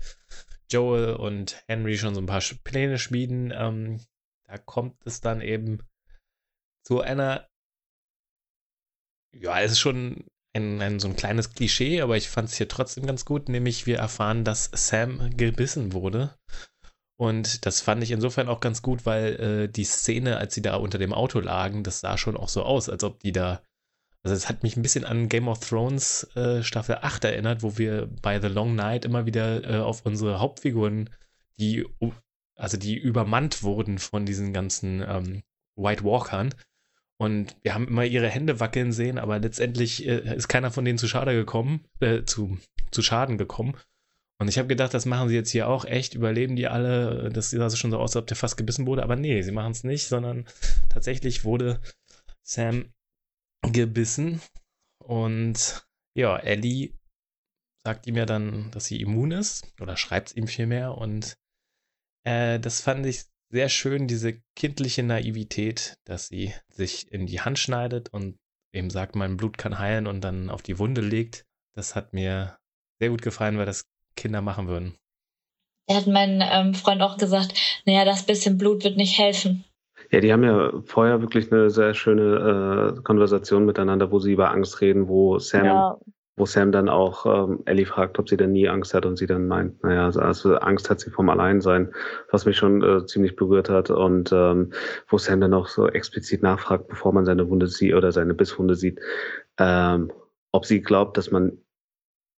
Joel 0.70 1.14
und 1.14 1.61
Henry 1.66 1.99
schon 1.99 2.14
so 2.14 2.20
ein 2.20 2.27
paar 2.27 2.43
Pläne 2.62 2.99
schmieden, 2.99 3.53
ähm, 3.53 4.01
da 4.45 4.59
kommt 4.59 5.05
es 5.07 5.20
dann 5.20 5.41
eben 5.41 5.81
zu 6.85 7.01
einer, 7.01 7.49
ja, 9.33 9.61
es 9.61 9.72
ist 9.72 9.81
schon 9.81 10.25
ein, 10.55 10.81
ein, 10.81 11.01
so 11.01 11.09
ein 11.09 11.16
kleines 11.16 11.53
Klischee, 11.53 12.01
aber 12.01 12.16
ich 12.16 12.29
fand 12.29 12.51
es 12.51 12.57
hier 12.57 12.68
trotzdem 12.68 13.07
ganz 13.07 13.25
gut, 13.25 13.49
nämlich 13.49 13.87
wir 13.87 13.99
erfahren, 13.99 14.45
dass 14.45 14.70
Sam 14.72 15.37
gebissen 15.37 15.93
wurde. 15.93 16.39
Und 17.25 17.64
das 17.64 17.81
fand 17.81 18.03
ich 18.03 18.11
insofern 18.11 18.49
auch 18.49 18.61
ganz 18.61 18.83
gut, 18.83 19.07
weil 19.07 19.35
äh, 19.41 19.68
die 19.68 19.85
Szene, 19.85 20.37
als 20.37 20.55
sie 20.55 20.61
da 20.61 20.77
unter 20.77 20.99
dem 20.99 21.14
Auto 21.14 21.41
lagen, 21.41 21.83
das 21.83 22.01
sah 22.01 22.18
schon 22.18 22.37
auch 22.37 22.51
so 22.51 22.62
aus, 22.62 22.91
als 22.91 23.03
ob 23.03 23.20
die 23.20 23.33
da. 23.33 23.62
Also 24.22 24.37
es 24.37 24.51
hat 24.51 24.62
mich 24.62 24.77
ein 24.77 24.83
bisschen 24.83 25.07
an 25.07 25.31
Game 25.31 25.49
of 25.49 25.61
Thrones 25.61 26.25
äh, 26.37 26.62
Staffel 26.62 26.99
8 27.01 27.25
erinnert, 27.25 27.62
wo 27.62 27.79
wir 27.79 28.11
bei 28.20 28.41
The 28.41 28.49
Long 28.49 28.75
Night 28.75 29.07
immer 29.07 29.25
wieder 29.25 29.64
äh, 29.64 29.79
auf 29.79 30.05
unsere 30.05 30.39
Hauptfiguren, 30.39 31.09
die 31.59 31.87
also 32.57 32.77
die 32.77 32.97
übermannt 32.97 33.62
wurden 33.62 33.99
von 33.99 34.27
diesen 34.27 34.53
ganzen 34.53 35.03
ähm, 35.03 35.43
White 35.77 36.05
Walkern. 36.05 36.55
Und 37.16 37.57
wir 37.62 37.75
haben 37.75 37.89
immer 37.89 38.05
ihre 38.05 38.29
Hände 38.29 38.61
wackeln 38.61 38.93
sehen, 38.93 39.18
aber 39.18 39.39
letztendlich 39.39 40.07
äh, 40.07 40.37
ist 40.37 40.49
keiner 40.49 40.70
von 40.70 40.85
denen 40.85 40.99
zu 40.99 41.09
Schade 41.09 41.35
gekommen, 41.35 41.87
äh, 42.01 42.25
zu, 42.25 42.59
zu 42.91 43.01
Schaden 43.01 43.39
gekommen. 43.39 43.77
Und 44.41 44.49
ich 44.49 44.59
habe 44.59 44.68
gedacht, 44.68 44.93
das 44.95 45.07
machen 45.07 45.28
sie 45.28 45.37
jetzt 45.37 45.51
hier 45.51 45.68
auch 45.68 45.85
echt, 45.85 46.14
überleben 46.14 46.57
die 46.57 46.66
alle. 46.66 47.30
Das 47.30 47.55
also 47.55 47.76
schon 47.76 47.91
so 47.91 47.99
aus, 47.99 48.11
als 48.11 48.22
ob 48.22 48.26
der 48.26 48.37
fast 48.37 48.57
gebissen 48.57 48.87
wurde. 48.87 49.03
Aber 49.03 49.16
nee, 49.16 49.43
sie 49.43 49.53
machen 49.53 49.72
es 49.72 49.85
nicht, 49.85 50.07
sondern 50.07 50.47
tatsächlich 50.89 51.45
wurde 51.45 51.80
Sam 52.43 52.93
gebissen. 53.62 54.41
Und 54.99 55.87
ja, 56.16 56.37
Ellie 56.37 56.95
sagt 57.85 58.07
ihm 58.07 58.16
ja 58.16 58.26
dann, 58.26 58.70
dass 58.70 58.87
sie 58.87 59.01
immun 59.01 59.30
ist 59.30 59.72
oder 59.80 59.97
schreibt 59.97 60.30
es 60.30 60.37
ihm 60.37 60.49
vielmehr. 60.49 60.97
Und 60.97 61.37
äh, 62.24 62.59
das 62.59 62.80
fand 62.80 63.07
ich 63.07 63.24
sehr 63.51 63.68
schön, 63.68 64.09
diese 64.09 64.41
kindliche 64.57 65.03
Naivität, 65.03 65.97
dass 66.05 66.28
sie 66.28 66.53
sich 66.68 67.12
in 67.12 67.26
die 67.26 67.41
Hand 67.41 67.59
schneidet 67.59 68.09
und 68.09 68.37
eben 68.72 68.91
sagt, 68.91 69.14
mein 69.14 69.37
Blut 69.37 69.59
kann 69.59 69.78
heilen 69.78 70.07
und 70.07 70.22
dann 70.22 70.51
auf 70.51 70.62
die 70.62 70.78
Wunde 70.78 71.03
legt. 71.03 71.45
Das 71.74 71.95
hat 71.95 72.12
mir 72.12 72.59
sehr 72.99 73.11
gut 73.11 73.22
gefallen, 73.22 73.59
weil 73.59 73.66
das 73.66 73.85
Kinder 74.17 74.41
machen 74.41 74.69
würden. 74.69 74.95
Er 75.87 75.97
hat 75.97 76.07
mein 76.07 76.43
ähm, 76.43 76.75
Freund 76.75 77.03
auch 77.03 77.19
gesagt, 77.19 77.55
naja, 77.85 78.05
das 78.05 78.25
bisschen 78.25 78.57
Blut 78.57 78.85
wird 78.85 78.97
nicht 78.97 79.19
helfen. 79.19 79.65
Ja, 80.11 80.21
die 80.21 80.33
haben 80.33 80.45
ja 80.45 80.73
vorher 80.85 81.21
wirklich 81.21 81.51
eine 81.53 81.71
sehr 81.71 81.95
schöne 81.95 82.95
äh, 82.97 83.03
Konversation 83.03 83.67
miteinander, 83.67 84.11
wo 84.11 84.19
sie 84.19 84.33
über 84.33 84.51
Angst 84.51 84.81
reden, 84.81 85.09
wo 85.09 85.39
Sam, 85.39 85.65
ja. 85.65 85.99
wo 86.37 86.47
Sam 86.47 86.73
dann 86.73 86.89
auch 86.89 87.27
ähm, 87.27 87.62
Ellie 87.65 87.87
fragt, 87.87 88.19
ob 88.19 88.29
sie 88.29 88.37
denn 88.37 88.53
nie 88.53 88.69
Angst 88.69 88.95
hat 88.95 89.07
und 89.07 89.17
sie 89.17 89.27
dann 89.27 89.47
meint, 89.49 89.83
naja, 89.83 90.07
also 90.07 90.57
Angst 90.57 90.89
hat 90.89 91.01
sie 91.01 91.11
vom 91.11 91.29
Alleinsein, 91.29 91.93
was 92.31 92.47
mich 92.47 92.57
schon 92.57 92.83
äh, 92.83 93.07
ziemlich 93.07 93.37
berührt 93.37 93.69
hat 93.69 93.91
und 93.91 94.33
ähm, 94.33 94.73
wo 95.09 95.19
Sam 95.19 95.41
dann 95.41 95.55
auch 95.55 95.69
so 95.69 95.89
explizit 95.89 96.43
nachfragt, 96.43 96.89
bevor 96.89 97.12
man 97.12 97.25
seine 97.25 97.49
Wunde 97.49 97.67
sieht 97.67 97.95
oder 97.95 98.12
seine 98.12 98.35
Bisswunde 98.35 98.75
sieht, 98.75 99.01
ähm, 99.59 100.12
ob 100.53 100.65
sie 100.65 100.81
glaubt, 100.81 101.17
dass 101.17 101.31
man 101.31 101.59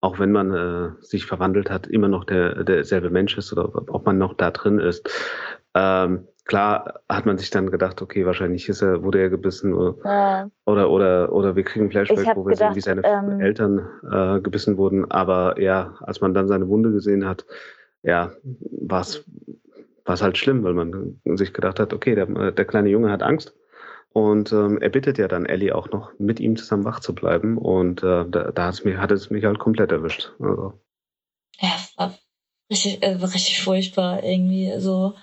auch 0.05 0.19
wenn 0.19 0.31
man 0.31 0.53
äh, 0.53 0.89
sich 1.01 1.25
verwandelt 1.25 1.71
hat, 1.71 1.87
immer 1.87 2.07
noch 2.07 2.25
der 2.25 2.63
derselbe 2.63 3.09
Mensch 3.09 3.35
ist 3.39 3.51
oder 3.51 3.71
ob 3.73 4.05
man 4.05 4.19
noch 4.19 4.35
da 4.35 4.51
drin 4.51 4.77
ist. 4.77 5.09
Ähm, 5.73 6.27
klar 6.45 7.01
hat 7.09 7.25
man 7.25 7.39
sich 7.39 7.49
dann 7.49 7.71
gedacht, 7.71 8.03
okay, 8.03 8.23
wahrscheinlich 8.23 8.69
ist 8.69 8.83
er, 8.83 9.01
wurde 9.01 9.19
er 9.19 9.29
gebissen 9.29 9.73
oder 9.73 9.95
ja. 10.05 10.49
oder, 10.65 10.91
oder, 10.91 11.33
oder 11.33 11.55
wir 11.55 11.63
kriegen 11.63 11.89
Flashback, 11.89 12.35
wo 12.35 12.45
wir 12.45 12.53
gedacht, 12.53 12.73
sehen, 12.73 12.75
wie 12.75 12.81
seine 12.81 13.01
ähm, 13.03 13.39
Eltern 13.39 13.89
äh, 14.11 14.39
gebissen 14.41 14.77
wurden. 14.77 15.09
Aber 15.09 15.59
ja, 15.59 15.95
als 16.01 16.21
man 16.21 16.35
dann 16.35 16.47
seine 16.47 16.67
Wunde 16.67 16.91
gesehen 16.91 17.27
hat, 17.27 17.43
ja, 18.03 18.31
war 18.43 19.01
es 19.01 19.25
halt 20.21 20.37
schlimm, 20.37 20.63
weil 20.63 20.75
man 20.75 21.19
sich 21.23 21.51
gedacht 21.51 21.79
hat, 21.79 21.93
okay, 21.93 22.13
der, 22.13 22.51
der 22.51 22.65
kleine 22.65 22.89
Junge 22.89 23.11
hat 23.11 23.23
Angst 23.23 23.55
und 24.15 24.53
ähm, 24.53 24.81
er 24.81 24.87
bittet 24.87 25.17
ja 25.17 25.27
dann 25.27 25.45
Ellie 25.45 25.75
auch 25.75 25.89
noch, 25.89 26.17
mit 26.17 26.39
ihm 26.39 26.55
zusammen 26.55 26.85
wach 26.85 27.01
zu 27.01 27.13
bleiben. 27.13 27.57
Und 27.57 28.01
äh, 28.01 28.23
da, 28.29 28.49
da 28.53 28.73
mich, 28.85 28.95
hat 28.95 29.11
es 29.11 29.29
mich 29.29 29.43
halt 29.43 29.59
komplett 29.59 29.91
erwischt. 29.91 30.31
Also. 30.39 30.79
Ja, 31.59 31.77
war 31.97 32.17
richtig, 32.71 33.03
äh, 33.03 33.21
war 33.21 33.33
richtig 33.33 33.61
furchtbar 33.61 34.23
irgendwie. 34.23 34.79
So, 34.79 35.15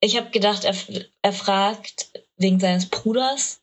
ich 0.00 0.18
habe 0.18 0.28
gedacht, 0.28 0.64
er, 0.64 0.74
er 1.22 1.32
fragt 1.32 2.12
wegen 2.36 2.60
seines 2.60 2.84
Bruders, 2.84 3.62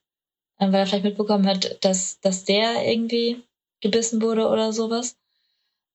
äh, 0.58 0.66
weil 0.72 0.80
er 0.80 0.88
vielleicht 0.88 1.04
mitbekommen 1.04 1.45
hat, 1.45 1.86
dass, 1.86 2.20
dass 2.20 2.43
der 2.43 2.91
irgendwie 2.91 3.43
gebissen 3.82 4.20
wurde 4.20 4.47
oder 4.47 4.74
sowas. 4.74 5.16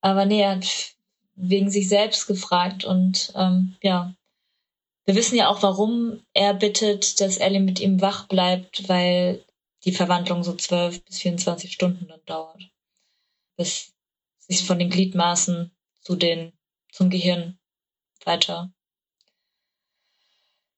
Aber 0.01 0.27
nee, 0.27 0.43
er 0.43 0.53
hat 0.53 0.95
wegen 1.35 1.71
sich 1.71 1.89
selbst 1.89 2.29
gefragt 2.29 2.85
und 2.85 3.33
ähm, 3.35 3.75
ja, 3.83 4.15
wir 5.05 5.15
wissen 5.15 5.37
ja 5.37 5.49
auch, 5.49 5.63
warum 5.63 6.25
er 6.33 6.55
bittet, 6.55 7.21
dass 7.21 7.37
Ellie 7.37 7.61
mit 7.61 7.81
ihm 7.81 8.01
wach 8.01 8.27
bleibt, 8.27 8.89
weil 8.89 9.45
die 9.85 9.93
Verwandlung 9.93 10.43
so 10.43 10.55
12 10.55 11.05
bis 11.05 11.19
24 11.19 11.73
Stunden 11.73 12.09
dann 12.09 12.25
dauert. 12.25 12.71
Bis 13.57 13.93
sich 14.39 14.67
von 14.67 14.79
den 14.79 14.91
Gliedmaßen 14.91 15.71
zu 16.01 16.17
den, 16.17 16.53
zum 16.91 17.11
Gehirn 17.11 17.59
weiter, 18.25 18.73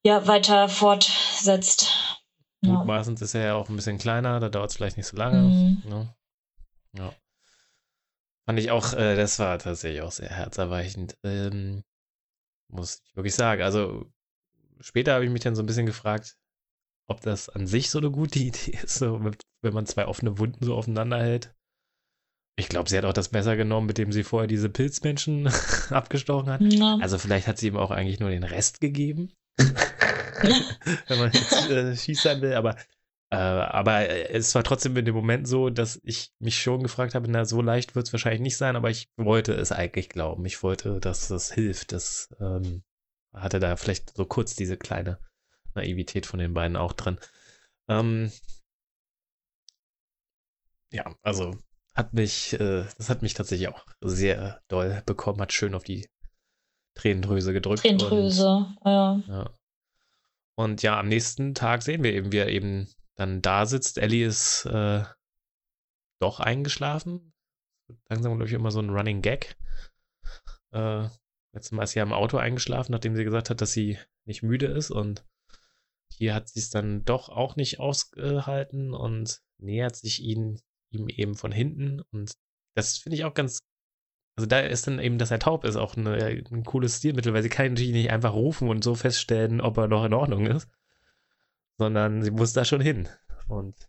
ja, 0.07 0.25
weiter 0.29 0.69
fortsetzt. 0.69 1.93
Gliedmaßen 2.63 3.17
ja. 3.17 3.23
ist 3.23 3.35
er 3.35 3.45
ja 3.45 3.55
auch 3.55 3.69
ein 3.69 3.75
bisschen 3.75 3.99
kleiner, 3.99 4.39
da 4.39 4.49
dauert 4.49 4.71
es 4.71 4.77
vielleicht 4.77 4.97
nicht 4.97 5.09
so 5.09 5.17
lange. 5.17 5.43
Mhm. 5.43 5.83
Ne? 5.85 6.15
Ja. 6.93 7.13
Fand 8.45 8.61
ich 8.61 8.71
auch, 8.71 8.93
äh, 8.93 9.17
das 9.17 9.41
war 9.41 9.59
tatsächlich 9.59 10.03
auch 10.03 10.13
sehr 10.13 10.31
herzerweichend. 10.31 11.19
Ähm, 11.25 11.83
muss 12.69 13.03
ich 13.05 13.17
wirklich 13.17 13.35
sagen. 13.35 13.63
Also 13.63 14.07
später 14.81 15.15
habe 15.15 15.25
ich 15.25 15.31
mich 15.31 15.43
dann 15.43 15.55
so 15.55 15.63
ein 15.63 15.67
bisschen 15.67 15.87
gefragt, 15.87 16.37
ob 17.09 17.21
das 17.21 17.49
an 17.49 17.67
sich 17.67 17.91
so 17.91 17.99
eine 17.99 18.11
gute 18.11 18.39
Idee 18.41 18.79
ist, 18.83 18.97
so, 18.97 19.21
wenn 19.63 19.75
man 19.75 19.87
zwei 19.87 20.07
offene 20.07 20.39
Wunden 20.39 20.65
so 20.65 20.75
aufeinander 20.75 21.23
hält. 21.23 21.55
Ich 22.59 22.69
glaube, 22.69 22.89
sie 22.89 22.97
hat 22.97 23.05
auch 23.05 23.13
das 23.13 23.33
Messer 23.33 23.55
genommen, 23.57 23.87
mit 23.87 23.99
dem 23.99 24.13
sie 24.13 24.25
vorher 24.25 24.47
diese 24.47 24.71
Pilzmenschen 24.71 25.47
abgestochen 25.91 26.49
hat. 26.49 26.63
Ja. 26.63 26.99
Also 27.03 27.19
vielleicht 27.19 27.47
hat 27.47 27.59
sie 27.59 27.69
ihm 27.69 27.77
auch 27.77 27.91
eigentlich 27.91 28.19
nur 28.19 28.31
den 28.31 28.45
Rest 28.45 28.81
gegeben. 28.81 29.33
wenn 29.59 31.19
man 31.19 31.33
jetzt 31.33 31.71
äh, 31.71 31.97
schießt 31.97 32.23
sein 32.23 32.41
will, 32.41 32.55
aber 32.55 32.77
äh, 33.31 33.37
aber 33.37 34.09
es 34.31 34.55
war 34.55 34.63
trotzdem 34.63 34.97
in 34.97 35.05
dem 35.05 35.15
Moment 35.15 35.49
so, 35.49 35.69
dass 35.69 36.01
ich 36.05 36.31
mich 36.39 36.61
schon 36.61 36.83
gefragt 36.83 37.15
habe, 37.15 37.29
na, 37.29 37.45
so 37.45 37.61
leicht 37.61 37.95
wird 37.95 38.07
es 38.07 38.13
wahrscheinlich 38.13 38.41
nicht 38.41 38.57
sein, 38.57 38.77
aber 38.77 38.91
ich 38.91 39.09
wollte 39.17 39.53
es 39.53 39.73
eigentlich 39.73 40.09
glauben. 40.09 40.45
Ich 40.47 40.63
wollte, 40.63 41.01
dass 41.01 41.29
das 41.29 41.53
hilft, 41.53 41.93
dass 41.93 42.29
ähm, 42.41 42.83
hatte 43.37 43.61
da 43.61 43.77
vielleicht 43.77 44.17
so 44.17 44.25
kurz 44.25 44.55
diese 44.57 44.77
kleine 44.77 45.19
Naivität 45.75 46.27
von 46.27 46.39
den 46.39 46.55
beiden 46.55 46.77
auch 46.77 46.93
drin. 46.93 47.19
Ähm, 47.89 48.33
ja, 50.91 51.15
also 51.23 51.57
hat 51.95 52.13
mich, 52.13 52.55
äh, 52.55 52.85
das 52.97 53.09
hat 53.09 53.23
mich 53.23 53.35
tatsächlich 53.35 53.69
auch 53.69 53.85
sehr 54.01 54.61
doll 54.69 55.03
bekommen, 55.07 55.41
hat 55.41 55.53
schön 55.53 55.75
auf 55.75 55.85
die 55.85 56.09
Tränendrüse 56.95 57.53
gedrückt. 57.53 57.83
Tränendrüse, 57.83 58.49
und, 58.49 58.79
ja. 58.85 59.23
ja. 59.29 59.51
Und 60.57 60.83
ja, 60.83 60.99
am 60.99 61.09
nächsten 61.09 61.55
Tag 61.55 61.83
sehen 61.83 62.03
wir 62.03 62.13
eben, 62.15 62.33
wie 62.33 62.39
er 62.39 62.49
eben 62.49 62.89
dann 63.15 63.43
da 63.43 63.67
sitzt. 63.67 63.99
Ellie 63.99 64.27
ist 64.27 64.65
äh, 64.67 65.05
doch 66.19 66.41
eingeschlafen. 66.41 67.35
Langsam, 68.09 68.33
glaube 68.33 68.49
ich, 68.49 68.55
immer 68.55 68.71
so 68.71 68.81
ein 68.81 68.91
Running 68.91 69.23
Gag. 69.23 69.57
Äh, 70.73 71.09
Letztes 71.57 71.73
Mal 71.73 71.85
ist 71.85 71.93
sie 71.93 72.01
ja 72.01 72.03
im 72.03 72.13
Auto 72.13 72.37
eingeschlafen, 72.37 72.93
nachdem 72.93 73.17
sie 73.17 73.25
gesagt 73.25 73.49
hat, 73.49 73.63
dass 73.63 73.73
sie 73.73 73.99
nicht 74.27 74.43
müde 74.43 74.67
ist 74.67 74.91
und 74.91 75.25
hier 76.13 76.35
hat 76.35 76.51
sie 76.51 76.61
es 76.61 76.69
dann 76.69 77.03
doch 77.07 77.31
auch 77.31 77.57
nicht 77.57 77.81
ausgehalten 77.81 78.93
und 78.93 79.41
nähert 79.57 79.97
sich 79.97 80.23
ihn, 80.23 80.61
ihm 80.91 81.09
eben 81.09 81.35
von 81.35 81.53
hinten. 81.53 82.03
Und 82.13 82.35
das 82.75 82.99
finde 82.99 83.17
ich 83.17 83.25
auch 83.25 83.33
ganz. 83.33 83.61
Also 84.37 84.47
da 84.47 84.61
ist 84.61 84.87
dann 84.87 84.99
eben, 84.99 85.17
dass 85.17 85.31
er 85.31 85.39
taub 85.39 85.65
ist, 85.65 85.77
auch 85.77 85.97
eine, 85.97 86.45
ein 86.51 86.63
cooles 86.63 86.99
Stilmittel, 86.99 87.33
weil 87.33 87.43
sie 87.43 87.49
kann 87.49 87.69
natürlich 87.69 87.93
nicht 87.93 88.11
einfach 88.11 88.35
rufen 88.35 88.69
und 88.69 88.85
so 88.85 88.95
feststellen, 88.95 89.63
ob 89.63 89.79
er 89.79 89.89
noch 89.89 90.05
in 90.05 90.13
Ordnung 90.13 90.45
ist, 90.45 90.69
sondern 91.79 92.23
sie 92.23 92.33
muss 92.33 92.53
da 92.53 92.67
schon 92.67 92.83
hin. 92.83 93.09
Und 93.49 93.89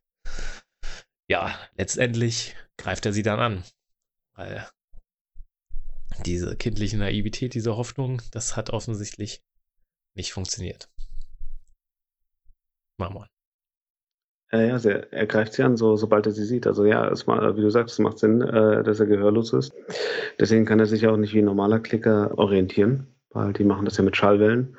ja, 1.28 1.54
letztendlich 1.76 2.56
greift 2.78 3.06
er 3.06 3.12
sie 3.12 3.24
dann 3.24 3.42
an, 3.42 3.64
weil 4.36 4.66
diese 6.26 6.56
kindliche 6.56 6.98
Naivität, 6.98 7.54
diese 7.54 7.78
Hoffnung, 7.78 8.22
das 8.32 8.56
hat 8.56 8.70
offensichtlich 8.72 9.42
nicht 10.16 10.34
funktioniert. 10.34 10.90
Marmon. 12.98 13.28
Ja, 14.52 14.62
ja, 14.62 14.80
sehr, 14.80 15.12
er 15.12 15.28
greift 15.28 15.54
sie 15.54 15.64
an, 15.64 15.76
so, 15.76 15.98
sobald 15.98 16.26
er 16.26 16.32
sie 16.32 16.46
sieht. 16.46 16.68
Also 16.68 16.86
ja, 16.86 17.08
es 17.10 17.28
mal, 17.28 17.58
wie 17.58 17.62
du 17.62 17.70
sagst, 17.70 17.94
es 17.94 18.00
macht 18.00 18.18
Sinn, 18.18 18.42
äh, 18.42 18.82
dass 18.84 19.00
er 19.00 19.06
gehörlos 19.06 19.52
ist. 19.52 19.74
Deswegen 20.40 20.66
kann 20.66 20.80
er 20.80 20.86
sich 20.86 21.06
auch 21.08 21.18
nicht 21.18 21.34
wie 21.34 21.40
ein 21.40 21.46
normaler 21.46 21.80
Klicker 21.80 22.38
orientieren, 22.38 23.08
weil 23.32 23.52
die 23.52 23.66
machen 23.66 23.84
das 23.84 23.98
ja 23.98 24.04
mit 24.04 24.16
Schallwellen. 24.16 24.78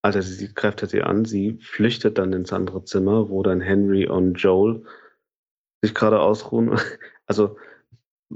Als 0.00 0.16
er 0.16 0.22
sie 0.22 0.32
sieht, 0.32 0.56
greift 0.56 0.80
er 0.82 0.88
sie 0.88 1.02
an. 1.02 1.26
Sie 1.26 1.58
flüchtet 1.60 2.16
dann 2.16 2.32
ins 2.32 2.52
andere 2.52 2.84
Zimmer, 2.84 3.28
wo 3.28 3.42
dann 3.42 3.60
Henry 3.60 4.08
und 4.08 4.34
Joel 4.36 4.84
sich 5.82 5.94
gerade 5.94 6.20
ausruhen. 6.20 6.78
Also, 7.28 7.56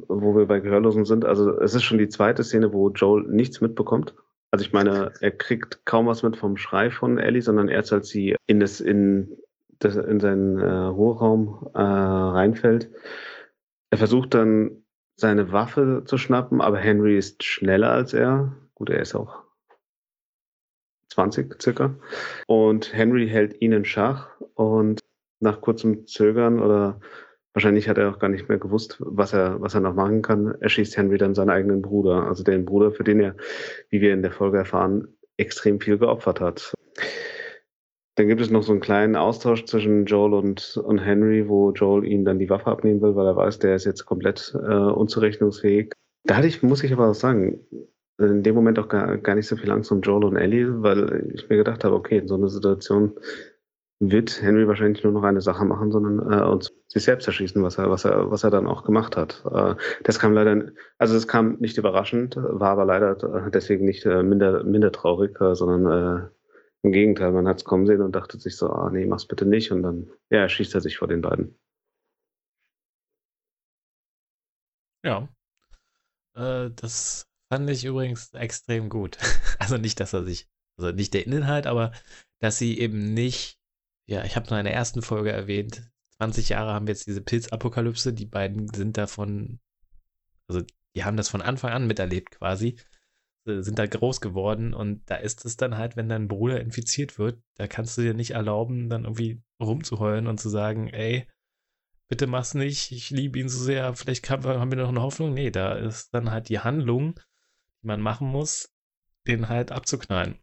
wo 0.09 0.36
wir 0.36 0.47
bei 0.47 0.61
Gehörlosen 0.61 1.05
sind. 1.05 1.24
Also, 1.24 1.59
es 1.61 1.74
ist 1.74 1.82
schon 1.82 1.99
die 1.99 2.09
zweite 2.09 2.44
Szene, 2.44 2.72
wo 2.72 2.90
Joel 2.90 3.24
nichts 3.28 3.61
mitbekommt. 3.61 4.14
Also, 4.51 4.64
ich 4.64 4.72
meine, 4.72 5.12
er 5.20 5.30
kriegt 5.30 5.84
kaum 5.84 6.07
was 6.07 6.22
mit 6.22 6.36
vom 6.36 6.57
Schrei 6.57 6.90
von 6.90 7.18
Ellie, 7.18 7.42
sondern 7.42 7.68
erst 7.68 7.92
als 7.92 8.09
sie 8.09 8.36
in 8.47 8.61
das, 8.61 8.80
in 8.80 9.36
das, 9.78 9.97
in 9.97 10.20
seinen 10.20 10.59
äh, 10.59 10.70
Ruheraum 10.70 11.68
äh, 11.74 11.80
reinfällt. 11.80 12.90
Er 13.90 13.99
versucht 13.99 14.34
dann, 14.34 14.82
seine 15.18 15.51
Waffe 15.51 16.03
zu 16.05 16.18
schnappen, 16.18 16.61
aber 16.61 16.76
Henry 16.78 17.16
ist 17.16 17.42
schneller 17.42 17.90
als 17.90 18.12
er. 18.12 18.55
Gut, 18.74 18.90
er 18.90 19.01
ist 19.01 19.14
auch 19.14 19.42
20 21.12 21.61
circa. 21.61 21.94
Und 22.47 22.92
Henry 22.92 23.26
hält 23.28 23.61
ihn 23.62 23.72
in 23.72 23.84
Schach 23.84 24.28
und 24.55 25.01
nach 25.40 25.61
kurzem 25.61 26.07
Zögern 26.07 26.61
oder 26.61 27.01
Wahrscheinlich 27.57 27.89
hat 27.89 27.97
er 27.97 28.11
auch 28.11 28.19
gar 28.19 28.29
nicht 28.29 28.51
mehr 28.51 28.59
gewusst, 28.59 28.99
was 28.99 29.33
er, 29.33 29.59
was 29.63 29.75
er 29.75 29.81
noch 29.81 29.95
machen 29.95 30.21
kann. 30.21 30.55
Erschießt 30.61 30.95
Henry 30.99 31.17
dann 31.17 31.35
seinen 31.35 31.49
eigenen 31.49 31.81
Bruder, 31.81 32.27
also 32.27 32.45
den 32.45 32.67
Bruder, 32.67 32.93
für 32.93 33.03
den 33.03 33.19
er, 33.19 33.35
wie 33.89 34.03
wir 34.03 34.13
in 34.13 34.21
der 34.21 34.31
Folge 34.31 34.59
erfahren, 34.59 35.09
extrem 35.39 35.81
viel 35.81 35.97
geopfert 35.97 36.43
hat. 36.43 36.75
Dann 38.17 38.29
gibt 38.29 38.43
es 38.43 38.51
noch 38.51 38.63
so 38.63 38.73
einen 38.73 38.83
kleinen 38.83 39.17
Austausch 39.17 39.65
zwischen 39.65 40.05
Joel 40.05 40.35
und, 40.35 40.77
und 40.77 40.99
Henry, 40.99 41.49
wo 41.49 41.71
Joel 41.71 42.05
ihn 42.05 42.27
dann 42.27 42.39
die 42.39 42.51
Waffe 42.51 42.67
abnehmen 42.67 43.01
will, 43.01 43.17
weil 43.17 43.27
er 43.27 43.37
weiß, 43.37 43.59
der 43.61 43.75
ist 43.75 43.87
jetzt 43.87 44.05
komplett 44.05 44.55
äh, 44.55 44.75
unzurechnungsfähig. 44.75 45.95
Da 46.25 46.37
hatte 46.37 46.49
ich, 46.49 46.63
muss 46.63 46.85
ich 46.85 46.93
aber 46.93 47.09
auch 47.09 47.15
sagen, 47.15 47.61
in 48.19 48.43
dem 48.43 48.55
Moment 48.55 48.79
auch 48.79 48.89
gar, 48.89 49.17
gar 49.17 49.35
nicht 49.35 49.47
so 49.47 49.57
viel 49.57 49.71
Angst 49.71 49.91
um 49.91 50.03
Joel 50.03 50.27
und 50.27 50.37
Ellie, 50.37 50.83
weil 50.83 51.33
ich 51.35 51.49
mir 51.49 51.57
gedacht 51.57 51.85
habe, 51.85 51.95
okay, 51.95 52.19
in 52.19 52.29
so 52.29 52.35
einer 52.35 52.49
Situation 52.49 53.13
wird 53.99 54.42
Henry 54.42 54.68
wahrscheinlich 54.68 55.03
nur 55.03 55.12
noch 55.12 55.22
eine 55.22 55.40
Sache 55.40 55.64
machen, 55.64 55.90
sondern 55.90 56.30
äh, 56.30 56.44
uns 56.44 56.72
sich 56.88 57.05
selbst 57.05 57.26
erschießen, 57.26 57.62
was 57.62 57.78
er, 57.78 57.90
was 57.90 58.05
er, 58.05 58.30
was 58.30 58.44
er 58.44 58.51
dann 58.51 58.66
auch 58.66 58.84
gemacht 58.84 59.16
hat. 59.16 59.42
Äh, 59.51 59.74
das 60.05 60.18
kam 60.18 60.34
leider, 60.34 60.70
also 60.99 61.16
es 61.16 61.26
kam 61.26 61.57
nicht 61.61 61.78
überraschend, 61.78 62.36
war 62.36 62.70
aber 62.70 62.84
leider 62.84 63.14
deswegen 63.51 63.86
nicht 63.86 64.05
äh, 64.05 64.22
minder, 64.22 64.64
minder 64.64 64.92
traurig, 64.92 65.40
äh, 65.40 65.55
sondern 65.55 65.86
äh, 65.86 66.28
im 66.82 66.92
Gegenteil, 66.92 67.32
man 67.32 67.49
hat 67.49 67.59
es 67.59 67.64
kommen 67.64 67.86
sehen 67.86 68.03
und 68.03 68.12
dachte 68.12 68.38
sich 68.38 68.57
so, 68.57 68.68
ah 68.68 68.90
nee, 68.90 69.07
mach's 69.07 69.26
bitte 69.26 69.47
nicht 69.47 69.72
und 69.72 69.82
dann 69.82 70.11
ja, 70.30 70.40
erschießt 70.40 70.74
er 70.74 70.80
sich 70.82 70.99
vor 70.99 71.09
den 71.09 71.22
beiden. 71.22 71.59
Ja. 75.05 75.28
Äh, 76.34 76.70
das 76.74 77.26
fand 77.49 77.70
ich 77.70 77.84
übrigens 77.84 78.34
extrem 78.34 78.88
gut. 78.90 79.18
also 79.59 79.78
nicht, 79.78 80.01
dass 80.01 80.12
er 80.12 80.24
sich, 80.24 80.49
also 80.78 80.92
nicht 80.92 81.14
der 81.14 81.26
Inhalt, 81.26 81.66
aber 81.66 81.92
dass 82.40 82.59
sie 82.59 82.78
eben 82.78 83.14
nicht 83.14 83.59
ja, 84.07 84.25
ich 84.25 84.37
habe 84.37 84.49
nur 84.49 84.59
in 84.59 84.65
der 84.65 84.75
ersten 84.75 85.03
Folge 85.03 85.33
erwähnt, 85.33 85.91
20 86.19 86.49
Jahre 86.49 86.73
haben 86.73 86.87
wir 86.87 86.95
jetzt 86.95 87.07
diese 87.07 87.21
Pilzapokalypse. 87.21 88.13
Die 88.13 88.27
beiden 88.27 88.69
sind 88.69 88.97
davon, 88.97 89.61
also 90.49 90.63
die 90.95 91.05
haben 91.05 91.17
das 91.17 91.29
von 91.29 91.43
Anfang 91.43 91.73
an 91.73 91.87
miterlebt 91.87 92.31
quasi, 92.33 92.77
sind 93.45 93.79
da 93.79 93.87
groß 93.87 94.21
geworden 94.21 94.75
und 94.75 95.09
da 95.09 95.17
ist 95.17 95.45
es 95.45 95.57
dann 95.57 95.77
halt, 95.77 95.97
wenn 95.97 96.09
dein 96.09 96.27
Bruder 96.27 96.61
infiziert 96.61 97.19
wird, 97.19 97.41
da 97.55 97.69
kannst 97.69 97.97
du 97.97 98.03
dir 98.03 98.15
nicht 98.15 98.33
erlauben, 98.33 98.89
dann 98.89 99.05
irgendwie 99.05 99.43
rumzuheulen 99.61 100.27
und 100.27 100.41
zu 100.41 100.49
sagen, 100.49 100.89
ey, 100.89 101.29
bitte 102.09 102.27
mach's 102.27 102.55
nicht, 102.55 102.93
ich 102.93 103.11
liebe 103.11 103.39
ihn 103.39 103.49
so 103.49 103.63
sehr, 103.63 103.95
vielleicht 103.95 104.29
haben 104.31 104.45
wir 104.45 104.79
noch 104.79 104.89
eine 104.89 105.03
Hoffnung. 105.03 105.35
Nee, 105.35 105.51
da 105.51 105.75
ist 105.75 106.13
dann 106.15 106.31
halt 106.31 106.49
die 106.49 106.61
Handlung, 106.61 107.21
die 107.83 107.87
man 107.87 108.01
machen 108.01 108.29
muss, 108.29 108.73
den 109.27 109.49
halt 109.49 109.71
abzuknallen. 109.71 110.39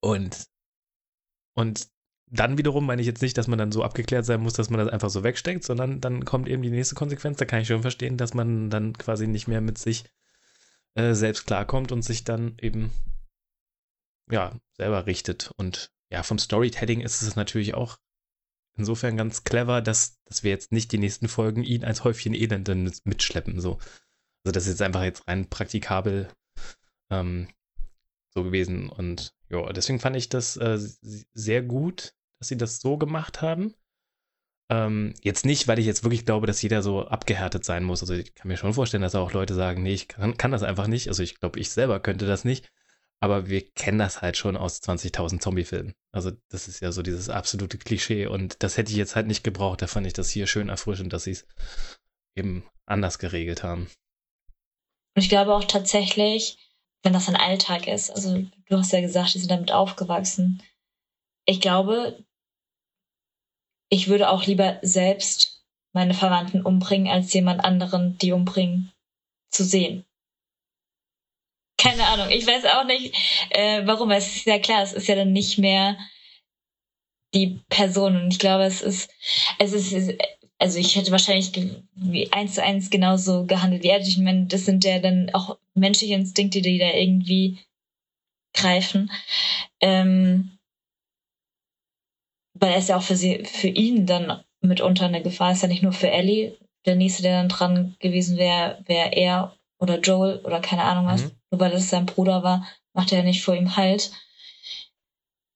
Und, 0.00 0.46
und 1.54 1.88
dann 2.30 2.58
wiederum 2.58 2.86
meine 2.86 3.00
ich 3.02 3.06
jetzt 3.06 3.22
nicht, 3.22 3.36
dass 3.36 3.48
man 3.48 3.58
dann 3.58 3.72
so 3.72 3.82
abgeklärt 3.82 4.24
sein 4.24 4.40
muss, 4.40 4.52
dass 4.52 4.70
man 4.70 4.78
das 4.78 4.88
einfach 4.88 5.10
so 5.10 5.24
wegsteckt, 5.24 5.64
sondern 5.64 6.00
dann 6.00 6.24
kommt 6.24 6.48
eben 6.48 6.62
die 6.62 6.70
nächste 6.70 6.94
Konsequenz. 6.94 7.38
Da 7.38 7.44
kann 7.44 7.60
ich 7.60 7.68
schon 7.68 7.82
verstehen, 7.82 8.16
dass 8.16 8.34
man 8.34 8.70
dann 8.70 8.92
quasi 8.96 9.26
nicht 9.26 9.48
mehr 9.48 9.60
mit 9.60 9.78
sich 9.78 10.04
äh, 10.94 11.14
selbst 11.14 11.46
klarkommt 11.46 11.90
und 11.90 12.02
sich 12.02 12.22
dann 12.22 12.56
eben 12.60 12.92
ja 14.30 14.56
selber 14.76 15.06
richtet. 15.06 15.50
Und 15.56 15.90
ja, 16.10 16.22
vom 16.22 16.38
Storytelling 16.38 17.00
ist 17.00 17.22
es 17.22 17.34
natürlich 17.34 17.74
auch 17.74 17.98
insofern 18.76 19.16
ganz 19.16 19.42
clever, 19.42 19.82
dass, 19.82 20.22
dass 20.24 20.44
wir 20.44 20.50
jetzt 20.52 20.70
nicht 20.70 20.92
die 20.92 20.98
nächsten 20.98 21.28
Folgen 21.28 21.64
ihn 21.64 21.84
als 21.84 22.04
Häufchen 22.04 22.34
Elend 22.34 22.68
dann 22.68 22.92
mitschleppen. 23.04 23.60
So. 23.60 23.78
Also 24.44 24.52
das 24.52 24.64
ist 24.64 24.70
jetzt 24.70 24.82
einfach 24.82 25.02
jetzt 25.02 25.26
rein 25.26 25.50
praktikabel 25.50 26.28
ähm, 27.10 27.48
so 28.32 28.44
gewesen. 28.44 28.88
Und 28.88 29.34
ja, 29.48 29.72
deswegen 29.72 29.98
fand 29.98 30.16
ich 30.16 30.28
das 30.28 30.56
äh, 30.56 30.78
sehr 31.34 31.62
gut, 31.62 32.14
dass 32.40 32.48
sie 32.48 32.56
das 32.56 32.80
so 32.80 32.96
gemacht 32.96 33.42
haben. 33.42 33.74
Ähm, 34.70 35.14
jetzt 35.22 35.44
nicht, 35.44 35.68
weil 35.68 35.78
ich 35.78 35.86
jetzt 35.86 36.04
wirklich 36.04 36.24
glaube, 36.24 36.46
dass 36.46 36.62
jeder 36.62 36.82
so 36.82 37.06
abgehärtet 37.06 37.64
sein 37.64 37.84
muss. 37.84 38.02
Also 38.02 38.14
ich 38.14 38.34
kann 38.34 38.48
mir 38.48 38.56
schon 38.56 38.74
vorstellen, 38.74 39.02
dass 39.02 39.14
auch 39.14 39.32
Leute 39.32 39.54
sagen, 39.54 39.82
nee, 39.82 39.92
ich 39.92 40.08
kann, 40.08 40.36
kann 40.36 40.52
das 40.52 40.62
einfach 40.62 40.86
nicht. 40.86 41.08
Also 41.08 41.22
ich 41.22 41.38
glaube, 41.38 41.58
ich 41.58 41.70
selber 41.70 42.00
könnte 42.00 42.26
das 42.26 42.44
nicht. 42.44 42.70
Aber 43.22 43.48
wir 43.48 43.68
kennen 43.72 43.98
das 43.98 44.22
halt 44.22 44.36
schon 44.36 44.56
aus 44.56 44.80
20.000 44.80 45.40
Zombie-Filmen. 45.40 45.94
Also 46.12 46.32
das 46.48 46.68
ist 46.68 46.80
ja 46.80 46.90
so 46.92 47.02
dieses 47.02 47.28
absolute 47.28 47.76
Klischee 47.76 48.26
und 48.26 48.62
das 48.62 48.78
hätte 48.78 48.92
ich 48.92 48.96
jetzt 48.96 49.14
halt 49.14 49.26
nicht 49.26 49.44
gebraucht. 49.44 49.82
Da 49.82 49.88
fand 49.88 50.06
ich 50.06 50.14
das 50.14 50.30
hier 50.30 50.46
schön 50.46 50.70
erfrischend, 50.70 51.12
dass 51.12 51.24
sie 51.24 51.32
es 51.32 51.46
eben 52.34 52.64
anders 52.86 53.18
geregelt 53.18 53.62
haben. 53.62 53.90
Und 55.14 55.22
ich 55.22 55.28
glaube 55.28 55.54
auch 55.54 55.64
tatsächlich, 55.64 56.56
wenn 57.02 57.12
das 57.12 57.28
ein 57.28 57.36
Alltag 57.36 57.88
ist, 57.88 58.10
also 58.10 58.44
du 58.68 58.76
hast 58.78 58.92
ja 58.92 59.00
gesagt, 59.00 59.34
die 59.34 59.38
sind 59.38 59.50
damit 59.50 59.72
aufgewachsen. 59.72 60.62
Ich 61.44 61.60
glaube, 61.60 62.24
ich 63.90 64.08
würde 64.08 64.30
auch 64.30 64.46
lieber 64.46 64.78
selbst 64.82 65.62
meine 65.92 66.14
Verwandten 66.14 66.62
umbringen, 66.62 67.12
als 67.12 67.32
jemand 67.32 67.64
anderen 67.64 68.16
die 68.18 68.32
umbringen 68.32 68.92
zu 69.50 69.64
sehen. 69.64 70.06
Keine 71.76 72.06
Ahnung, 72.06 72.30
ich 72.30 72.46
weiß 72.46 72.64
auch 72.66 72.84
nicht, 72.84 73.14
äh, 73.50 73.86
warum. 73.86 74.10
Es 74.10 74.36
ist 74.36 74.46
ja 74.46 74.58
klar, 74.58 74.82
es 74.82 74.92
ist 74.92 75.08
ja 75.08 75.16
dann 75.16 75.32
nicht 75.32 75.58
mehr 75.58 75.98
die 77.34 77.60
Person. 77.68 78.16
Und 78.16 78.32
ich 78.32 78.38
glaube, 78.38 78.64
es 78.64 78.82
ist, 78.82 79.10
es 79.58 79.72
ist, 79.72 80.14
also 80.58 80.78
ich 80.78 80.94
hätte 80.94 81.10
wahrscheinlich 81.10 81.52
eins 82.32 82.54
zu 82.54 82.62
eins 82.62 82.90
genauso 82.90 83.46
gehandelt 83.46 83.82
wie 83.82 83.88
er. 83.88 84.00
Ich 84.00 84.18
meine, 84.18 84.46
das 84.46 84.66
sind 84.66 84.84
ja 84.84 84.98
dann 84.98 85.30
auch 85.32 85.58
menschliche 85.74 86.14
Instinkte, 86.14 86.60
die 86.60 86.78
da 86.78 86.92
irgendwie 86.92 87.58
greifen. 88.52 89.10
Ähm, 89.80 90.58
weil 92.60 92.72
er 92.72 92.78
ist 92.78 92.90
ja 92.90 92.96
auch 92.96 93.02
für 93.02 93.16
sie, 93.16 93.44
für 93.44 93.68
ihn 93.68 94.06
dann 94.06 94.44
mitunter 94.60 95.06
eine 95.06 95.22
Gefahr, 95.22 95.52
ist 95.52 95.62
ja 95.62 95.68
nicht 95.68 95.82
nur 95.82 95.92
für 95.92 96.10
Ellie. 96.10 96.56
Der 96.86 96.94
nächste, 96.94 97.22
der 97.22 97.38
dann 97.38 97.48
dran 97.48 97.96
gewesen 97.98 98.36
wäre, 98.36 98.82
wäre 98.86 99.12
er 99.12 99.56
oder 99.78 99.98
Joel 99.98 100.40
oder 100.44 100.60
keine 100.60 100.84
Ahnung 100.84 101.06
was. 101.06 101.24
Mhm. 101.24 101.30
Nur 101.50 101.60
weil 101.60 101.72
es 101.72 101.90
sein 101.90 102.06
Bruder 102.06 102.42
war, 102.42 102.66
macht 102.92 103.12
er 103.12 103.18
ja 103.18 103.24
nicht 103.24 103.42
vor 103.42 103.54
ihm 103.54 103.76
Halt. 103.76 104.12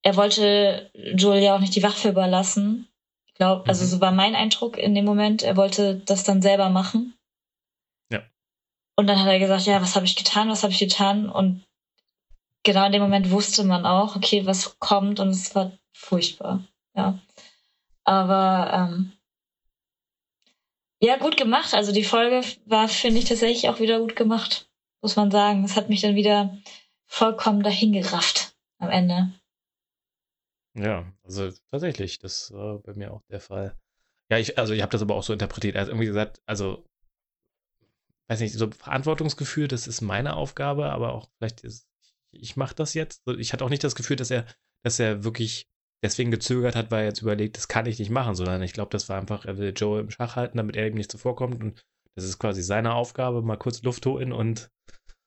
Er 0.02 0.16
wollte 0.16 0.90
Joel 0.94 1.42
ja 1.42 1.54
auch 1.54 1.60
nicht 1.60 1.74
die 1.74 1.82
Waffe 1.82 2.10
überlassen. 2.10 2.88
Ich 3.26 3.34
glaube, 3.34 3.66
also 3.68 3.84
mhm. 3.84 3.88
so 3.88 4.00
war 4.00 4.12
mein 4.12 4.34
Eindruck 4.34 4.78
in 4.78 4.94
dem 4.94 5.04
Moment. 5.04 5.42
Er 5.42 5.56
wollte 5.56 5.96
das 5.96 6.24
dann 6.24 6.42
selber 6.42 6.70
machen. 6.70 7.14
Ja. 8.12 8.22
Und 8.96 9.06
dann 9.06 9.20
hat 9.20 9.28
er 9.28 9.38
gesagt, 9.38 9.66
ja, 9.66 9.80
was 9.80 9.96
habe 9.96 10.06
ich 10.06 10.16
getan, 10.16 10.48
was 10.48 10.62
habe 10.62 10.72
ich 10.72 10.78
getan? 10.78 11.28
Und 11.28 11.64
genau 12.64 12.86
in 12.86 12.92
dem 12.92 13.02
Moment 13.02 13.30
wusste 13.30 13.64
man 13.64 13.86
auch, 13.86 14.16
okay, 14.16 14.46
was 14.46 14.78
kommt 14.78 15.20
und 15.20 15.28
es 15.28 15.54
war 15.54 15.72
furchtbar 15.92 16.64
ja. 16.94 17.18
Aber 18.04 18.70
ähm, 18.72 19.12
ja, 21.00 21.16
gut 21.16 21.36
gemacht. 21.36 21.74
Also 21.74 21.92
die 21.92 22.04
Folge 22.04 22.46
war, 22.66 22.88
finde 22.88 23.18
ich, 23.18 23.26
tatsächlich 23.26 23.68
auch 23.68 23.80
wieder 23.80 23.98
gut 23.98 24.16
gemacht, 24.16 24.70
muss 25.02 25.16
man 25.16 25.30
sagen. 25.30 25.64
Es 25.64 25.76
hat 25.76 25.88
mich 25.88 26.00
dann 26.00 26.14
wieder 26.14 26.56
vollkommen 27.06 27.62
dahin 27.62 27.92
gerafft 27.92 28.56
am 28.78 28.90
Ende. 28.90 29.32
Ja, 30.74 31.04
also 31.22 31.52
tatsächlich, 31.70 32.18
das 32.18 32.52
war 32.52 32.78
bei 32.80 32.94
mir 32.94 33.12
auch 33.12 33.22
der 33.30 33.40
Fall. 33.40 33.78
Ja, 34.30 34.38
ich, 34.38 34.58
also 34.58 34.72
ich 34.72 34.82
habe 34.82 34.90
das 34.90 35.02
aber 35.02 35.14
auch 35.14 35.22
so 35.22 35.32
interpretiert. 35.32 35.74
Er 35.74 35.82
hat 35.82 35.88
irgendwie 35.88 36.06
gesagt, 36.06 36.42
also, 36.46 36.84
weiß 38.28 38.40
nicht, 38.40 38.54
so 38.54 38.70
Verantwortungsgefühl, 38.70 39.68
das 39.68 39.86
ist 39.86 40.00
meine 40.00 40.34
Aufgabe, 40.34 40.90
aber 40.90 41.12
auch 41.12 41.28
vielleicht 41.36 41.60
ist, 41.60 41.86
ich 42.32 42.56
mache 42.56 42.74
das 42.74 42.94
jetzt. 42.94 43.22
Ich 43.38 43.52
hatte 43.52 43.64
auch 43.64 43.68
nicht 43.68 43.84
das 43.84 43.94
Gefühl, 43.94 44.16
dass 44.16 44.30
er, 44.30 44.46
dass 44.82 44.98
er 44.98 45.22
wirklich 45.22 45.68
deswegen 46.04 46.30
gezögert 46.30 46.76
hat, 46.76 46.90
weil 46.90 47.00
er 47.00 47.08
jetzt 47.08 47.22
überlegt, 47.22 47.56
das 47.56 47.66
kann 47.66 47.86
ich 47.86 47.98
nicht 47.98 48.10
machen, 48.10 48.34
sondern 48.34 48.62
ich 48.62 48.74
glaube, 48.74 48.90
das 48.90 49.08
war 49.08 49.18
einfach, 49.18 49.46
er 49.46 49.56
will 49.56 49.72
Joe 49.74 50.00
im 50.00 50.10
Schach 50.10 50.36
halten, 50.36 50.58
damit 50.58 50.76
er 50.76 50.86
ihm 50.86 50.94
nicht 50.94 51.10
zuvorkommt 51.10 51.62
und 51.62 51.82
das 52.14 52.24
ist 52.24 52.38
quasi 52.38 52.62
seine 52.62 52.94
Aufgabe, 52.94 53.42
mal 53.42 53.56
kurz 53.56 53.82
Luft 53.82 54.04
holen 54.06 54.32
und 54.32 54.70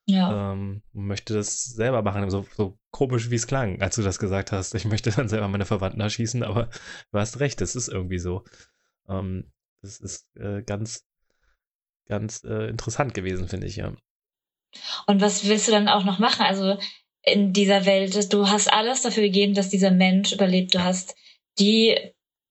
ja. 0.05 0.53
ähm, 0.53 0.83
möchte 0.93 1.33
das 1.33 1.63
selber 1.63 2.01
machen. 2.03 2.29
So, 2.29 2.45
so 2.55 2.77
komisch, 2.91 3.29
wie 3.29 3.35
es 3.35 3.47
klang, 3.47 3.81
als 3.81 3.95
du 3.95 4.03
das 4.03 4.19
gesagt 4.19 4.51
hast. 4.51 4.73
Ich 4.75 4.85
möchte 4.85 5.11
dann 5.11 5.27
selber 5.27 5.47
meine 5.47 5.65
Verwandten 5.65 5.99
erschießen, 5.99 6.43
aber 6.43 6.69
du 7.11 7.19
hast 7.19 7.39
recht, 7.39 7.59
das 7.59 7.75
ist 7.75 7.89
irgendwie 7.89 8.19
so. 8.19 8.45
Ähm, 9.09 9.51
das 9.81 9.99
ist 9.99 10.27
äh, 10.37 10.61
ganz, 10.61 11.05
ganz 12.07 12.43
äh, 12.43 12.69
interessant 12.69 13.13
gewesen, 13.15 13.47
finde 13.47 13.67
ich, 13.67 13.77
ja. 13.77 13.93
Und 15.07 15.21
was 15.21 15.45
willst 15.47 15.67
du 15.67 15.71
dann 15.71 15.87
auch 15.87 16.05
noch 16.05 16.19
machen? 16.19 16.45
Also 16.45 16.77
in 17.27 17.53
dieser 17.53 17.85
Welt, 17.85 18.31
du 18.33 18.49
hast 18.49 18.71
alles 18.71 19.01
dafür 19.01 19.23
gegeben, 19.23 19.53
dass 19.53 19.69
dieser 19.69 19.91
Mensch 19.91 20.31
überlebt. 20.31 20.73
Du 20.73 20.83
hast 20.83 21.15
die 21.59 21.95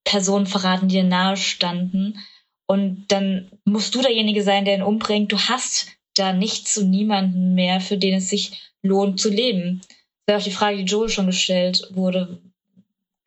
Personen 0.05 0.47
verraten, 0.47 0.89
die 0.89 0.97
dir 0.97 1.05
nahe 1.05 1.37
standen. 1.37 2.18
Und 2.66 3.07
dann 3.09 3.51
musst 3.64 3.95
du 3.95 4.03
derjenige 4.03 4.43
sein, 4.43 4.64
der 4.64 4.77
ihn 4.77 4.83
umbringt. 4.83 5.33
Du 5.33 5.39
hast 5.39 5.89
da 6.14 6.33
nichts 6.33 6.74
zu 6.74 6.85
niemanden 6.85 7.55
mehr, 7.55 7.81
für 7.81 7.97
den 7.97 8.14
es 8.14 8.29
sich 8.29 8.72
lohnt 8.83 9.20
zu 9.20 9.31
leben. 9.31 9.81
Das 10.27 10.27
wäre 10.27 10.39
auch 10.39 10.45
die 10.45 10.51
Frage, 10.51 10.77
die 10.79 10.85
Joel 10.85 11.09
schon 11.09 11.27
gestellt 11.27 11.89
wurde, 11.93 12.41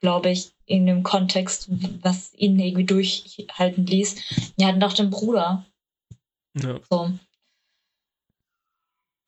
glaube 0.01 0.31
ich, 0.31 0.49
in 0.65 0.85
dem 0.85 1.03
Kontext, 1.03 1.69
was 2.01 2.33
ihn 2.35 2.59
irgendwie 2.59 2.85
durchhalten 2.85 3.85
ließ. 3.85 4.15
Er 4.57 4.67
hat 4.67 4.77
noch 4.77 4.93
den 4.93 5.09
Bruder. 5.09 5.65
Ja. 6.61 6.79
So. 6.89 7.11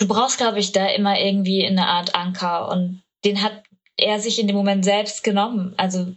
Du 0.02 0.08
brauchst, 0.08 0.40
glaube 0.40 0.58
ich, 0.58 0.72
da 0.72 0.88
immer 0.88 1.20
irgendwie 1.20 1.64
eine 1.64 1.86
Art 1.86 2.16
Anker 2.16 2.70
und 2.70 3.04
den 3.24 3.44
hat 3.44 3.64
er 3.98 4.20
sich 4.20 4.40
in 4.40 4.48
dem 4.48 4.56
Moment 4.56 4.84
selbst 4.84 5.24
genommen. 5.24 5.76
Also 5.78 6.16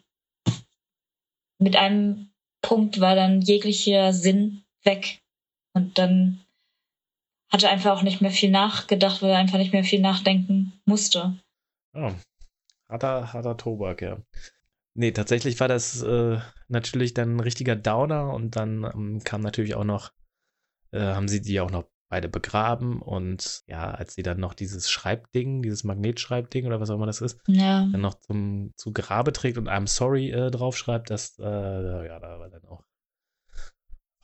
mit 1.58 1.76
einem 1.76 2.30
Punkt 2.62 2.98
war 2.98 3.14
dann 3.14 3.42
jeglicher 3.42 4.14
Sinn 4.14 4.64
weg. 4.84 5.20
Und 5.74 5.98
dann 5.98 6.40
hat 7.52 7.62
er 7.62 7.70
einfach 7.70 7.98
auch 7.98 8.02
nicht 8.02 8.22
mehr 8.22 8.30
viel 8.30 8.50
nachgedacht, 8.50 9.20
weil 9.20 9.32
er 9.32 9.38
einfach 9.38 9.58
nicht 9.58 9.74
mehr 9.74 9.84
viel 9.84 10.00
nachdenken 10.00 10.72
musste. 10.86 11.38
Oh, 11.92 12.12
harter, 12.88 13.34
harter 13.34 13.58
Tobak, 13.58 14.00
ja. 14.00 14.16
Nee, 14.94 15.12
tatsächlich 15.12 15.60
war 15.60 15.68
das 15.68 16.02
äh, 16.02 16.38
natürlich 16.68 17.12
dann 17.12 17.36
ein 17.36 17.40
richtiger 17.40 17.76
Downer 17.76 18.32
und 18.32 18.56
dann 18.56 18.84
ähm, 18.84 19.20
kam 19.24 19.42
natürlich 19.42 19.74
auch 19.74 19.84
noch, 19.84 20.10
äh, 20.92 21.00
haben 21.00 21.28
sie 21.28 21.42
die 21.42 21.60
auch 21.60 21.70
noch 21.70 21.84
beide 22.08 22.28
begraben 22.28 23.00
und 23.00 23.62
ja, 23.66 23.90
als 23.90 24.14
sie 24.14 24.22
dann 24.22 24.38
noch 24.38 24.54
dieses 24.54 24.90
Schreibding, 24.90 25.62
dieses 25.62 25.84
Magnetschreibding 25.84 26.66
oder 26.66 26.80
was 26.80 26.90
auch 26.90 26.96
immer 26.96 27.06
das 27.06 27.20
ist, 27.20 27.40
ja. 27.46 27.88
dann 27.90 28.00
noch 28.00 28.14
zum, 28.14 28.72
zu 28.76 28.92
Grabe 28.92 29.32
trägt 29.32 29.58
und 29.58 29.68
I'm 29.68 29.88
sorry 29.88 30.30
äh, 30.30 30.50
draufschreibt, 30.50 31.10
das, 31.10 31.38
äh, 31.38 31.42
ja, 31.42 32.20
da 32.20 32.38
war 32.38 32.50
dann 32.50 32.64
auch 32.66 32.84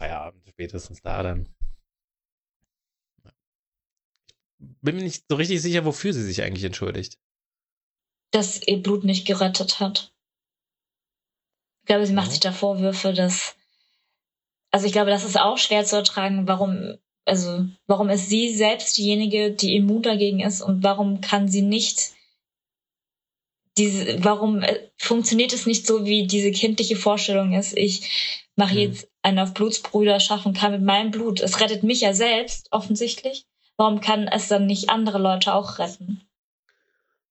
Feierabend 0.00 0.48
spätestens 0.48 1.02
da 1.02 1.22
dann. 1.22 1.54
Bin 4.58 4.96
mir 4.96 5.02
nicht 5.02 5.24
so 5.28 5.36
richtig 5.36 5.60
sicher, 5.62 5.84
wofür 5.84 6.12
sie 6.12 6.22
sich 6.22 6.42
eigentlich 6.42 6.64
entschuldigt. 6.64 7.18
Dass 8.30 8.66
ihr 8.66 8.82
Blut 8.82 9.04
nicht 9.04 9.26
gerettet 9.26 9.80
hat. 9.80 10.14
Ich 11.80 11.86
glaube, 11.86 12.06
sie 12.06 12.12
macht 12.12 12.28
ja. 12.28 12.30
sich 12.32 12.40
da 12.40 12.52
Vorwürfe, 12.52 13.12
dass. 13.12 13.56
Also 14.70 14.86
ich 14.86 14.92
glaube, 14.92 15.10
das 15.10 15.24
ist 15.24 15.38
auch 15.38 15.58
schwer 15.58 15.84
zu 15.84 15.96
ertragen, 15.96 16.46
warum, 16.46 16.96
also 17.30 17.64
warum 17.86 18.10
ist 18.10 18.28
sie 18.28 18.52
selbst 18.52 18.98
diejenige, 18.98 19.52
die 19.52 19.76
immun 19.76 20.02
dagegen 20.02 20.40
ist 20.40 20.62
und 20.62 20.82
warum 20.82 21.20
kann 21.20 21.48
sie 21.48 21.62
nicht 21.62 22.12
diese, 23.78 24.22
warum 24.24 24.62
äh, 24.62 24.90
funktioniert 24.96 25.52
es 25.52 25.64
nicht 25.64 25.86
so, 25.86 26.04
wie 26.04 26.26
diese 26.26 26.50
kindliche 26.50 26.96
Vorstellung 26.96 27.52
ist? 27.52 27.76
Ich 27.76 28.42
mache 28.56 28.74
mhm. 28.74 28.80
jetzt 28.80 29.08
einen 29.22 29.38
auf 29.38 29.54
Blutsbrüder 29.54 30.18
schaffen 30.18 30.54
kann 30.54 30.72
mit 30.72 30.82
meinem 30.82 31.12
Blut. 31.12 31.40
Es 31.40 31.60
rettet 31.60 31.84
mich 31.84 32.00
ja 32.00 32.12
selbst, 32.12 32.68
offensichtlich. 32.72 33.46
Warum 33.76 34.00
kann 34.00 34.28
es 34.28 34.48
dann 34.48 34.66
nicht 34.66 34.90
andere 34.90 35.18
Leute 35.18 35.54
auch 35.54 35.78
retten? 35.78 36.20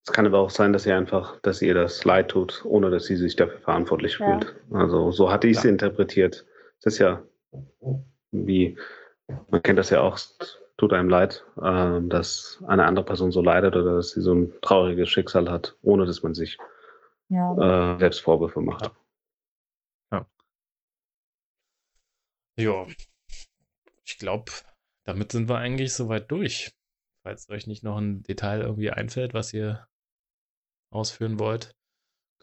Es 0.05 0.13
kann 0.13 0.25
aber 0.25 0.39
auch 0.39 0.49
sein, 0.49 0.73
dass 0.73 0.83
sie 0.83 0.93
einfach, 0.93 1.39
dass 1.41 1.61
ihr 1.61 1.73
das 1.73 2.03
leid 2.05 2.29
tut, 2.29 2.61
ohne 2.63 2.89
dass 2.89 3.05
sie 3.05 3.17
sich 3.17 3.35
dafür 3.35 3.59
verantwortlich 3.59 4.17
ja. 4.17 4.25
fühlt. 4.25 4.55
Also 4.71 5.11
so 5.11 5.29
hatte 5.29 5.47
ich 5.47 5.57
ja. 5.57 5.63
sie 5.63 5.69
interpretiert. 5.69 6.45
Das 6.81 6.93
ist 6.93 6.99
ja 6.99 7.21
wie, 8.31 8.77
man 9.49 9.61
kennt 9.61 9.79
das 9.79 9.89
ja 9.89 10.01
auch, 10.01 10.19
tut 10.77 10.93
einem 10.93 11.09
leid, 11.09 11.45
äh, 11.61 12.01
dass 12.01 12.63
eine 12.67 12.85
andere 12.85 13.05
Person 13.05 13.31
so 13.31 13.41
leidet 13.41 13.75
oder 13.75 13.95
dass 13.95 14.11
sie 14.11 14.21
so 14.21 14.33
ein 14.33 14.53
trauriges 14.61 15.09
Schicksal 15.09 15.49
hat, 15.49 15.75
ohne 15.81 16.05
dass 16.05 16.23
man 16.23 16.33
sich 16.33 16.57
ja. 17.29 17.95
äh, 17.95 17.99
selbst 17.99 18.21
Vorwürfe 18.21 18.61
macht. 18.61 18.91
Ja. 20.11 20.25
Ja. 22.57 22.87
Ich 24.05 24.17
glaube, 24.17 24.51
damit 25.03 25.31
sind 25.31 25.49
wir 25.49 25.57
eigentlich 25.57 25.93
soweit 25.93 26.31
durch. 26.31 26.71
Falls 27.23 27.49
euch 27.49 27.67
nicht 27.67 27.83
noch 27.83 27.97
ein 27.97 28.23
Detail 28.23 28.61
irgendwie 28.61 28.91
einfällt, 28.91 29.33
was 29.33 29.53
ihr 29.53 29.87
ausführen 30.91 31.39
wollt, 31.39 31.75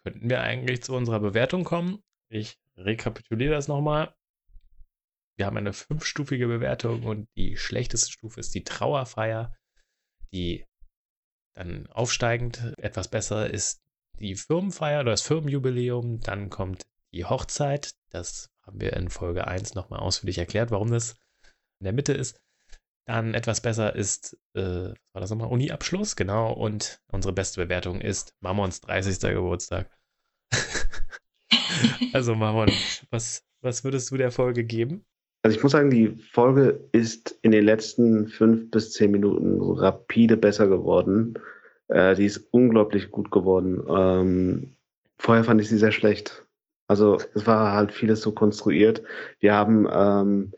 könnten 0.03 0.31
wir 0.31 0.41
eigentlich 0.41 0.83
zu 0.83 0.95
unserer 0.95 1.21
Bewertung 1.21 1.65
kommen. 1.65 2.03
Ich 2.29 2.59
rekapituliere 2.77 3.55
das 3.55 3.67
nochmal. 3.67 4.15
Wir 5.37 5.47
haben 5.47 5.57
eine 5.57 5.73
fünfstufige 5.73 6.47
Bewertung 6.47 7.03
und 7.05 7.29
die 7.37 7.57
schlechteste 7.57 8.11
Stufe 8.11 8.41
ist 8.41 8.55
die 8.55 8.65
Trauerfeier. 8.65 9.55
Die 10.33 10.65
dann 11.55 11.87
aufsteigend 11.89 12.75
etwas 12.79 13.09
besser 13.09 13.49
ist 13.51 13.83
die 14.19 14.35
Firmenfeier 14.35 15.01
oder 15.01 15.13
das 15.13 15.23
Firmenjubiläum. 15.23 16.21
Dann 16.21 16.51
kommt 16.51 16.87
die 17.13 17.25
Hochzeit. 17.25 17.93
Das 18.11 18.51
haben 18.63 18.81
wir 18.81 18.95
in 18.95 19.11
Folge 19.11 19.47
1 19.47 19.75
nochmal 19.75 20.01
ausführlich 20.01 20.39
erklärt, 20.39 20.71
warum 20.71 20.91
das 20.91 21.13
in 21.81 21.85
der 21.85 21.93
Mitte 21.93 22.13
ist. 22.13 22.41
Dann 23.07 23.35
etwas 23.35 23.61
besser 23.61 23.95
ist, 23.95 24.37
äh, 24.55 24.89
was 24.91 24.97
war 25.13 25.21
das 25.21 25.31
nochmal? 25.31 25.49
Uni-Abschluss, 25.49 26.17
genau. 26.17 26.53
Und 26.53 27.01
unsere 27.13 27.33
beste 27.33 27.63
Bewertung 27.63 28.01
ist 28.01 28.35
Mammons 28.41 28.81
30. 28.81 29.21
Geburtstag. 29.21 29.91
also 32.13 32.35
Mammon, 32.35 32.73
was, 33.11 33.45
was 33.61 33.85
würdest 33.85 34.11
du 34.11 34.17
der 34.17 34.33
Folge 34.33 34.65
geben? 34.65 35.07
Also 35.47 35.59
ich 35.59 35.63
muss 35.63 35.71
sagen, 35.71 35.91
die 35.91 36.09
Folge 36.33 36.81
ist 36.91 37.39
in 37.43 37.53
den 37.53 37.65
letzten 37.65 38.27
fünf 38.27 38.69
bis 38.73 38.91
zehn 38.91 39.13
Minuten 39.13 39.61
rapide 39.61 40.37
besser 40.37 40.67
geworden. 40.67 41.39
Äh, 41.87 42.17
die 42.17 42.25
ist 42.25 42.49
unglaublich 42.51 43.13
gut 43.13 43.31
geworden. 43.31 43.81
Ähm, 43.89 44.73
vorher 45.21 45.45
fand 45.45 45.61
ich 45.61 45.69
sie 45.69 45.79
sehr 45.79 45.93
schlecht. 45.93 46.45
Also 46.89 47.19
es 47.35 47.47
war 47.47 47.75
halt 47.75 47.93
vieles 47.93 48.23
so 48.23 48.33
konstruiert. 48.33 49.05
Wir 49.39 49.55
haben 49.55 49.87
ähm, 49.89 50.53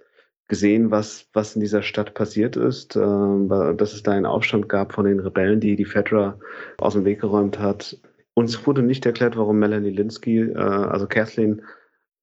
gesehen, 0.48 0.90
was, 0.90 1.28
was 1.34 1.54
in 1.54 1.60
dieser 1.60 1.82
Stadt 1.82 2.14
passiert 2.14 2.56
ist, 2.56 2.96
äh, 2.96 3.74
dass 3.76 3.92
es 3.92 4.02
da 4.02 4.12
einen 4.12 4.24
Aufstand 4.24 4.70
gab 4.70 4.94
von 4.94 5.04
den 5.04 5.20
Rebellen, 5.20 5.60
die 5.60 5.76
die 5.76 5.84
Fedra 5.84 6.38
aus 6.78 6.94
dem 6.94 7.04
Weg 7.04 7.20
geräumt 7.20 7.58
hat. 7.58 7.98
Uns 8.32 8.66
wurde 8.66 8.82
nicht 8.82 9.04
erklärt, 9.04 9.36
warum 9.36 9.58
Melanie 9.58 9.90
Linsky, 9.90 10.44
äh, 10.44 10.56
also 10.56 11.06
Kathleen, 11.06 11.60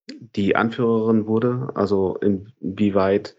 die 0.08 0.56
Anführerin 0.56 1.28
wurde, 1.28 1.70
also 1.74 2.18
inwieweit, 2.18 3.36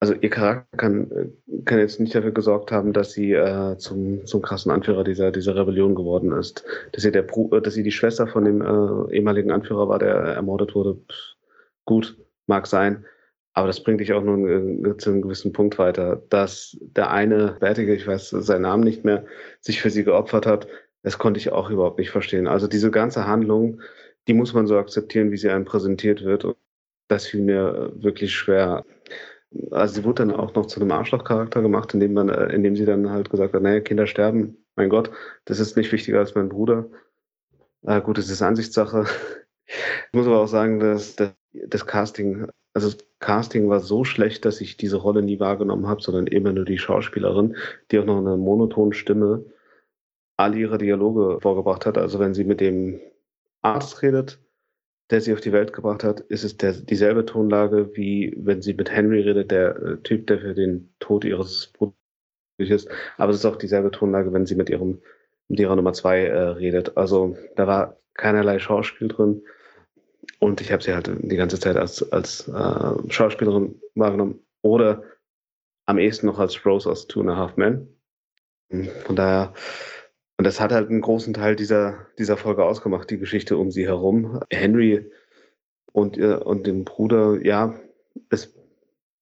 also 0.00 0.14
ihr 0.14 0.30
Charakter 0.30 0.76
kann, 0.76 1.32
kann 1.64 1.78
jetzt 1.78 2.00
nicht 2.00 2.14
dafür 2.14 2.32
gesorgt 2.32 2.72
haben, 2.72 2.92
dass 2.92 3.12
sie 3.12 3.32
äh, 3.32 3.76
zum, 3.78 4.26
zum 4.26 4.42
krassen 4.42 4.72
Anführer 4.72 5.04
dieser, 5.04 5.30
dieser 5.30 5.56
Rebellion 5.56 5.94
geworden 5.94 6.32
ist. 6.32 6.64
Dass 6.92 7.02
sie, 7.02 7.12
der, 7.12 7.22
dass 7.22 7.74
sie 7.74 7.82
die 7.82 7.92
Schwester 7.92 8.26
von 8.26 8.44
dem 8.44 8.60
äh, 8.60 9.14
ehemaligen 9.14 9.50
Anführer 9.50 9.88
war, 9.88 9.98
der 9.98 10.14
ermordet 10.14 10.74
wurde, 10.74 10.94
pff, 10.94 11.36
gut, 11.84 12.18
mag 12.46 12.66
sein. 12.66 13.04
Aber 13.56 13.68
das 13.68 13.82
bringt 13.84 14.00
dich 14.00 14.12
auch 14.12 14.22
nur 14.22 14.98
zu 14.98 15.10
einem 15.10 15.22
gewissen 15.22 15.52
Punkt 15.52 15.78
weiter. 15.78 16.20
Dass 16.28 16.76
der 16.80 17.12
eine 17.12 17.56
Bärtige, 17.60 17.94
ich 17.94 18.04
weiß 18.04 18.30
seinen 18.30 18.62
Namen 18.62 18.82
nicht 18.82 19.04
mehr, 19.04 19.26
sich 19.60 19.80
für 19.80 19.90
sie 19.90 20.02
geopfert 20.02 20.44
hat, 20.44 20.66
das 21.04 21.18
konnte 21.18 21.38
ich 21.38 21.52
auch 21.52 21.70
überhaupt 21.70 21.98
nicht 21.98 22.10
verstehen. 22.10 22.48
Also 22.48 22.66
diese 22.66 22.90
ganze 22.90 23.28
Handlung, 23.28 23.80
die 24.28 24.34
muss 24.34 24.54
man 24.54 24.66
so 24.66 24.78
akzeptieren, 24.78 25.30
wie 25.30 25.36
sie 25.36 25.50
einem 25.50 25.64
präsentiert 25.64 26.24
wird. 26.24 26.44
Und 26.44 26.56
das 27.08 27.26
fiel 27.26 27.42
mir 27.42 27.92
wirklich 27.96 28.34
schwer. 28.34 28.84
Also 29.70 29.94
sie 29.94 30.04
wurde 30.04 30.26
dann 30.26 30.32
auch 30.32 30.54
noch 30.54 30.66
zu 30.66 30.80
einem 30.80 30.90
Arschlochcharakter 30.92 31.62
gemacht, 31.62 31.94
indem 31.94 32.14
man, 32.14 32.28
äh, 32.28 32.52
indem 32.54 32.76
sie 32.76 32.84
dann 32.84 33.10
halt 33.10 33.30
gesagt 33.30 33.54
hat, 33.54 33.62
naja, 33.62 33.80
Kinder 33.80 34.06
sterben, 34.06 34.56
mein 34.76 34.88
Gott, 34.88 35.10
das 35.44 35.60
ist 35.60 35.76
nicht 35.76 35.92
wichtiger 35.92 36.18
als 36.18 36.34
mein 36.34 36.48
Bruder. 36.48 36.90
Äh, 37.82 38.00
gut, 38.00 38.18
das 38.18 38.30
ist 38.30 38.42
Ansichtssache. 38.42 39.06
Ich 39.66 40.18
muss 40.18 40.26
aber 40.26 40.40
auch 40.40 40.46
sagen, 40.46 40.78
dass 40.78 41.16
das, 41.16 41.32
das 41.54 41.86
Casting 41.86 42.46
also 42.74 42.90
das 42.90 43.06
Casting 43.20 43.68
war 43.68 43.80
so 43.80 44.04
schlecht, 44.04 44.44
dass 44.44 44.60
ich 44.60 44.76
diese 44.76 44.96
Rolle 44.96 45.22
nie 45.22 45.40
wahrgenommen 45.40 45.86
habe, 45.86 46.02
sondern 46.02 46.26
immer 46.26 46.52
nur 46.52 46.64
die 46.64 46.78
Schauspielerin, 46.78 47.56
die 47.90 47.98
auch 48.00 48.04
noch 48.04 48.18
eine 48.18 48.36
monotone 48.36 48.92
Stimme 48.92 49.44
all 50.36 50.56
ihre 50.56 50.78
Dialoge 50.78 51.40
vorgebracht 51.40 51.86
hat. 51.86 51.96
Also 51.96 52.18
wenn 52.18 52.34
sie 52.34 52.44
mit 52.44 52.60
dem 52.60 53.00
Arzt 53.64 54.02
redet, 54.02 54.40
der 55.10 55.20
sie 55.20 55.32
auf 55.32 55.40
die 55.40 55.52
Welt 55.52 55.72
gebracht 55.72 56.04
hat, 56.04 56.20
ist 56.20 56.44
es 56.44 56.56
der, 56.56 56.72
dieselbe 56.72 57.24
Tonlage, 57.24 57.90
wie 57.94 58.34
wenn 58.36 58.62
sie 58.62 58.74
mit 58.74 58.90
Henry 58.90 59.20
redet, 59.20 59.50
der 59.50 59.76
äh, 59.76 59.96
Typ, 59.98 60.26
der 60.26 60.40
für 60.40 60.54
den 60.54 60.94
Tod 60.98 61.24
ihres 61.24 61.72
Bruders 61.72 61.94
ist. 62.58 62.88
Aber 63.18 63.30
es 63.30 63.38
ist 63.38 63.44
auch 63.44 63.56
dieselbe 63.56 63.90
Tonlage, 63.90 64.32
wenn 64.32 64.46
sie 64.46 64.54
mit 64.54 64.70
ihrem 64.70 65.00
mit 65.48 65.60
ihrer 65.60 65.76
Nummer 65.76 65.92
zwei 65.92 66.24
äh, 66.24 66.38
redet. 66.38 66.96
Also 66.96 67.36
da 67.56 67.66
war 67.66 67.96
keinerlei 68.14 68.58
Schauspiel 68.58 69.08
drin. 69.08 69.42
Und 70.38 70.60
ich 70.60 70.72
habe 70.72 70.82
sie 70.82 70.94
halt 70.94 71.10
die 71.18 71.36
ganze 71.36 71.60
Zeit 71.60 71.76
als, 71.76 72.10
als 72.12 72.48
äh, 72.48 73.10
Schauspielerin 73.10 73.80
wahrgenommen. 73.94 74.40
Oder 74.62 75.02
am 75.86 75.98
ehesten 75.98 76.26
noch 76.26 76.38
als 76.38 76.64
Rose 76.64 76.90
aus 76.90 77.06
Two 77.06 77.20
and 77.20 77.30
a 77.30 77.36
Half 77.36 77.56
Men. 77.56 77.88
Von 79.04 79.16
daher, 79.16 79.52
und 80.36 80.44
das 80.44 80.60
hat 80.60 80.72
halt 80.72 80.90
einen 80.90 81.00
großen 81.00 81.32
Teil 81.34 81.56
dieser, 81.56 82.06
dieser 82.18 82.36
Folge 82.36 82.64
ausgemacht, 82.64 83.10
die 83.10 83.18
Geschichte 83.18 83.56
um 83.56 83.70
sie 83.70 83.86
herum. 83.86 84.40
Henry 84.50 85.10
und, 85.92 86.18
äh, 86.18 86.34
und 86.34 86.66
den 86.66 86.84
Bruder, 86.84 87.38
ja, 87.44 87.74
es 88.30 88.54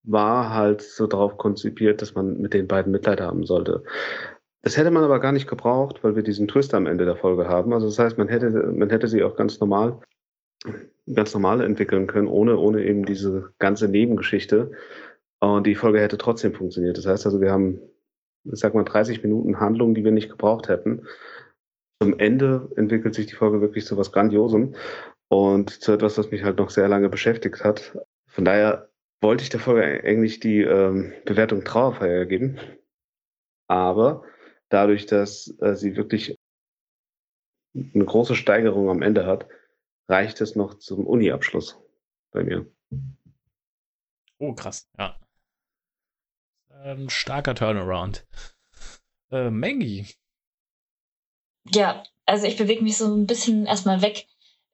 war 0.04 0.54
halt 0.54 0.82
so 0.82 1.06
darauf 1.06 1.36
konzipiert, 1.36 2.02
dass 2.02 2.14
man 2.14 2.40
mit 2.40 2.54
den 2.54 2.66
beiden 2.66 2.92
Mitleid 2.92 3.20
haben 3.20 3.44
sollte. 3.44 3.84
Das 4.62 4.76
hätte 4.76 4.90
man 4.90 5.04
aber 5.04 5.20
gar 5.20 5.32
nicht 5.32 5.48
gebraucht, 5.48 6.02
weil 6.02 6.16
wir 6.16 6.22
diesen 6.22 6.48
Twist 6.48 6.72
am 6.74 6.86
Ende 6.86 7.04
der 7.04 7.16
Folge 7.16 7.48
haben. 7.48 7.72
Also 7.72 7.86
das 7.86 7.98
heißt, 7.98 8.16
man 8.16 8.28
hätte, 8.28 8.50
man 8.50 8.90
hätte 8.90 9.08
sie 9.08 9.22
auch 9.22 9.36
ganz 9.36 9.60
normal, 9.60 10.00
ganz 11.12 11.34
normal 11.34 11.60
entwickeln 11.60 12.06
können, 12.06 12.28
ohne, 12.28 12.56
ohne 12.56 12.84
eben 12.84 13.04
diese 13.04 13.50
ganze 13.58 13.88
Nebengeschichte. 13.88 14.70
Und 15.40 15.66
die 15.66 15.74
Folge 15.74 16.00
hätte 16.00 16.18
trotzdem 16.18 16.54
funktioniert. 16.54 16.96
Das 16.96 17.06
heißt 17.06 17.26
also, 17.26 17.40
wir 17.40 17.50
haben, 17.50 17.80
ich 18.44 18.58
sag 18.58 18.74
mal, 18.74 18.84
30 18.84 19.22
Minuten 19.22 19.60
Handlung, 19.60 19.94
die 19.94 20.04
wir 20.04 20.12
nicht 20.12 20.30
gebraucht 20.30 20.68
hätten. 20.68 21.06
Zum 22.02 22.18
Ende 22.18 22.68
entwickelt 22.76 23.14
sich 23.14 23.26
die 23.26 23.34
Folge 23.34 23.60
wirklich 23.60 23.86
zu 23.86 23.96
was 23.96 24.12
Grandiosem 24.12 24.74
und 25.28 25.70
zu 25.70 25.92
etwas, 25.92 26.18
was 26.18 26.30
mich 26.30 26.42
halt 26.42 26.58
noch 26.58 26.70
sehr 26.70 26.88
lange 26.88 27.08
beschäftigt 27.08 27.62
hat. 27.62 27.96
Von 28.26 28.44
daher 28.44 28.90
wollte 29.20 29.44
ich 29.44 29.50
der 29.50 29.60
Folge 29.60 30.02
eigentlich 30.04 30.40
die 30.40 30.62
ähm, 30.62 31.12
Bewertung 31.24 31.64
Trauerfeier 31.64 32.26
geben. 32.26 32.58
Aber 33.68 34.24
dadurch, 34.68 35.06
dass 35.06 35.56
äh, 35.60 35.74
sie 35.74 35.96
wirklich 35.96 36.36
eine 37.74 38.04
große 38.04 38.34
Steigerung 38.34 38.90
am 38.90 39.02
Ende 39.02 39.24
hat, 39.24 39.46
reicht 40.08 40.40
es 40.40 40.56
noch 40.56 40.74
zum 40.74 41.06
Uni-Abschluss 41.06 41.80
bei 42.32 42.42
mir. 42.42 42.66
Oh, 44.38 44.54
krass, 44.54 44.90
ja. 44.98 45.21
Ein 46.84 47.10
starker 47.10 47.54
Turnaround. 47.54 48.26
Äh, 49.30 49.50
Maggie. 49.50 50.06
Ja, 51.70 52.02
also 52.26 52.46
ich 52.46 52.56
bewege 52.56 52.82
mich 52.82 52.96
so 52.96 53.06
ein 53.06 53.26
bisschen 53.26 53.66
erstmal 53.66 54.02
weg 54.02 54.26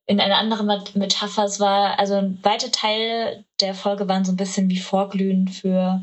in 0.06 0.18
eine 0.18 0.36
andere 0.36 0.64
Metapher. 0.94 1.44
Es 1.44 1.60
war, 1.60 1.98
also 1.98 2.14
ein 2.14 2.42
weiter 2.42 2.72
Teil 2.72 3.44
der 3.60 3.74
Folge 3.74 4.08
waren 4.08 4.24
so 4.24 4.32
ein 4.32 4.38
bisschen 4.38 4.70
wie 4.70 4.78
Vorglühen 4.78 5.48
für 5.48 6.02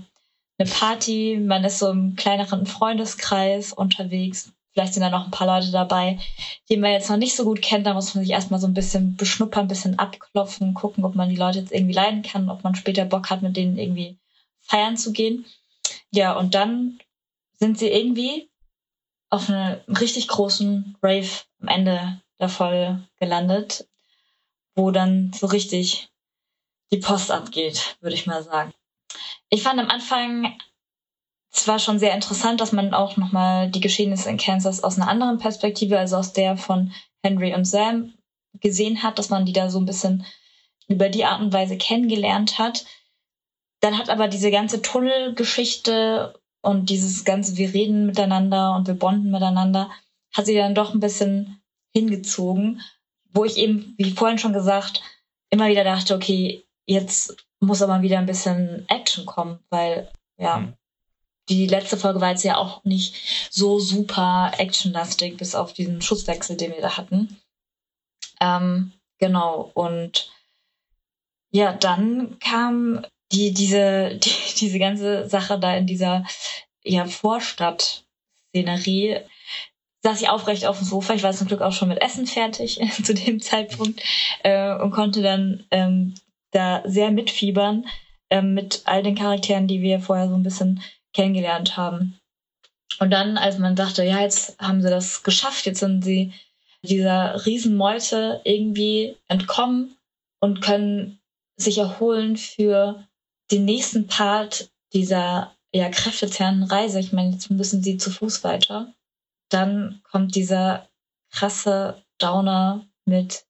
eine 0.60 0.70
Party. 0.70 1.42
Man 1.44 1.64
ist 1.64 1.80
so 1.80 1.90
im 1.90 2.16
kleineren 2.16 2.68
Freundeskreis 2.68 3.74
unterwegs. 3.74 4.54
Vielleicht 4.74 4.94
sind 4.94 5.02
da 5.02 5.10
noch 5.10 5.26
ein 5.26 5.32
paar 5.32 5.48
Leute 5.48 5.72
dabei, 5.72 6.20
die 6.70 6.78
man 6.78 6.92
jetzt 6.92 7.10
noch 7.10 7.18
nicht 7.18 7.36
so 7.36 7.46
gut 7.46 7.64
kennt. 7.64 7.88
Da 7.88 7.96
muss 7.96 8.14
man 8.14 8.24
sich 8.24 8.34
erstmal 8.34 8.60
so 8.60 8.68
ein 8.68 8.76
bisschen 8.76 9.16
beschnuppern, 9.16 9.66
ein 9.66 9.70
bisschen 9.70 9.98
abklopfen, 9.98 10.76
gucken, 10.76 11.04
ob 11.04 11.16
man 11.16 11.30
die 11.30 11.36
Leute 11.36 11.60
jetzt 11.60 11.72
irgendwie 11.72 11.96
leiden 11.96 12.22
kann, 12.22 12.52
ob 12.52 12.64
man 12.64 12.76
später 12.76 13.06
Bock 13.06 13.32
hat, 13.32 13.42
mit 13.42 13.58
denen 13.58 13.80
irgendwie 13.80 14.20
feiern 14.62 14.98
zu 14.98 15.12
gehen. 15.12 15.46
Ja, 16.16 16.38
und 16.38 16.56
dann 16.56 17.00
sind 17.60 17.78
sie 17.78 17.90
irgendwie 17.90 18.50
auf 19.30 19.50
einem 19.50 19.82
richtig 19.88 20.30
großen 20.30 20.98
Rave 21.04 21.30
am 21.62 21.68
Ende 21.68 22.22
der 22.40 22.48
Folge 22.48 23.06
gelandet, 23.20 23.86
wo 24.76 24.92
dann 24.92 25.34
so 25.34 25.48
richtig 25.48 26.08
die 26.94 27.00
Post 27.00 27.32
abgeht, 27.32 27.98
würde 28.00 28.16
ich 28.16 28.28
mal 28.28 28.44
sagen. 28.44 28.74
Ich 29.50 29.62
fand 29.62 29.78
am 29.78 29.90
Anfang 29.90 30.58
zwar 31.50 31.80
schon 31.80 32.00
sehr 32.00 32.14
interessant, 32.14 32.62
dass 32.62 32.72
man 32.72 32.94
auch 32.94 33.18
nochmal 33.18 33.70
die 33.70 33.82
Geschehnisse 33.82 34.30
in 34.30 34.38
Kansas 34.38 34.84
aus 34.84 34.98
einer 34.98 35.10
anderen 35.10 35.38
Perspektive, 35.38 36.00
also 36.00 36.16
aus 36.16 36.32
der 36.32 36.56
von 36.56 36.94
Henry 37.24 37.54
und 37.54 37.66
Sam 37.66 38.14
gesehen 38.62 39.04
hat, 39.04 39.20
dass 39.20 39.30
man 39.30 39.46
die 39.46 39.54
da 39.54 39.70
so 39.70 39.80
ein 39.80 39.86
bisschen 39.86 40.26
über 40.88 41.10
die 41.10 41.26
Art 41.26 41.42
und 41.42 41.52
Weise 41.52 41.78
kennengelernt 41.78 42.58
hat. 42.58 42.86
Dann 43.86 44.00
hat 44.00 44.10
aber 44.10 44.28
diese 44.28 44.50
ganze 44.50 44.82
Tunnelgeschichte 44.82 46.34
und 46.62 46.90
dieses 46.90 47.24
ganze, 47.24 47.56
wir 47.56 47.72
reden 47.72 48.08
miteinander 48.08 48.76
und 48.76 48.88
wir 48.88 48.96
bonden 48.96 49.30
miteinander, 49.30 49.92
hat 50.34 50.48
sie 50.48 50.56
dann 50.56 50.74
doch 50.74 50.96
ein 50.96 51.00
bisschen 51.00 51.62
hingezogen, 51.94 52.82
wo 53.32 53.46
ich 53.46 53.58
eben, 53.58 53.94
wie 54.00 54.10
vorhin 54.10 54.40
schon 54.40 54.54
gesagt, 54.54 55.04
immer 55.52 55.68
wieder 55.68 55.84
dachte, 55.84 56.16
okay, 56.16 56.66
jetzt 56.88 57.38
muss 57.60 57.84
aber 57.84 58.02
wieder 58.02 58.18
ein 58.18 58.26
bisschen 58.26 58.90
Action 58.90 59.28
kommen, 59.28 59.60
weil 59.70 60.12
ja, 60.38 60.58
mhm. 60.58 60.74
die 61.50 61.68
letzte 61.68 61.96
Folge 61.96 62.22
war 62.22 62.32
jetzt 62.32 62.44
ja 62.44 62.58
auch 62.58 62.84
nicht 62.86 63.52
so 63.52 63.78
super 63.78 64.52
actionlastig, 64.58 65.38
bis 65.38 65.54
auf 65.54 65.74
diesen 65.74 66.02
Schusswechsel, 66.02 66.58
den 66.58 66.72
wir 66.72 66.82
da 66.82 66.98
hatten. 66.98 67.40
Ähm, 68.42 68.94
genau, 69.20 69.70
und 69.76 70.32
ja, 71.52 71.72
dann 71.72 72.40
kam 72.40 73.06
die, 73.32 73.54
diese, 73.54 74.16
die, 74.24 74.56
diese 74.60 74.80
ganze 74.80 75.30
Sache 75.30 75.60
da 75.60 75.76
in 75.76 75.86
dieser 75.88 76.26
ja, 76.84 77.06
Vorstadt-Szenerie 77.06 79.20
saß 80.04 80.22
ich 80.22 80.30
aufrecht 80.30 80.68
auf 80.68 80.78
dem 80.78 80.86
Sofa. 80.86 81.16
Ich 81.16 81.24
war 81.24 81.34
zum 81.34 81.48
Glück 81.48 81.62
auch 81.62 81.74
schon 81.74 81.90
mit 81.90 82.02
Essen 82.02 82.28
fertig 82.28 82.80
zu 83.04 83.14
dem 83.14 83.42
Zeitpunkt 83.42 84.02
äh, 84.44 84.76
und 84.76 84.92
konnte 84.92 85.24
dann 85.24 85.66
ähm, 85.72 86.14
da 86.52 86.84
sehr 86.86 87.12
mitfiebern 87.12 87.86
ähm, 88.30 88.54
mit 88.54 88.84
all 88.86 89.02
den 89.02 89.16
Charakteren, 89.16 89.68
die 89.68 89.82
wir 89.82 90.00
vorher 90.00 90.30
so 90.30 90.36
ein 90.36 90.44
bisschen 90.44 90.84
kennengelernt 91.14 91.76
haben. 91.76 92.20
Und 93.00 93.12
dann, 93.12 93.38
als 93.38 93.58
man 93.58 93.76
dachte, 93.76 94.04
ja, 94.04 94.22
jetzt 94.22 94.60
haben 94.60 94.82
sie 94.82 94.90
das 94.90 95.24
geschafft, 95.24 95.66
jetzt 95.66 95.80
sind 95.80 96.04
sie 96.04 96.34
dieser 96.84 97.46
Riesenmeute 97.46 98.42
irgendwie 98.44 99.18
entkommen 99.28 99.96
und 100.40 100.62
können 100.62 101.20
sich 101.58 101.80
erholen 101.80 102.38
für 102.38 103.06
den 103.52 103.66
nächsten 103.66 104.08
Part 104.08 104.72
dieser 104.94 105.56
ja, 105.74 105.90
kräftezehrenden 105.90 106.70
Reise. 106.70 107.00
Ich 107.00 107.14
meine, 107.14 107.32
jetzt 107.32 107.50
müssen 107.50 107.84
sie 107.84 107.98
zu 107.98 108.12
Fuß 108.12 108.44
weiter. 108.44 108.94
Dann 109.50 110.02
kommt 110.04 110.36
dieser 110.36 110.90
krasse 111.32 112.04
Downer 112.18 112.86
mit, 113.06 113.46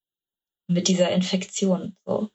mit 0.68 0.88
dieser 0.88 1.12
Infektion. 1.12 1.96
So 2.06 2.30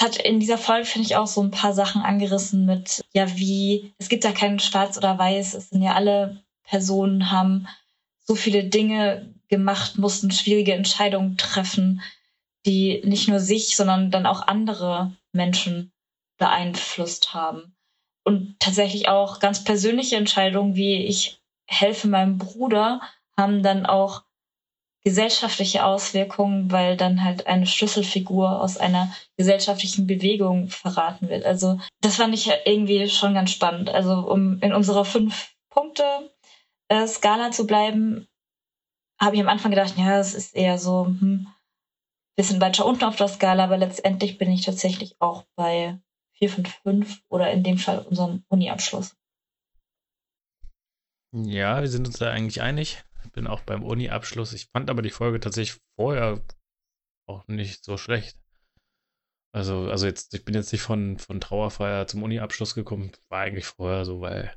es 0.00 0.06
hat 0.06 0.16
in 0.16 0.40
dieser 0.40 0.56
Folge, 0.56 0.86
finde 0.86 1.06
ich, 1.06 1.16
auch 1.16 1.26
so 1.26 1.42
ein 1.42 1.50
paar 1.50 1.74
Sachen 1.74 2.00
angerissen 2.00 2.64
mit, 2.64 3.02
ja, 3.12 3.36
wie, 3.36 3.92
es 3.98 4.08
gibt 4.08 4.24
ja 4.24 4.32
kein 4.32 4.58
Schwarz 4.58 4.96
oder 4.96 5.18
Weiß, 5.18 5.52
es 5.52 5.68
sind 5.68 5.82
ja 5.82 5.94
alle 5.94 6.42
Personen, 6.64 7.30
haben 7.30 7.66
so 8.24 8.34
viele 8.34 8.64
Dinge 8.64 9.34
gemacht, 9.48 9.98
mussten 9.98 10.30
schwierige 10.30 10.72
Entscheidungen 10.72 11.36
treffen, 11.36 12.00
die 12.64 13.02
nicht 13.04 13.28
nur 13.28 13.40
sich, 13.40 13.76
sondern 13.76 14.10
dann 14.10 14.24
auch 14.24 14.46
andere 14.46 15.12
Menschen 15.32 15.92
beeinflusst 16.40 17.34
haben. 17.34 17.76
Und 18.24 18.58
tatsächlich 18.58 19.08
auch 19.08 19.38
ganz 19.38 19.62
persönliche 19.62 20.16
Entscheidungen, 20.16 20.74
wie 20.74 21.04
ich 21.04 21.40
helfe 21.66 22.08
meinem 22.08 22.38
Bruder, 22.38 23.00
haben 23.36 23.62
dann 23.62 23.86
auch 23.86 24.24
gesellschaftliche 25.04 25.84
Auswirkungen, 25.84 26.72
weil 26.72 26.96
dann 26.96 27.24
halt 27.24 27.46
eine 27.46 27.66
Schlüsselfigur 27.66 28.60
aus 28.60 28.76
einer 28.76 29.14
gesellschaftlichen 29.36 30.06
Bewegung 30.06 30.68
verraten 30.68 31.28
wird. 31.28 31.44
Also 31.44 31.78
das 32.00 32.16
fand 32.16 32.34
ich 32.34 32.50
irgendwie 32.64 33.08
schon 33.08 33.34
ganz 33.34 33.50
spannend. 33.52 33.88
Also 33.88 34.14
um 34.14 34.58
in 34.60 34.74
unserer 34.74 35.04
fünf 35.04 35.54
Punkte 35.70 36.04
Skala 37.06 37.52
zu 37.52 37.66
bleiben, 37.66 38.26
habe 39.18 39.36
ich 39.36 39.42
am 39.42 39.48
Anfang 39.48 39.70
gedacht, 39.70 39.94
ja, 39.96 40.18
es 40.18 40.34
ist 40.34 40.56
eher 40.56 40.78
so 40.78 41.06
hm, 41.06 41.46
bisschen 42.36 42.60
weiter 42.60 42.84
unten 42.84 43.04
auf 43.04 43.16
der 43.16 43.28
Skala, 43.28 43.64
aber 43.64 43.76
letztendlich 43.76 44.38
bin 44.38 44.50
ich 44.50 44.64
tatsächlich 44.64 45.16
auch 45.20 45.44
bei 45.56 45.98
455 46.42 47.24
oder 47.28 47.50
in 47.52 47.62
dem 47.62 47.78
Fall 47.78 48.00
unserem 48.00 48.44
Uni-Abschluss. 48.48 49.16
Ja, 51.32 51.80
wir 51.80 51.88
sind 51.88 52.06
uns 52.06 52.18
da 52.18 52.30
eigentlich 52.30 52.60
einig 52.60 53.04
bin 53.32 53.46
auch 53.46 53.62
beim 53.62 53.82
Uni-Abschluss. 53.82 54.52
Ich 54.52 54.66
fand 54.66 54.90
aber 54.90 55.02
die 55.02 55.10
Folge 55.10 55.40
tatsächlich 55.40 55.80
vorher 55.96 56.42
auch 57.28 57.46
nicht 57.46 57.84
so 57.84 57.96
schlecht. 57.96 58.38
Also, 59.52 59.90
also 59.90 60.06
jetzt, 60.06 60.32
ich 60.34 60.44
bin 60.44 60.54
jetzt 60.54 60.72
nicht 60.72 60.82
von, 60.82 61.18
von 61.18 61.40
Trauerfeier 61.40 62.06
zum 62.06 62.22
Uni-Abschluss 62.22 62.74
gekommen. 62.74 63.12
War 63.28 63.40
eigentlich 63.40 63.66
vorher 63.66 64.04
so, 64.04 64.20
weil 64.20 64.54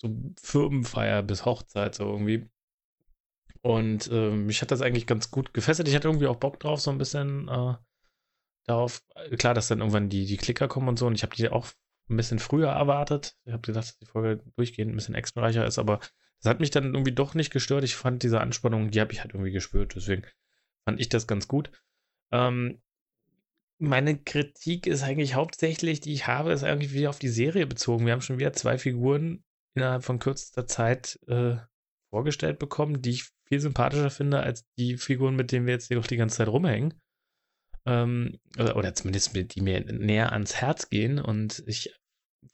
so 0.00 0.10
Firmenfeier 0.40 1.22
bis 1.22 1.44
Hochzeit 1.44 1.94
so 1.94 2.04
irgendwie. 2.04 2.48
Und 3.62 4.08
äh, 4.10 4.30
mich 4.30 4.62
hat 4.62 4.70
das 4.70 4.82
eigentlich 4.82 5.06
ganz 5.06 5.30
gut 5.30 5.54
gefesselt. 5.54 5.88
Ich 5.88 5.94
hatte 5.94 6.08
irgendwie 6.08 6.26
auch 6.26 6.36
Bock 6.36 6.60
drauf, 6.60 6.80
so 6.80 6.90
ein 6.90 6.98
bisschen 6.98 7.48
äh, 7.48 7.74
darauf. 8.66 9.02
Klar, 9.38 9.54
dass 9.54 9.68
dann 9.68 9.80
irgendwann 9.80 10.08
die, 10.08 10.26
die 10.26 10.36
Klicker 10.36 10.68
kommen 10.68 10.88
und 10.88 10.98
so. 10.98 11.06
Und 11.06 11.14
ich 11.14 11.22
habe 11.22 11.34
die 11.36 11.48
auch 11.48 11.68
ein 12.08 12.16
bisschen 12.16 12.38
früher 12.38 12.68
erwartet. 12.68 13.36
Ich 13.44 13.52
habe 13.52 13.62
gedacht, 13.62 13.88
dass 13.88 13.98
die 13.98 14.06
Folge 14.06 14.42
durchgehend 14.56 14.92
ein 14.92 14.96
bisschen 14.96 15.14
actionreicher 15.14 15.66
ist, 15.66 15.78
aber 15.78 16.00
das 16.42 16.50
hat 16.50 16.60
mich 16.60 16.70
dann 16.70 16.92
irgendwie 16.92 17.12
doch 17.12 17.34
nicht 17.34 17.50
gestört. 17.50 17.84
Ich 17.84 17.96
fand 17.96 18.22
diese 18.22 18.40
Anspannung, 18.40 18.90
die 18.90 19.00
habe 19.00 19.12
ich 19.12 19.20
halt 19.20 19.32
irgendwie 19.32 19.52
gespürt. 19.52 19.94
Deswegen 19.96 20.24
fand 20.84 21.00
ich 21.00 21.08
das 21.08 21.26
ganz 21.26 21.48
gut. 21.48 21.70
Ähm, 22.32 22.82
meine 23.78 24.18
Kritik 24.18 24.86
ist 24.86 25.02
eigentlich 25.02 25.34
hauptsächlich, 25.34 26.00
die 26.00 26.12
ich 26.12 26.26
habe, 26.26 26.52
ist 26.52 26.64
eigentlich 26.64 26.92
wieder 26.92 27.10
auf 27.10 27.18
die 27.18 27.28
Serie 27.28 27.66
bezogen. 27.66 28.06
Wir 28.06 28.12
haben 28.12 28.20
schon 28.20 28.38
wieder 28.38 28.52
zwei 28.52 28.78
Figuren 28.78 29.42
innerhalb 29.74 30.04
von 30.04 30.18
kürzester 30.18 30.66
Zeit 30.66 31.18
äh, 31.26 31.56
vorgestellt 32.10 32.58
bekommen, 32.58 33.02
die 33.02 33.10
ich 33.10 33.30
viel 33.46 33.60
sympathischer 33.60 34.10
finde 34.10 34.40
als 34.40 34.64
die 34.78 34.96
Figuren, 34.96 35.36
mit 35.36 35.50
denen 35.50 35.66
wir 35.66 35.74
jetzt 35.74 35.88
hier 35.88 35.96
noch 35.96 36.06
die 36.06 36.16
ganze 36.16 36.36
Zeit 36.36 36.48
rumhängen. 36.48 36.94
Ähm, 37.86 38.38
oder, 38.58 38.76
oder, 38.76 38.94
zumindest 38.94 39.34
die 39.34 39.60
mir 39.60 39.80
näher 39.80 40.32
ans 40.32 40.54
Herz 40.54 40.88
gehen. 40.88 41.18
Und 41.18 41.62
ich 41.66 41.94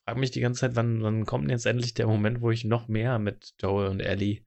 frage 0.05 0.21
mich 0.21 0.31
die 0.31 0.41
ganze 0.41 0.61
Zeit, 0.61 0.77
wann, 0.77 1.03
wann 1.03 1.27
kommt 1.27 1.51
jetzt 1.51 1.67
endlich 1.67 1.95
der 1.95 2.07
Moment, 2.07 2.41
wo 2.41 2.51
ich 2.51 2.65
noch 2.65 2.89
mehr 2.89 3.19
mit 3.19 3.55
Joel 3.61 3.89
und 3.89 4.01
Ellie, 4.01 4.43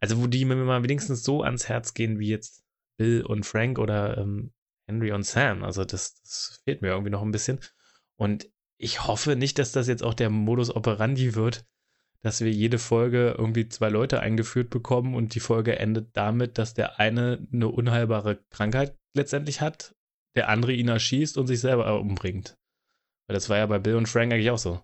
also 0.00 0.20
wo 0.20 0.26
die 0.26 0.44
mir 0.44 0.56
mal 0.56 0.82
wenigstens 0.82 1.22
so 1.22 1.42
ans 1.42 1.68
Herz 1.68 1.94
gehen 1.94 2.18
wie 2.18 2.28
jetzt 2.28 2.64
Bill 2.98 3.24
und 3.24 3.44
Frank 3.44 3.78
oder 3.78 4.18
ähm, 4.18 4.52
Henry 4.86 5.12
und 5.12 5.24
Sam. 5.24 5.64
Also 5.64 5.84
das, 5.84 6.20
das 6.22 6.60
fehlt 6.64 6.82
mir 6.82 6.88
irgendwie 6.88 7.10
noch 7.10 7.22
ein 7.22 7.30
bisschen. 7.30 7.60
Und 8.16 8.50
ich 8.78 9.06
hoffe 9.06 9.36
nicht, 9.36 9.58
dass 9.58 9.72
das 9.72 9.88
jetzt 9.88 10.02
auch 10.02 10.14
der 10.14 10.30
Modus 10.30 10.74
operandi 10.74 11.34
wird, 11.34 11.64
dass 12.20 12.40
wir 12.40 12.50
jede 12.50 12.78
Folge 12.78 13.34
irgendwie 13.38 13.68
zwei 13.68 13.88
Leute 13.88 14.20
eingeführt 14.20 14.70
bekommen 14.70 15.14
und 15.14 15.34
die 15.34 15.40
Folge 15.40 15.78
endet 15.78 16.16
damit, 16.16 16.58
dass 16.58 16.74
der 16.74 16.98
eine 16.98 17.46
eine 17.52 17.68
unheilbare 17.68 18.44
Krankheit 18.50 18.96
letztendlich 19.14 19.60
hat, 19.60 19.94
der 20.38 20.48
andere 20.48 20.72
ihn 20.72 20.88
erschießt 20.88 21.36
und 21.36 21.48
sich 21.48 21.60
selber 21.60 22.00
umbringt. 22.00 22.56
Weil 23.26 23.34
das 23.34 23.48
war 23.48 23.58
ja 23.58 23.66
bei 23.66 23.78
Bill 23.78 23.96
und 23.96 24.08
Frank 24.08 24.32
eigentlich 24.32 24.50
auch 24.50 24.58
so. 24.58 24.80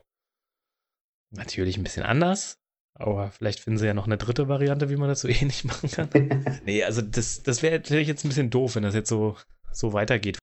Natürlich 1.31 1.77
ein 1.77 1.85
bisschen 1.85 2.03
anders, 2.03 2.59
aber 2.95 3.31
vielleicht 3.31 3.61
finden 3.61 3.79
sie 3.79 3.87
ja 3.87 3.95
noch 3.95 4.07
eine 4.07 4.19
dritte 4.19 4.49
Variante, 4.49 4.91
wie 4.91 4.97
man 4.97 5.09
das 5.09 5.21
so 5.21 5.29
ähnlich 5.29 5.65
machen 5.65 5.91
kann. 5.91 6.61
nee, 6.65 6.83
also 6.83 7.03
das, 7.03 7.43
das 7.43 7.63
wäre 7.63 7.77
natürlich 7.77 8.09
jetzt 8.09 8.25
ein 8.25 8.29
bisschen 8.29 8.51
doof, 8.51 8.75
wenn 8.75 8.83
das 8.83 8.95
jetzt 8.95 9.09
so, 9.09 9.37
so 9.73 9.93
weitergeht. 9.93 10.39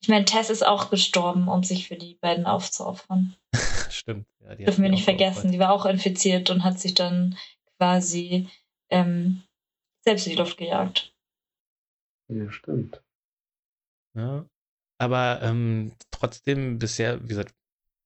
Ich 0.00 0.08
meine, 0.08 0.24
Tess 0.24 0.50
ist 0.50 0.64
auch 0.64 0.90
gestorben, 0.90 1.48
um 1.48 1.64
sich 1.64 1.88
für 1.88 1.96
die 1.96 2.14
beiden 2.14 2.46
aufzuopfern. 2.46 3.34
Stimmt. 3.90 4.26
Ja, 4.40 4.54
Dürfen 4.54 4.82
wir 4.82 4.90
nicht 4.90 5.04
vergessen. 5.04 5.50
Die 5.50 5.58
war 5.58 5.72
auch 5.72 5.86
infiziert 5.86 6.50
und 6.50 6.62
hat 6.62 6.78
sich 6.78 6.94
dann 6.94 7.36
quasi 7.78 8.48
ähm, 8.90 9.42
selbst 10.04 10.26
in 10.26 10.32
die 10.32 10.38
Luft 10.38 10.58
gejagt. 10.58 11.12
Ja, 12.28 12.50
stimmt. 12.50 13.02
Ja. 14.16 14.46
Aber 14.98 15.40
ähm, 15.42 15.92
trotzdem 16.10 16.78
bisher, 16.78 17.22
wie 17.22 17.28
gesagt, 17.28 17.54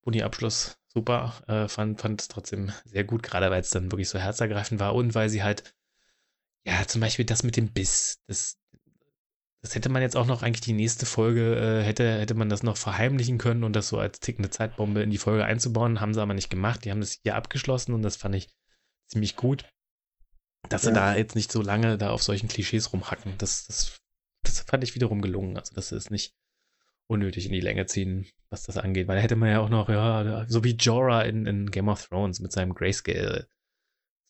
Uni-Abschluss 0.02 0.80
super. 0.92 1.34
Äh, 1.46 1.68
fand, 1.68 2.00
fand 2.00 2.20
es 2.20 2.28
trotzdem 2.28 2.72
sehr 2.84 3.04
gut, 3.04 3.22
gerade 3.22 3.50
weil 3.50 3.60
es 3.60 3.70
dann 3.70 3.90
wirklich 3.90 4.08
so 4.08 4.18
herzergreifend 4.18 4.80
war 4.80 4.94
und 4.94 5.14
weil 5.14 5.28
sie 5.28 5.42
halt, 5.42 5.74
ja, 6.64 6.86
zum 6.86 7.00
Beispiel 7.00 7.24
das 7.24 7.42
mit 7.42 7.56
dem 7.56 7.72
Biss, 7.72 8.18
das, 8.26 8.58
das 9.62 9.74
hätte 9.74 9.88
man 9.88 10.02
jetzt 10.02 10.16
auch 10.16 10.26
noch 10.26 10.42
eigentlich 10.42 10.62
die 10.62 10.72
nächste 10.72 11.06
Folge, 11.06 11.54
äh, 11.56 11.82
hätte, 11.84 12.18
hätte 12.18 12.34
man 12.34 12.48
das 12.48 12.62
noch 12.62 12.76
verheimlichen 12.76 13.38
können 13.38 13.64
und 13.64 13.74
das 13.74 13.88
so 13.88 13.98
als 13.98 14.20
tickende 14.20 14.50
Zeitbombe 14.50 15.02
in 15.02 15.10
die 15.10 15.18
Folge 15.18 15.44
einzubauen, 15.44 16.00
haben 16.00 16.14
sie 16.14 16.22
aber 16.22 16.34
nicht 16.34 16.50
gemacht. 16.50 16.84
Die 16.84 16.90
haben 16.90 17.00
das 17.00 17.18
hier 17.22 17.36
abgeschlossen 17.36 17.94
und 17.94 18.02
das 18.02 18.16
fand 18.16 18.34
ich 18.34 18.48
ziemlich 19.06 19.36
gut. 19.36 19.66
Dass 20.68 20.84
ja. 20.84 20.88
sie 20.88 20.94
da 20.94 21.16
jetzt 21.16 21.36
nicht 21.36 21.52
so 21.52 21.62
lange 21.62 21.98
da 21.98 22.10
auf 22.10 22.22
solchen 22.22 22.48
Klischees 22.48 22.92
rumhacken, 22.92 23.34
das, 23.38 23.66
das, 23.66 23.99
das 24.42 24.60
fand 24.60 24.84
ich 24.84 24.94
wiederum 24.94 25.22
gelungen. 25.22 25.56
Also, 25.56 25.74
das 25.74 25.92
ist 25.92 26.10
nicht 26.10 26.34
unnötig 27.06 27.46
in 27.46 27.52
die 27.52 27.60
Länge 27.60 27.86
ziehen, 27.86 28.26
was 28.50 28.64
das 28.64 28.78
angeht. 28.78 29.08
Weil 29.08 29.16
da 29.16 29.22
hätte 29.22 29.36
man 29.36 29.50
ja 29.50 29.60
auch 29.60 29.68
noch, 29.68 29.88
ja, 29.88 30.44
so 30.48 30.64
wie 30.64 30.76
Jorah 30.76 31.22
in, 31.22 31.46
in 31.46 31.70
Game 31.70 31.88
of 31.88 32.06
Thrones 32.06 32.40
mit 32.40 32.52
seinem 32.52 32.74
Grayscale 32.74 33.48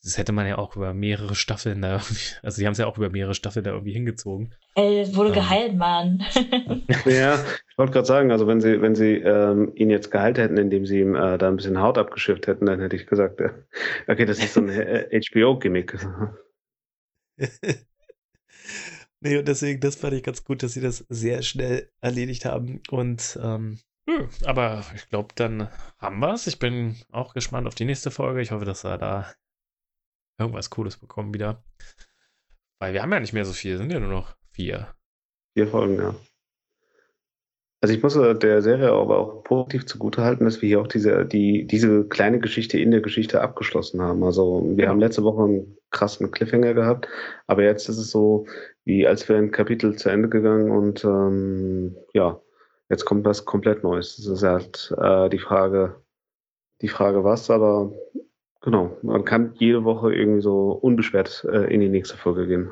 das 0.03 0.17
hätte 0.17 0.33
man 0.33 0.47
ja 0.47 0.57
auch 0.57 0.77
über 0.77 0.95
mehrere 0.95 1.35
Staffeln 1.35 1.83
da, 1.83 1.97
also 2.43 2.57
sie 2.57 2.67
haben 2.67 2.73
es 2.73 2.79
ja 2.79 2.87
auch 2.87 2.97
über 2.97 3.11
mehrere 3.11 3.35
Staffeln 3.35 3.65
da 3.65 3.73
irgendwie 3.73 3.93
hingezogen. 3.93 4.55
Ey, 4.75 5.15
wurde 5.15 5.29
ähm. 5.29 5.35
geheilt, 5.35 5.77
Mann. 5.77 6.23
ja, 7.05 7.35
ich 7.69 7.79
wollte 7.79 7.93
gerade 7.93 8.07
sagen, 8.07 8.31
also 8.31 8.47
wenn 8.47 8.61
sie, 8.61 8.81
wenn 8.81 8.95
sie 8.95 9.17
ähm, 9.17 9.73
ihn 9.75 9.91
jetzt 9.91 10.11
geheilt 10.11 10.39
hätten, 10.39 10.57
indem 10.57 10.87
sie 10.87 11.01
ihm 11.01 11.15
äh, 11.15 11.37
da 11.39 11.49
ein 11.49 11.57
bisschen 11.57 11.81
Haut 11.81 11.99
abgeschifft 11.99 12.47
hätten, 12.47 12.67
dann 12.67 12.81
hätte 12.81 12.97
ich 12.97 13.07
gesagt, 13.07 13.41
äh, 13.41 13.51
okay, 14.09 14.25
das 14.25 14.39
ist 14.39 14.55
so 14.55 14.61
ein 14.61 14.71
HBO-Gimmick. 14.71 15.99
Nee, 19.21 19.39
und 19.39 19.49
deswegen, 19.49 19.81
das 19.81 19.97
fand 19.97 20.15
ich 20.15 20.23
ganz 20.23 20.45
gut, 20.45 20.63
dass 20.63 20.73
sie 20.73 20.81
das 20.81 21.05
sehr 21.09 21.43
schnell 21.43 21.91
erledigt 22.01 22.45
haben. 22.45 22.81
Und 22.91 23.39
ähm, 23.43 23.79
aber 24.45 24.85
ich 24.95 25.09
glaube, 25.09 25.29
dann 25.35 25.69
haben 25.99 26.19
wir 26.19 26.33
es. 26.33 26.47
Ich 26.47 26.59
bin 26.59 26.97
auch 27.13 27.35
gespannt 27.35 27.67
auf 27.67 27.75
die 27.75 27.85
nächste 27.85 28.11
Folge. 28.11 28.41
Ich 28.41 28.51
hoffe, 28.51 28.65
dass 28.65 28.85
er 28.85 28.99
da 28.99 29.33
irgendwas 30.39 30.71
Cooles 30.71 30.97
bekommen 30.97 31.35
wieder. 31.35 31.63
Weil 32.81 32.95
wir 32.95 33.03
haben 33.03 33.13
ja 33.13 33.21
nicht 33.21 33.35
mehr 33.35 33.45
so 33.45 33.53
viel, 33.53 33.77
sind 33.77 33.93
ja 33.93 34.01
nur 34.01 34.11
noch 34.11 34.37
vier. 34.53 34.95
Vier 35.55 35.69
Folgen, 35.69 35.97
ja. 35.97 36.15
Also 37.83 37.95
ich 37.95 38.03
muss 38.03 38.15
der 38.15 38.61
Serie 38.61 38.93
aber 38.93 39.19
auch 39.19 39.43
positiv 39.43 39.87
zugutehalten, 39.87 40.45
dass 40.45 40.61
wir 40.61 40.69
hier 40.69 40.81
auch 40.83 40.87
diese, 40.87 41.25
die, 41.25 41.67
diese 41.67 42.05
kleine 42.05 42.39
Geschichte 42.39 42.79
in 42.79 42.91
der 42.91 43.01
Geschichte 43.01 43.41
abgeschlossen 43.41 44.03
haben. 44.03 44.23
Also 44.23 44.71
wir 44.77 44.85
ja. 44.85 44.91
haben 44.91 45.01
letzte 45.01 45.23
Woche 45.23 45.45
einen 45.45 45.79
krassen 45.91 46.31
Cliffhanger 46.31 46.75
gehabt, 46.75 47.09
aber 47.47 47.63
jetzt 47.63 47.89
ist 47.89 47.97
es 47.97 48.11
so, 48.11 48.47
wie 48.85 49.07
als 49.07 49.29
wäre 49.29 49.39
ein 49.39 49.51
Kapitel 49.51 49.97
zu 49.97 50.09
Ende 50.09 50.29
gegangen 50.29 50.71
und 50.71 51.05
ähm, 51.05 51.97
ja, 52.15 52.41
jetzt 52.89 53.05
kommt 53.05 53.25
was 53.25 53.45
komplett 53.45 53.83
Neues. 53.83 54.17
Das 54.17 54.27
ist 54.27 54.43
halt 54.43 54.95
äh, 54.99 55.29
die 55.29 55.39
Frage, 55.39 56.03
die 56.81 56.89
Frage 56.89 57.25
was, 57.25 57.51
aber 57.51 57.93
Genau, 58.63 58.99
man 59.03 59.25
kann 59.25 59.55
jede 59.55 59.85
Woche 59.85 60.15
irgendwie 60.15 60.43
so 60.43 60.73
unbeschwert 60.73 61.45
äh, 61.45 61.73
in 61.73 61.81
die 61.81 61.89
nächste 61.89 62.19
Folge 62.19 62.47
gehen. 62.47 62.71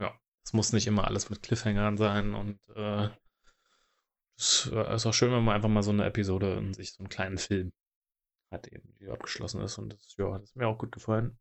Ja, 0.00 0.18
es 0.44 0.52
muss 0.52 0.72
nicht 0.72 0.88
immer 0.88 1.04
alles 1.06 1.30
mit 1.30 1.42
Cliffhangern 1.42 1.96
sein 1.96 2.34
und 2.34 2.58
äh, 2.74 3.08
es 4.36 4.66
ist 4.66 5.06
auch 5.06 5.14
schön, 5.14 5.30
wenn 5.30 5.44
man 5.44 5.54
einfach 5.54 5.68
mal 5.68 5.82
so 5.82 5.92
eine 5.92 6.04
Episode 6.04 6.58
und 6.58 6.74
sich 6.74 6.92
so 6.92 6.98
einen 6.98 7.08
kleinen 7.08 7.38
Film 7.38 7.72
hat, 8.50 8.66
eben, 8.66 8.94
die 8.98 9.08
abgeschlossen 9.08 9.62
ist 9.62 9.78
und 9.78 9.92
das, 9.92 10.16
ja, 10.18 10.38
das 10.38 10.50
ist 10.50 10.56
mir 10.56 10.66
auch 10.66 10.78
gut 10.78 10.90
gefallen. 10.90 11.38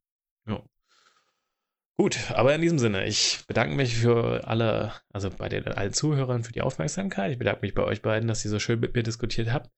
Gut, 1.98 2.30
aber 2.32 2.54
in 2.54 2.62
diesem 2.62 2.78
Sinne, 2.78 3.06
ich 3.06 3.46
bedanke 3.48 3.76
mich 3.76 3.96
für 3.96 4.46
alle, 4.48 4.91
also 5.14 5.30
bei 5.30 5.48
den 5.48 5.66
allen 5.70 5.93
Zuhörern 5.93 6.43
für 6.43 6.52
die 6.52 6.62
Aufmerksamkeit. 6.62 7.32
Ich 7.32 7.38
bedanke 7.38 7.62
mich 7.62 7.74
bei 7.74 7.84
euch 7.84 8.02
beiden, 8.02 8.28
dass 8.28 8.43
ihr 8.43 8.52
so 8.52 8.60
schön 8.60 8.82
mit 8.82 8.96
mir 8.96 9.04
diskutiert 9.04 9.52
habt. 9.54 9.70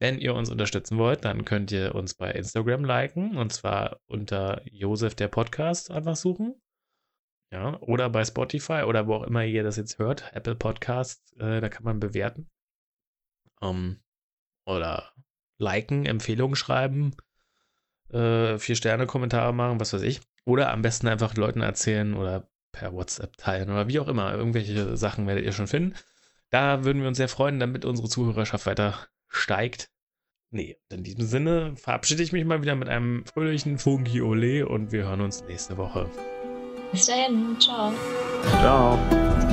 Wenn 0.00 0.18
ihr 0.18 0.34
uns 0.34 0.50
unterstützen 0.50 0.98
wollt, 0.98 1.24
dann 1.24 1.44
könnt 1.44 1.70
ihr 1.70 1.94
uns 1.94 2.14
bei 2.14 2.32
Instagram 2.32 2.84
liken 2.84 3.36
und 3.36 3.52
zwar 3.52 4.00
unter 4.06 4.62
Josef 4.64 5.14
der 5.14 5.28
Podcast 5.28 5.92
einfach 5.92 6.16
suchen. 6.16 6.60
Ja, 7.52 7.78
oder 7.80 8.08
bei 8.10 8.24
Spotify 8.24 8.84
oder 8.86 9.06
wo 9.06 9.14
auch 9.16 9.24
immer 9.24 9.44
ihr 9.44 9.62
das 9.62 9.76
jetzt 9.76 9.98
hört, 9.98 10.32
Apple 10.32 10.54
Podcast, 10.54 11.36
äh, 11.38 11.60
da 11.60 11.68
kann 11.68 11.84
man 11.84 12.00
bewerten. 12.00 12.48
Um, 13.60 14.00
oder 14.66 15.12
liken, 15.58 16.06
Empfehlungen 16.06 16.56
schreiben, 16.56 17.14
äh, 18.08 18.58
vier 18.58 18.76
Sterne 18.76 19.06
Kommentare 19.06 19.52
machen, 19.52 19.78
was 19.78 19.92
weiß 19.92 20.02
ich. 20.02 20.20
Oder 20.44 20.72
am 20.72 20.82
besten 20.82 21.08
einfach 21.08 21.34
Leuten 21.36 21.60
erzählen 21.60 22.14
oder 22.14 22.48
per 22.72 22.92
WhatsApp 22.92 23.36
teilen 23.36 23.70
oder 23.70 23.88
wie 23.88 24.00
auch 24.00 24.08
immer. 24.08 24.32
Irgendwelche 24.32 24.96
Sachen 24.96 25.26
werdet 25.26 25.44
ihr 25.44 25.52
schon 25.52 25.66
finden. 25.66 25.94
Da 26.50 26.84
würden 26.84 27.02
wir 27.02 27.08
uns 27.08 27.18
sehr 27.18 27.28
freuen, 27.28 27.60
damit 27.60 27.84
unsere 27.84 28.08
Zuhörerschaft 28.08 28.66
weiter 28.66 29.06
steigt. 29.28 29.90
Nee, 30.52 30.76
in 30.90 31.04
diesem 31.04 31.24
Sinne 31.24 31.76
verabschiede 31.76 32.24
ich 32.24 32.32
mich 32.32 32.44
mal 32.44 32.62
wieder 32.62 32.74
mit 32.74 32.88
einem 32.88 33.24
fröhlichen 33.24 33.78
Fungi 33.78 34.20
Ole 34.20 34.66
und 34.66 34.90
wir 34.90 35.04
hören 35.04 35.20
uns 35.20 35.44
nächste 35.44 35.76
Woche. 35.76 36.10
Bis 36.90 37.06
dahin, 37.06 37.56
ciao. 37.60 37.92
Ciao. 38.60 39.49